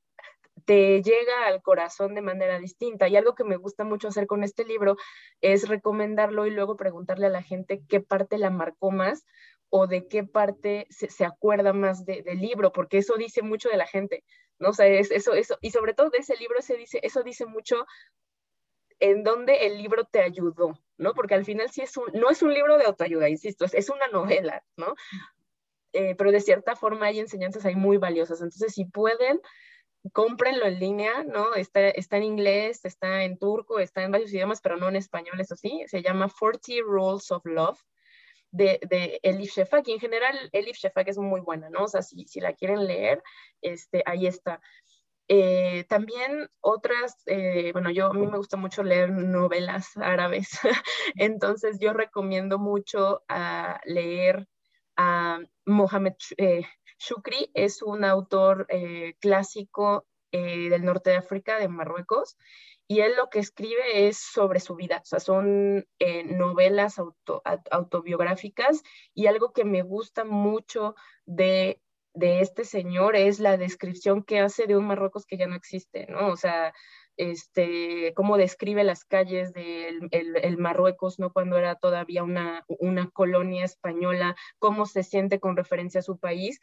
te 0.65 1.01
llega 1.01 1.47
al 1.47 1.61
corazón 1.61 2.15
de 2.15 2.21
manera 2.21 2.59
distinta. 2.59 3.07
Y 3.07 3.15
algo 3.15 3.35
que 3.35 3.43
me 3.43 3.57
gusta 3.57 3.83
mucho 3.83 4.07
hacer 4.07 4.27
con 4.27 4.43
este 4.43 4.65
libro 4.65 4.97
es 5.41 5.67
recomendarlo 5.67 6.47
y 6.47 6.51
luego 6.51 6.77
preguntarle 6.77 7.27
a 7.27 7.31
la 7.31 7.43
gente 7.43 7.83
qué 7.87 7.99
parte 7.99 8.37
la 8.37 8.49
marcó 8.49 8.91
más 8.91 9.25
o 9.69 9.87
de 9.87 10.07
qué 10.07 10.23
parte 10.23 10.85
se, 10.89 11.09
se 11.09 11.25
acuerda 11.25 11.73
más 11.73 12.05
de, 12.05 12.21
del 12.21 12.39
libro, 12.39 12.71
porque 12.71 12.99
eso 12.99 13.15
dice 13.15 13.41
mucho 13.41 13.69
de 13.69 13.77
la 13.77 13.87
gente, 13.87 14.23
¿no? 14.59 14.69
O 14.69 14.73
sea, 14.73 14.85
es, 14.85 15.09
eso, 15.09 15.33
eso, 15.33 15.57
y 15.61 15.71
sobre 15.71 15.95
todo 15.95 16.11
de 16.11 16.19
ese 16.19 16.37
libro 16.37 16.61
se 16.61 16.77
dice, 16.77 16.99
eso 17.01 17.23
dice 17.23 17.47
mucho 17.47 17.87
en 19.03 19.23
donde 19.23 19.67
el 19.67 19.77
libro 19.77 20.05
te 20.05 20.21
ayudó, 20.21 20.79
¿no? 20.97 21.13
Porque 21.13 21.35
al 21.35 21.43
final 21.43 21.69
sí 21.69 21.81
es 21.81 21.97
un, 21.97 22.05
no 22.13 22.29
es 22.29 22.41
un 22.41 22.53
libro 22.53 22.77
de 22.77 22.85
autoayuda, 22.85 23.27
insisto, 23.27 23.65
es 23.65 23.89
una 23.89 24.07
novela, 24.07 24.63
¿no? 24.77 24.95
eh, 25.93 26.15
pero 26.15 26.31
de 26.31 26.41
cierta 26.41 26.75
forma 26.75 27.05
hay 27.05 27.19
enseñanzas 27.19 27.65
ahí 27.65 27.75
muy 27.75 27.97
valiosas. 27.97 28.41
Entonces, 28.41 28.73
si 28.73 28.85
pueden, 28.85 29.39
cómprenlo 30.11 30.65
en 30.65 30.79
línea, 30.79 31.23
¿no? 31.23 31.53
Está, 31.53 31.89
está 31.89 32.17
en 32.17 32.23
inglés, 32.23 32.83
está 32.83 33.23
en 33.23 33.37
turco, 33.37 33.79
está 33.79 34.03
en 34.03 34.11
varios 34.11 34.33
idiomas, 34.33 34.59
pero 34.61 34.77
no 34.77 34.89
en 34.89 34.95
español, 34.95 35.39
eso 35.39 35.55
sí. 35.55 35.83
Se 35.87 36.01
llama 36.01 36.29
40 36.39 36.83
Rules 36.85 37.31
of 37.31 37.45
Love 37.45 37.79
de, 38.51 38.79
de 38.89 39.19
Elif 39.21 39.53
Shefak. 39.53 39.87
Y 39.87 39.93
en 39.93 39.99
general, 39.99 40.49
Elif 40.51 40.77
Shefak 40.77 41.07
es 41.07 41.17
muy 41.17 41.41
buena, 41.41 41.69
¿no? 41.69 41.83
O 41.83 41.87
sea, 41.87 42.01
si, 42.01 42.25
si 42.25 42.39
la 42.39 42.53
quieren 42.53 42.87
leer, 42.87 43.21
este, 43.61 44.01
ahí 44.05 44.27
está. 44.27 44.61
Eh, 45.29 45.85
también 45.87 46.49
otras, 46.59 47.15
eh, 47.27 47.71
bueno, 47.71 47.89
yo 47.91 48.07
a 48.07 48.13
mí 48.13 48.27
me 48.27 48.37
gusta 48.37 48.57
mucho 48.57 48.83
leer 48.83 49.09
novelas 49.11 49.95
árabes, 49.95 50.49
entonces 51.15 51.77
yo 51.79 51.93
recomiendo 51.93 52.59
mucho 52.59 53.23
leer 53.85 54.47
a 54.97 55.39
Mohamed 55.65 56.13
eh, 56.37 56.63
Shukri, 56.99 57.49
es 57.53 57.81
un 57.81 58.03
autor 58.03 58.67
clásico 59.19 60.05
del 60.31 60.83
norte 60.83 61.11
de 61.11 61.17
África, 61.17 61.57
de 61.57 61.67
Marruecos, 61.67 62.37
y 62.87 62.99
él 62.99 63.15
lo 63.15 63.29
que 63.29 63.39
escribe 63.39 64.07
es 64.07 64.17
sobre 64.17 64.59
su 64.59 64.75
vida, 64.75 64.99
o 65.03 65.05
sea, 65.05 65.19
son 65.19 65.85
novelas 66.25 66.99
autobiográficas 67.71 68.83
y 69.13 69.27
algo 69.27 69.53
que 69.53 69.63
me 69.63 69.83
gusta 69.83 70.25
mucho 70.25 70.95
de 71.25 71.82
de 72.13 72.41
este 72.41 72.63
señor 72.63 73.15
es 73.15 73.39
la 73.39 73.57
descripción 73.57 74.23
que 74.23 74.39
hace 74.39 74.67
de 74.67 74.77
un 74.77 74.85
Marruecos 74.85 75.25
que 75.25 75.37
ya 75.37 75.47
no 75.47 75.55
existe, 75.55 76.05
¿no? 76.07 76.27
O 76.27 76.37
sea, 76.37 76.73
este, 77.17 78.13
cómo 78.15 78.37
describe 78.37 78.83
las 78.83 79.05
calles 79.05 79.53
del 79.53 80.09
el, 80.11 80.57
Marruecos, 80.57 81.19
¿no? 81.19 81.31
Cuando 81.31 81.57
era 81.57 81.75
todavía 81.75 82.23
una, 82.23 82.65
una 82.67 83.09
colonia 83.09 83.65
española, 83.65 84.35
cómo 84.59 84.85
se 84.85 85.03
siente 85.03 85.39
con 85.39 85.55
referencia 85.55 85.99
a 85.99 86.03
su 86.03 86.17
país. 86.17 86.59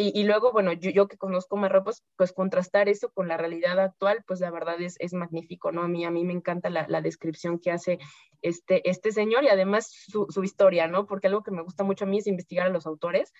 Y, 0.00 0.22
luego, 0.22 0.52
bueno, 0.52 0.72
yo, 0.72 0.90
yo, 0.90 1.08
que 1.08 1.16
conozco 1.16 1.56
Marruecos, 1.56 2.04
pues 2.14 2.32
contrastar 2.32 2.88
eso 2.88 3.10
con 3.10 3.26
la 3.26 3.36
realidad 3.36 3.80
actual, 3.80 4.22
pues 4.28 4.38
la 4.38 4.52
verdad 4.52 4.80
es, 4.80 4.94
es 5.00 5.12
magnífico, 5.12 5.72
¿no? 5.72 5.82
A 5.82 5.88
mí, 5.88 6.04
a 6.04 6.10
mí 6.12 6.24
me 6.24 6.34
encanta 6.34 6.70
la, 6.70 6.86
la 6.86 7.00
descripción 7.00 7.58
que 7.58 7.72
hace 7.72 7.98
este, 8.40 8.88
este 8.88 9.10
señor 9.10 9.42
y 9.42 9.48
además 9.48 9.90
su, 9.90 10.26
su 10.28 10.44
historia, 10.44 10.86
¿no? 10.86 11.06
Porque 11.06 11.26
algo 11.26 11.42
que 11.42 11.50
me 11.50 11.62
gusta 11.62 11.82
mucho 11.82 12.04
a 12.04 12.06
mí 12.06 12.18
es 12.18 12.28
investigar 12.28 12.68
a 12.68 12.70
los 12.70 12.86
autores. 12.86 13.32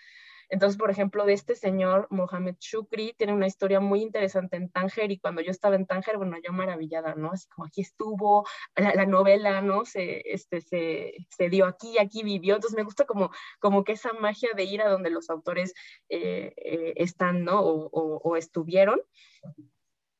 Entonces, 0.50 0.78
por 0.78 0.90
ejemplo, 0.90 1.26
de 1.26 1.34
este 1.34 1.54
señor, 1.54 2.06
Mohamed 2.10 2.56
Shukri, 2.58 3.14
tiene 3.18 3.34
una 3.34 3.46
historia 3.46 3.80
muy 3.80 4.00
interesante 4.00 4.56
en 4.56 4.70
Tánger 4.70 5.10
y 5.10 5.18
cuando 5.18 5.42
yo 5.42 5.50
estaba 5.50 5.76
en 5.76 5.86
Tánger, 5.86 6.16
bueno, 6.16 6.36
yo 6.42 6.52
maravillada, 6.52 7.14
¿no? 7.14 7.32
Así 7.32 7.46
como 7.48 7.66
aquí 7.66 7.82
estuvo, 7.82 8.46
la, 8.74 9.04
novela, 9.04 9.60
¿no? 9.60 9.84
Se, 9.84 10.22
este, 10.24 10.60
se, 10.60 11.26
se, 11.28 11.48
dio 11.50 11.66
aquí, 11.66 11.98
aquí 11.98 12.22
vivió. 12.22 12.54
Entonces, 12.54 12.76
me 12.76 12.84
gusta 12.84 13.04
como, 13.04 13.30
como 13.60 13.84
que 13.84 13.92
esa 13.92 14.12
magia 14.14 14.50
de 14.56 14.64
ir 14.64 14.80
a 14.80 14.88
donde 14.88 15.10
los 15.10 15.28
autores 15.28 15.74
eh, 16.08 16.54
eh, 16.56 16.94
están, 16.96 17.44
¿no? 17.44 17.60
O, 17.60 17.88
o, 18.22 18.36
estuvieron. 18.36 19.00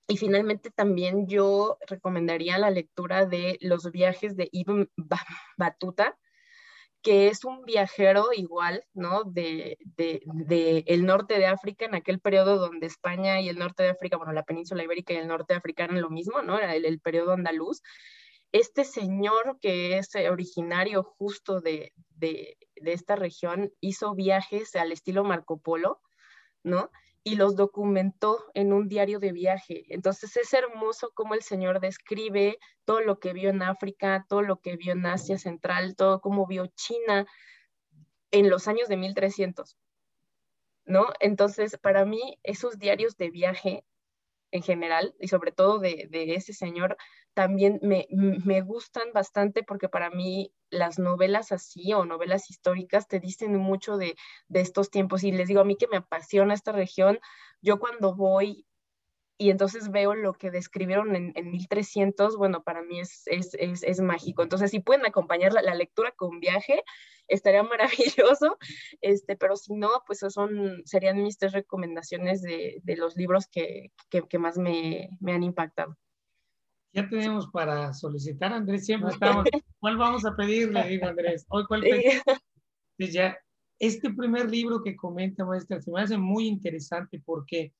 Y 0.07 0.17
finalmente 0.17 0.71
también 0.71 1.27
yo 1.27 1.79
recomendaría 1.87 2.59
la 2.59 2.71
lectura 2.71 3.27
de 3.27 3.59
Los 3.61 3.91
viajes 3.91 4.37
de 4.37 4.49
Ibn 4.53 4.91
Batuta, 5.57 6.19
que 7.03 7.29
es 7.29 7.45
un 7.45 7.65
viajero 7.65 8.27
igual, 8.35 8.85
¿no? 8.95 9.25
De, 9.25 9.79
el 10.87 11.07
norte 11.07 11.39
de 11.39 11.47
África, 11.47 11.85
en 11.85 11.95
aquel 11.95 12.21
periodo 12.21 12.59
donde 12.59 12.87
España 12.87 13.41
y 13.41 13.49
el 13.49 13.59
norte 13.59 13.85
de 13.85 13.91
África, 13.91 14.17
bueno, 14.17 14.33
la 14.33 14.43
península 14.45 14.83
ibérica 14.83 15.13
y 15.13 15.17
el 15.17 15.29
norte 15.29 15.55
de 15.55 15.59
África 15.59 15.85
eran 15.85 16.01
lo 16.01 16.11
mismo, 16.11 16.43
¿no? 16.43 16.59
Era 16.59 16.75
el, 16.75 17.01
periodo 17.01 17.33
andaluz. 17.33 17.83
Este 18.53 18.85
señor 18.85 19.59
que 19.61 19.99
es 19.99 20.11
originario 20.31 21.03
justo 21.03 21.61
de, 21.61 21.93
de 22.17 22.57
esta 22.83 23.17
región 23.17 23.71
hizo 23.81 24.15
viajes 24.15 24.75
al 24.75 24.93
estilo 24.93 25.25
Marco 25.25 25.61
Polo, 25.61 26.01
¿no? 26.63 26.91
Y 27.29 27.37
los 27.37 27.57
documentó 27.57 28.39
en 28.55 28.73
un 28.73 28.89
diario 28.89 29.19
de 29.19 29.33
viaje. 29.33 29.85
Entonces 29.89 30.35
es 30.39 30.51
hermoso 30.55 31.13
cómo 31.15 31.35
el 31.35 31.43
Señor 31.43 31.79
describe 31.79 32.59
todo 32.87 33.03
lo 33.03 33.19
que 33.19 33.35
vio 33.35 33.51
en 33.51 33.61
África, 33.61 34.25
todo 34.31 34.41
lo 34.41 34.61
que 34.61 34.77
vio 34.77 34.93
en 34.93 35.05
Asia 35.05 35.37
Central, 35.37 35.95
todo 35.95 36.23
cómo 36.23 36.47
vio 36.47 36.69
China 36.69 37.27
en 38.31 38.49
los 38.49 38.67
años 38.67 38.89
de 38.89 38.97
1300. 38.97 39.77
¿No? 40.87 41.09
Entonces, 41.21 41.77
para 41.77 42.07
mí, 42.07 42.39
esos 42.45 42.79
diarios 42.79 43.19
de 43.19 43.29
viaje 43.29 43.85
en 44.51 44.63
general 44.63 45.15
y 45.21 45.29
sobre 45.29 45.53
todo 45.53 45.79
de, 45.81 46.09
ese 46.11 46.55
señor 46.55 46.97
también 47.35 47.79
me, 47.83 48.07
me, 48.11 48.63
gustan 48.63 49.13
bastante 49.13 49.63
porque 49.63 49.91
para 49.91 50.09
mí 50.09 50.55
las 50.71 50.99
novelas 50.99 51.53
así 51.53 51.93
o 51.93 52.05
novelas 52.05 52.51
históricas 52.51 53.09
te 53.09 53.21
dicen 53.21 53.57
mucho 53.57 53.97
de, 53.97 54.17
de, 54.49 54.61
estos 54.61 54.91
tiempos 54.91 55.25
y 55.25 55.33
les 55.33 55.49
digo 55.49 55.61
a 55.61 55.65
mí 55.65 55.77
que 55.77 55.89
me 55.89 55.99
apasiona 55.99 56.55
esta 56.55 56.73
región, 56.73 57.19
yo 57.61 57.79
cuando 57.79 58.15
voy 58.15 58.67
y 59.41 59.51
entonces 59.51 59.91
veo 59.91 60.15
lo 60.17 60.35
que 60.35 60.51
describieron 60.51 61.15
en, 61.15 61.33
en 61.37 61.53
1300, 61.53 62.37
bueno, 62.37 62.65
para 62.65 62.83
mí 62.83 62.99
es, 62.99 63.23
es, 63.27 63.55
es, 63.55 63.85
es, 63.85 64.01
mágico. 64.01 64.43
Entonces, 64.43 64.73
si 64.73 64.81
pueden 64.81 65.07
acompañar 65.07 65.53
la, 65.53 65.75
lectura 65.77 66.11
con 66.11 66.41
viaje, 66.41 66.83
estaría 67.29 67.63
maravilloso, 68.27 68.59
este, 69.01 69.37
pero 69.37 69.57
si 69.57 69.75
no, 69.75 69.89
pues 70.07 70.19
son, 70.29 70.83
serían 70.85 71.23
mis 71.23 71.39
tres 71.39 71.53
recomendaciones 71.53 72.43
de, 72.43 72.81
de 72.83 72.97
los 72.97 73.17
libros 73.17 73.47
que, 73.47 73.93
que, 74.11 74.23
que 74.23 74.39
más 74.41 74.59
me, 74.59 75.11
me, 75.21 75.33
han 75.33 75.45
impactado. 75.45 75.97
Ya 76.93 77.09
tenemos 77.09 77.49
para 77.51 77.93
solicitar, 77.93 78.53
Andrés, 78.53 78.87
siempre 78.87 79.11
estamos, 79.11 79.47
¿cuál 79.79 79.97
vamos 79.97 80.25
a 80.25 80.35
pedirle? 80.35 80.89
Digo, 80.89 81.07
Andrés, 81.07 81.45
hoy 81.49 81.65
cuál 81.67 81.85
ya, 82.99 83.39
este 83.79 84.11
primer 84.13 84.51
libro 84.51 84.83
que 84.83 84.97
comenta, 84.97 85.45
maestra, 85.45 85.81
se 85.81 85.91
me 85.91 86.01
hace 86.01 86.17
muy 86.17 86.49
interesante 86.49 87.23
porque 87.25 87.73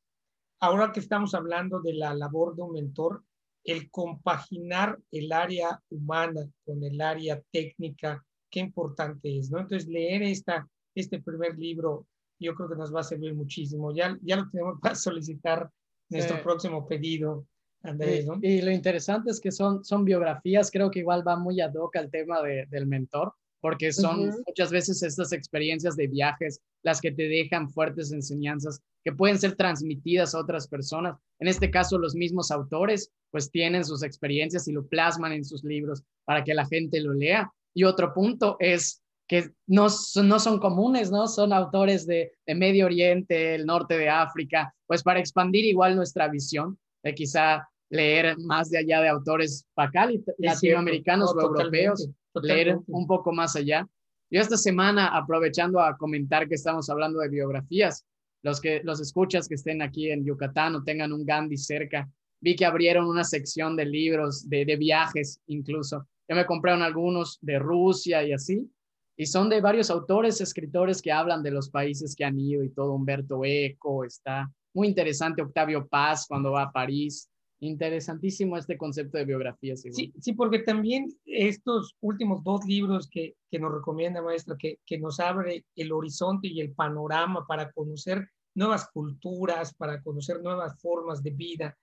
ahora 0.61 0.93
que 0.93 1.01
estamos 1.01 1.35
hablando 1.35 1.81
de 1.81 1.95
la 1.95 2.15
labor 2.15 2.55
de 2.55 2.63
un 2.63 2.73
mentor, 2.73 3.25
el 3.65 3.91
compaginar 3.91 4.99
el 5.11 5.33
área 5.33 5.81
humana 5.91 6.49
con 6.65 6.83
el 6.85 7.01
área 7.01 7.43
técnica, 7.51 8.25
qué 8.51 8.61
importante 8.61 9.39
es, 9.39 9.51
¿no? 9.51 9.59
Entonces, 9.59 9.89
leer 9.89 10.23
esta, 10.23 10.69
este 10.95 11.21
primer 11.21 11.59
libro, 11.59 12.07
yo 12.39 12.55
creo 12.55 12.69
que 12.69 12.77
nos 12.77 12.95
va 12.95 13.01
a 13.01 13.05
servir 13.05 13.35
muchísimo. 13.35 13.93
Ya, 13.93 14.17
ya 14.23 14.37
lo 14.37 14.49
tenemos 14.51 14.81
para 14.81 14.95
solicitar 14.95 15.71
nuestro 16.09 16.43
próximo 16.43 16.87
pedido, 16.87 17.47
Andrés, 17.83 18.27
¿no? 18.27 18.39
Y, 18.43 18.61
lo 18.61 18.71
interesante 18.71 19.31
es 19.31 19.41
que 19.41 19.53
son, 19.53 19.85
son 19.85 20.05
biografías, 20.05 20.71
creo 20.71 20.91
que 20.91 21.01
igual 21.01 21.27
va 21.27 21.37
muy 21.37 21.61
ad 21.61 21.75
hoc 21.75 21.97
al 21.97 22.11
tema 22.11 22.43
de, 22.43 22.67
del 22.71 22.87
mentor, 22.87 23.33
porque 23.61 23.93
son 23.93 24.31
muchas 24.47 24.71
veces 24.71 25.03
estas 25.03 25.33
experiencias 25.33 25.97
de 25.97 26.07
viajes 26.07 26.61
las 26.83 27.01
que 27.01 27.11
te 27.11 27.29
dejan 27.29 27.71
fuertes 27.71 28.13
enseñanzas 28.13 28.81
que 29.05 29.13
pueden 29.13 29.39
ser 29.39 29.57
transmitidas 29.57 30.35
a 30.35 30.39
otras 30.39 30.69
personas. 30.69 31.17
En 31.39 31.49
este 31.49 31.71
caso, 31.71 31.99
los 31.99 32.15
mismos 32.15 32.51
autores 32.51 33.11
pues 33.31 33.51
tienen 33.51 33.85
sus 33.85 34.03
experiencias 34.03 34.69
y 34.69 34.73
lo 34.73 34.87
plasman 34.87 35.33
en 35.33 35.45
sus 35.45 35.65
libros 35.65 36.03
para 36.25 36.45
que 36.45 36.55
la 36.55 36.67
gente 36.67 37.01
lo 37.01 37.15
lea. 37.15 37.51
Y 37.75 37.85
otro 37.85 38.13
punto 38.13 38.57
es 38.61 39.03
que 39.27 39.51
no, 39.67 39.89
no 40.23 40.39
son 40.39 40.59
comunes, 40.59 41.11
¿no? 41.11 41.27
Son 41.27 41.53
autores 41.53 42.07
de, 42.07 42.33
de 42.47 42.55
Medio 42.55 42.87
Oriente, 42.87 43.55
el 43.55 43.67
norte 43.67 43.99
de 43.99 44.09
África, 44.09 44.75
pues 44.87 45.03
para 45.03 45.21
expandir 45.21 45.65
igual 45.65 45.97
nuestra 45.97 46.29
visión, 46.29 46.79
quizá 47.15 47.69
leer 47.91 48.37
más 48.39 48.71
de 48.71 48.79
allá 48.79 49.01
de 49.01 49.09
autores 49.09 49.67
acá, 49.77 50.09
latinoamericanos 50.39 51.35
o 51.35 51.41
europeos, 51.41 52.09
leer 52.43 52.79
un 52.87 53.07
poco 53.07 53.33
más 53.33 53.57
allá. 53.57 53.89
Yo 54.31 54.41
esta 54.41 54.57
semana, 54.57 55.09
aprovechando 55.09 55.81
a 55.81 55.97
comentar 55.97 56.49
que 56.49 56.55
estamos 56.55 56.91
hablando 56.91 57.21
de 57.21 57.31
biografías, 57.31 58.05
los 58.43 58.61
que 58.61 58.83
los 58.85 59.01
escuchas 59.01 59.49
que 59.49 59.55
estén 59.55 59.83
aquí 59.83 60.11
en 60.11 60.25
Yucatán 60.25 60.75
o 60.77 60.85
tengan 60.85 61.13
un 61.13 61.25
Gandhi 61.25 61.57
cerca, 61.57 62.09
vi 62.41 62.55
que 62.55 62.67
abrieron 62.67 63.07
una 63.07 63.25
sección 63.25 63.75
de 63.75 63.87
libros, 63.87 64.49
de, 64.49 64.65
de 64.65 64.77
viajes 64.77 65.41
incluso. 65.47 66.07
Yo 66.29 66.37
me 66.37 66.47
compraron 66.47 66.83
algunos 66.83 67.39
de 67.41 67.59
Rusia 67.59 68.23
y 68.23 68.33
así, 68.33 68.71
y 69.17 69.27
son 69.27 69.49
de 69.49 69.61
varios 69.61 69.91
autores, 69.91 70.41
escritores 70.41 71.03
que 71.03 71.11
hablan 71.11 71.43
de 71.43 71.51
los 71.51 71.71
países 71.71 72.15
que 72.15 72.25
han 72.25 72.39
ido 72.39 72.63
y 72.63 72.69
todo. 72.69 72.93
Humberto 72.93 73.41
Eco 73.45 74.05
está 74.05 74.49
muy 74.79 74.89
interesante, 74.89 75.43
Octavio 75.43 75.87
Paz 75.89 76.27
cuando 76.29 76.53
va 76.53 76.63
a 76.63 76.73
París, 76.73 77.29
Interesantísimo 77.61 78.57
este 78.57 78.79
concepto 78.79 79.19
de 79.19 79.25
biografía. 79.25 79.77
Sí, 79.77 80.13
sí, 80.21 80.33
porque 80.33 80.61
también 80.61 81.09
estos 81.25 81.97
últimos 82.01 82.45
dos 82.45 82.65
libros 82.65 83.09
que, 83.11 83.35
que 83.51 83.59
nos 83.59 83.73
recomienda, 83.73 84.23
maestra, 84.23 84.57
que, 84.57 84.79
que 84.87 84.99
nos 84.99 85.19
abre 85.19 85.65
el 85.75 85.91
horizonte 85.91 86.47
y 86.47 86.61
el 86.61 86.73
panorama 86.73 87.45
para 87.49 87.73
conocer 87.73 88.29
nuevas 88.55 88.89
culturas, 88.93 89.75
para 89.75 90.01
conocer 90.03 90.41
nuevas 90.41 90.81
formas 90.81 91.21
de 91.21 91.31
vida, 91.33 91.77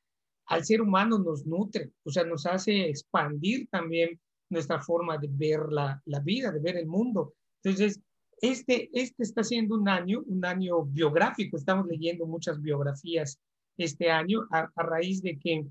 al 0.45 0.63
ser 0.63 0.81
humano 0.81 1.19
nos 1.19 1.45
nutre, 1.45 1.91
o 2.05 2.09
sea, 2.09 2.23
nos 2.23 2.45
hace 2.45 2.87
expandir 2.87 3.67
también 3.69 4.17
nuestra 4.49 4.81
forma 4.81 5.17
de 5.17 5.27
ver 5.29 5.59
la, 5.71 6.01
la 6.05 6.21
vida, 6.21 6.51
de 6.51 6.59
ver 6.59 6.77
el 6.77 6.85
mundo. 6.85 7.33
Entonces, 7.61 7.99
este, 8.41 8.89
este 8.93 9.23
está 9.23 9.43
siendo 9.43 9.75
un 9.75 9.87
año, 9.87 10.23
un 10.25 10.43
año 10.45 10.83
biográfico, 10.83 11.57
estamos 11.57 11.87
leyendo 11.87 12.25
muchas 12.25 12.61
biografías 12.61 13.39
este 13.77 14.09
año 14.11 14.47
a, 14.51 14.69
raíz 14.83 15.21
de 15.21 15.37
que 15.37 15.65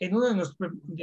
en 0.00 0.14
uno 0.14 0.28
de 0.28 0.34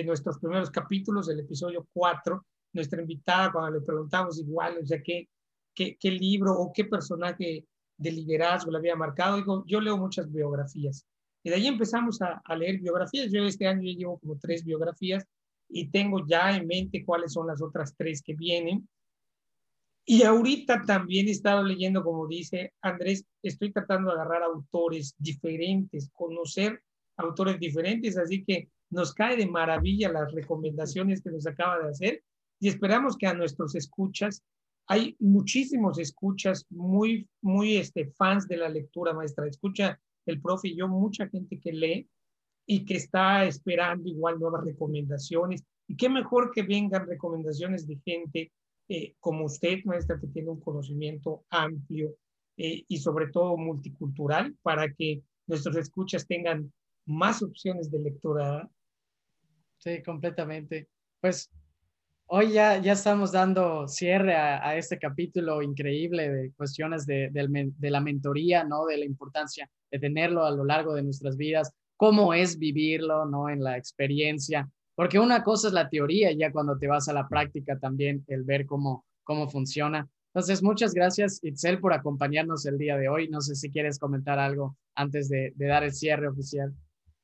nuestros, 0.03 0.39
primeros 0.39 0.71
capítulos, 0.71 1.27
del 1.27 1.41
episodio 1.41 1.87
4, 1.93 2.45
nuestra 2.73 3.01
invitada, 3.01 3.51
cuando 3.51 3.79
le 3.79 3.85
preguntamos 3.85 4.39
igual, 4.39 4.77
o 4.81 4.85
sea, 4.85 5.01
qué, 5.01 5.27
qué, 5.73 5.97
qué 5.99 6.11
libro 6.11 6.53
o 6.53 6.71
qué 6.71 6.85
personaje 6.85 7.65
de 7.97 8.11
liderazgo 8.11 8.71
le 8.71 8.77
había 8.77 8.95
marcado. 8.95 9.37
Digo, 9.37 9.63
yo 9.67 9.81
leo 9.81 9.97
muchas 9.97 10.31
biografías. 10.31 11.05
Y 11.43 11.49
de 11.49 11.55
ahí 11.55 11.67
empezamos 11.67 12.21
a, 12.21 12.41
a 12.43 12.55
leer 12.55 12.79
biografías. 12.79 13.31
Yo 13.31 13.43
este 13.43 13.67
año 13.67 13.83
ya 13.83 13.97
llevo 13.97 14.17
como 14.19 14.37
tres 14.37 14.63
biografías 14.63 15.25
y 15.69 15.89
tengo 15.89 16.25
ya 16.25 16.55
en 16.55 16.67
mente 16.67 17.03
cuáles 17.03 17.33
son 17.33 17.47
las 17.47 17.61
otras 17.61 17.95
tres 17.97 18.21
que 18.21 18.33
vienen. 18.33 18.87
Y 20.07 20.21
ahorita 20.21 20.83
también 20.85 21.27
he 21.27 21.31
estado 21.31 21.63
leyendo, 21.63 22.03
como 22.03 22.27
dice 22.27 22.73
Andrés, 22.81 23.25
estoy 23.41 23.71
tratando 23.71 24.11
de 24.11 24.21
agarrar 24.21 24.43
autores 24.43 25.15
diferentes, 25.17 26.11
conocer 26.13 26.81
autores 27.17 27.59
diferentes, 27.59 28.17
así 28.17 28.43
que 28.43 28.69
nos 28.91 29.13
cae 29.13 29.35
de 29.35 29.47
maravilla 29.47 30.11
las 30.11 30.31
recomendaciones 30.31 31.21
que 31.21 31.31
nos 31.31 31.47
acaba 31.47 31.79
de 31.79 31.89
hacer 31.89 32.23
y 32.59 32.67
esperamos 32.67 33.17
que 33.17 33.27
a 33.27 33.33
nuestros 33.33 33.75
escuchas, 33.75 34.43
hay 34.87 35.15
muchísimos 35.19 35.97
escuchas 35.97 36.65
muy, 36.69 37.27
muy 37.41 37.77
este, 37.77 38.11
fans 38.11 38.47
de 38.47 38.57
la 38.57 38.69
lectura 38.69 39.13
maestra, 39.13 39.47
escucha 39.47 39.99
el 40.25 40.41
profe 40.41 40.69
y 40.69 40.75
yo, 40.75 40.87
mucha 40.87 41.27
gente 41.27 41.59
que 41.59 41.71
lee 41.71 42.07
y 42.67 42.85
que 42.85 42.95
está 42.95 43.45
esperando 43.45 44.07
igual 44.07 44.39
nuevas 44.39 44.63
recomendaciones. 44.63 45.63
Y 45.87 45.95
qué 45.95 46.09
mejor 46.09 46.51
que 46.51 46.63
vengan 46.63 47.07
recomendaciones 47.07 47.87
de 47.87 47.99
gente 48.03 48.51
eh, 48.87 49.15
como 49.19 49.45
usted, 49.45 49.79
maestra, 49.85 50.19
que 50.19 50.27
tiene 50.27 50.49
un 50.49 50.59
conocimiento 50.59 51.43
amplio 51.49 52.15
eh, 52.57 52.83
y 52.87 52.97
sobre 52.97 53.27
todo 53.27 53.57
multicultural 53.57 54.55
para 54.61 54.93
que 54.93 55.21
nuestros 55.47 55.75
escuchas 55.75 56.27
tengan 56.27 56.71
más 57.05 57.41
opciones 57.41 57.91
de 57.91 57.99
lectura. 57.99 58.69
Sí, 59.77 60.01
completamente. 60.03 60.87
Pues 61.19 61.51
hoy 62.27 62.53
ya, 62.53 62.77
ya 62.77 62.93
estamos 62.93 63.31
dando 63.31 63.87
cierre 63.87 64.35
a, 64.35 64.75
este 64.77 64.97
capítulo 64.97 65.61
increíble 65.61 66.29
de 66.29 66.51
cuestiones 66.53 67.05
de, 67.05 67.29
de, 67.31 67.89
la 67.89 68.01
mentoría, 68.01 68.63
¿no? 68.63 68.85
De 68.85 68.97
la 68.97 69.05
importancia 69.05 69.69
de 69.91 69.99
tenerlo 69.99 70.45
a 70.45 70.51
lo 70.51 70.65
largo 70.65 70.93
de 70.93 71.03
nuestras 71.03 71.37
vidas, 71.37 71.71
cómo 71.95 72.33
es 72.33 72.57
vivirlo, 72.57 73.25
¿no? 73.25 73.49
En 73.49 73.63
la 73.63 73.77
experiencia, 73.77 74.69
porque 74.95 75.19
una 75.19 75.43
cosa 75.43 75.67
es 75.67 75.73
la 75.73 75.89
teoría, 75.89 76.31
ya 76.31 76.51
cuando 76.51 76.77
te 76.77 76.87
vas 76.87 77.07
a 77.07 77.13
la 77.13 77.27
práctica 77.27 77.77
también 77.77 78.23
el 78.27 78.43
ver 78.43 78.65
cómo, 78.65 79.05
cómo 79.23 79.49
funciona. 79.49 80.09
Entonces, 80.35 80.63
muchas 80.63 80.93
gracias, 80.93 81.39
Itzel, 81.43 81.79
por 81.79 81.93
acompañarnos 81.93 82.65
el 82.65 82.77
día 82.77 82.97
de 82.97 83.07
hoy. 83.07 83.29
No 83.29 83.39
sé 83.39 83.55
si 83.55 83.71
quieres 83.71 83.99
comentar 83.99 84.37
algo 84.37 84.75
antes 84.93 85.29
de, 85.29 85.53
dar 85.55 85.83
el 85.83 85.93
cierre 85.93 86.27
oficial. 86.27 86.73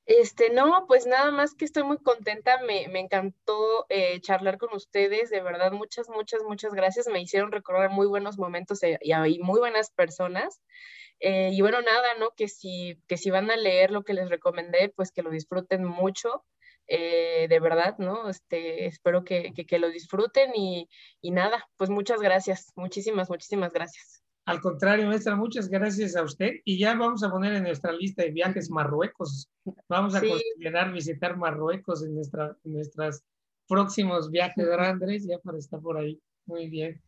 Este, 0.05 0.49
no, 0.49 0.85
pues 0.87 1.05
nada 1.05 1.29
más 1.31 1.53
que 1.53 1.65
estoy 1.65 1.83
muy 1.83 1.97
contenta, 1.97 2.59
me, 2.65 2.83
encantó 2.99 3.85
eh, 3.89 4.19
charlar 4.21 4.57
con 4.57 4.73
ustedes, 4.73 5.29
de 5.29 5.41
verdad, 5.41 5.71
muchas, 5.71 6.09
muchas, 6.09 6.41
muchas 6.43 6.73
gracias, 6.73 7.07
me 7.07 7.21
hicieron 7.21 7.51
recordar 7.51 7.91
muy 7.91 8.07
buenos 8.07 8.37
momentos 8.37 8.81
eh, 8.83 8.97
y, 9.01 9.13
y, 9.13 9.39
muy 9.39 9.59
buenas 9.59 9.91
personas. 9.91 10.61
Eh, 11.19 11.51
y 11.53 11.61
bueno, 11.61 11.81
nada, 11.81 12.15
¿no? 12.19 12.31
Que 12.31 12.47
si, 12.47 12.99
que 13.07 13.15
si 13.15 13.29
van 13.29 13.51
a 13.51 13.55
leer 13.55 13.91
lo 13.91 14.03
que 14.03 14.13
les 14.13 14.29
recomendé, 14.29 14.91
pues 14.95 15.11
que 15.11 15.21
lo 15.21 15.29
disfruten 15.29 15.85
mucho. 15.85 16.43
Eh, 16.93 17.47
de 17.47 17.59
verdad, 17.61 17.95
¿no? 17.99 18.27
Este, 18.27 18.85
espero 18.85 19.23
que, 19.23 19.53
que, 19.53 19.79
lo 19.79 19.89
disfruten 19.89 20.51
y, 20.53 20.89
y, 21.21 21.31
nada, 21.31 21.65
pues 21.77 21.89
muchas 21.89 22.19
gracias, 22.19 22.73
muchísimas, 22.75 23.29
muchísimas 23.29 23.71
gracias. 23.71 24.21
Al 24.45 24.59
contrario, 24.59 25.07
maestra, 25.07 25.37
muchas 25.37 25.69
gracias 25.69 26.17
a 26.17 26.23
usted 26.23 26.55
y 26.65 26.77
ya 26.77 26.93
vamos 26.95 27.23
a 27.23 27.31
poner 27.31 27.53
en 27.53 27.63
nuestra 27.63 27.93
lista 27.93 28.23
de 28.23 28.31
viajes 28.31 28.69
Marruecos. 28.69 29.49
Vamos 29.87 30.15
a 30.15 30.19
considerar 30.19 30.91
visitar 30.91 31.37
Marruecos 31.37 32.03
en, 32.03 32.13
nuestra, 32.13 32.57
en 32.65 32.73
nuestros 32.73 33.23
próximos 33.69 34.29
viajes, 34.29 34.67
de 34.67 34.75
Andrés? 34.75 35.25
Ya 35.25 35.39
para 35.39 35.59
estar 35.59 35.79
por 35.79 35.97
ahí. 35.97 36.21
Muy 36.45 36.69
bien. 36.69 37.01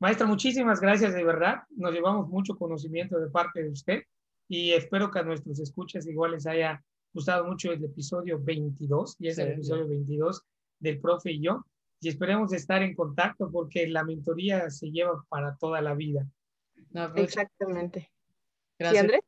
Maestra, 0.00 0.26
muchísimas 0.26 0.80
gracias, 0.80 1.14
de 1.14 1.22
verdad. 1.22 1.62
Nos 1.76 1.92
llevamos 1.92 2.28
mucho 2.28 2.56
conocimiento 2.56 3.20
de 3.20 3.30
parte 3.30 3.62
de 3.62 3.70
usted 3.70 4.02
y 4.48 4.72
espero 4.72 5.12
que 5.12 5.20
a 5.20 5.22
nuestros 5.22 5.60
escuchas 5.60 6.08
igual 6.08 6.32
les 6.32 6.48
haya 6.48 6.82
gustado 7.12 7.44
mucho 7.44 7.72
el 7.72 7.84
episodio 7.84 8.40
22, 8.42 9.16
y 9.18 9.28
es 9.28 9.38
el 9.38 9.52
episodio 9.52 9.88
22 9.88 10.42
del 10.78 11.00
profe 11.00 11.32
y 11.32 11.42
yo, 11.42 11.64
y 12.00 12.08
esperemos 12.08 12.52
estar 12.52 12.82
en 12.82 12.94
contacto 12.94 13.50
porque 13.50 13.86
la 13.86 14.04
mentoría 14.04 14.70
se 14.70 14.90
lleva 14.90 15.24
para 15.28 15.56
toda 15.56 15.80
la 15.82 15.94
vida. 15.94 16.26
Pues, 16.92 17.10
Exactamente. 17.16 18.10
Gracias. 18.78 19.02
Andrés? 19.02 19.20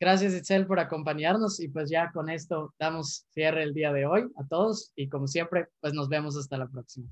Gracias, 0.00 0.34
Itzel, 0.34 0.66
por 0.66 0.80
acompañarnos 0.80 1.60
y 1.60 1.68
pues 1.68 1.88
ya 1.88 2.10
con 2.12 2.28
esto 2.28 2.74
damos 2.78 3.26
cierre 3.30 3.62
el 3.62 3.74
día 3.74 3.92
de 3.92 4.06
hoy 4.06 4.30
a 4.36 4.46
todos 4.46 4.92
y 4.96 5.08
como 5.08 5.26
siempre, 5.26 5.68
pues 5.80 5.94
nos 5.94 6.08
vemos 6.08 6.36
hasta 6.36 6.58
la 6.58 6.68
próxima. 6.68 7.08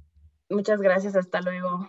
Muchas 0.50 0.80
gracias, 0.80 1.16
hasta 1.16 1.40
luego. 1.40 1.88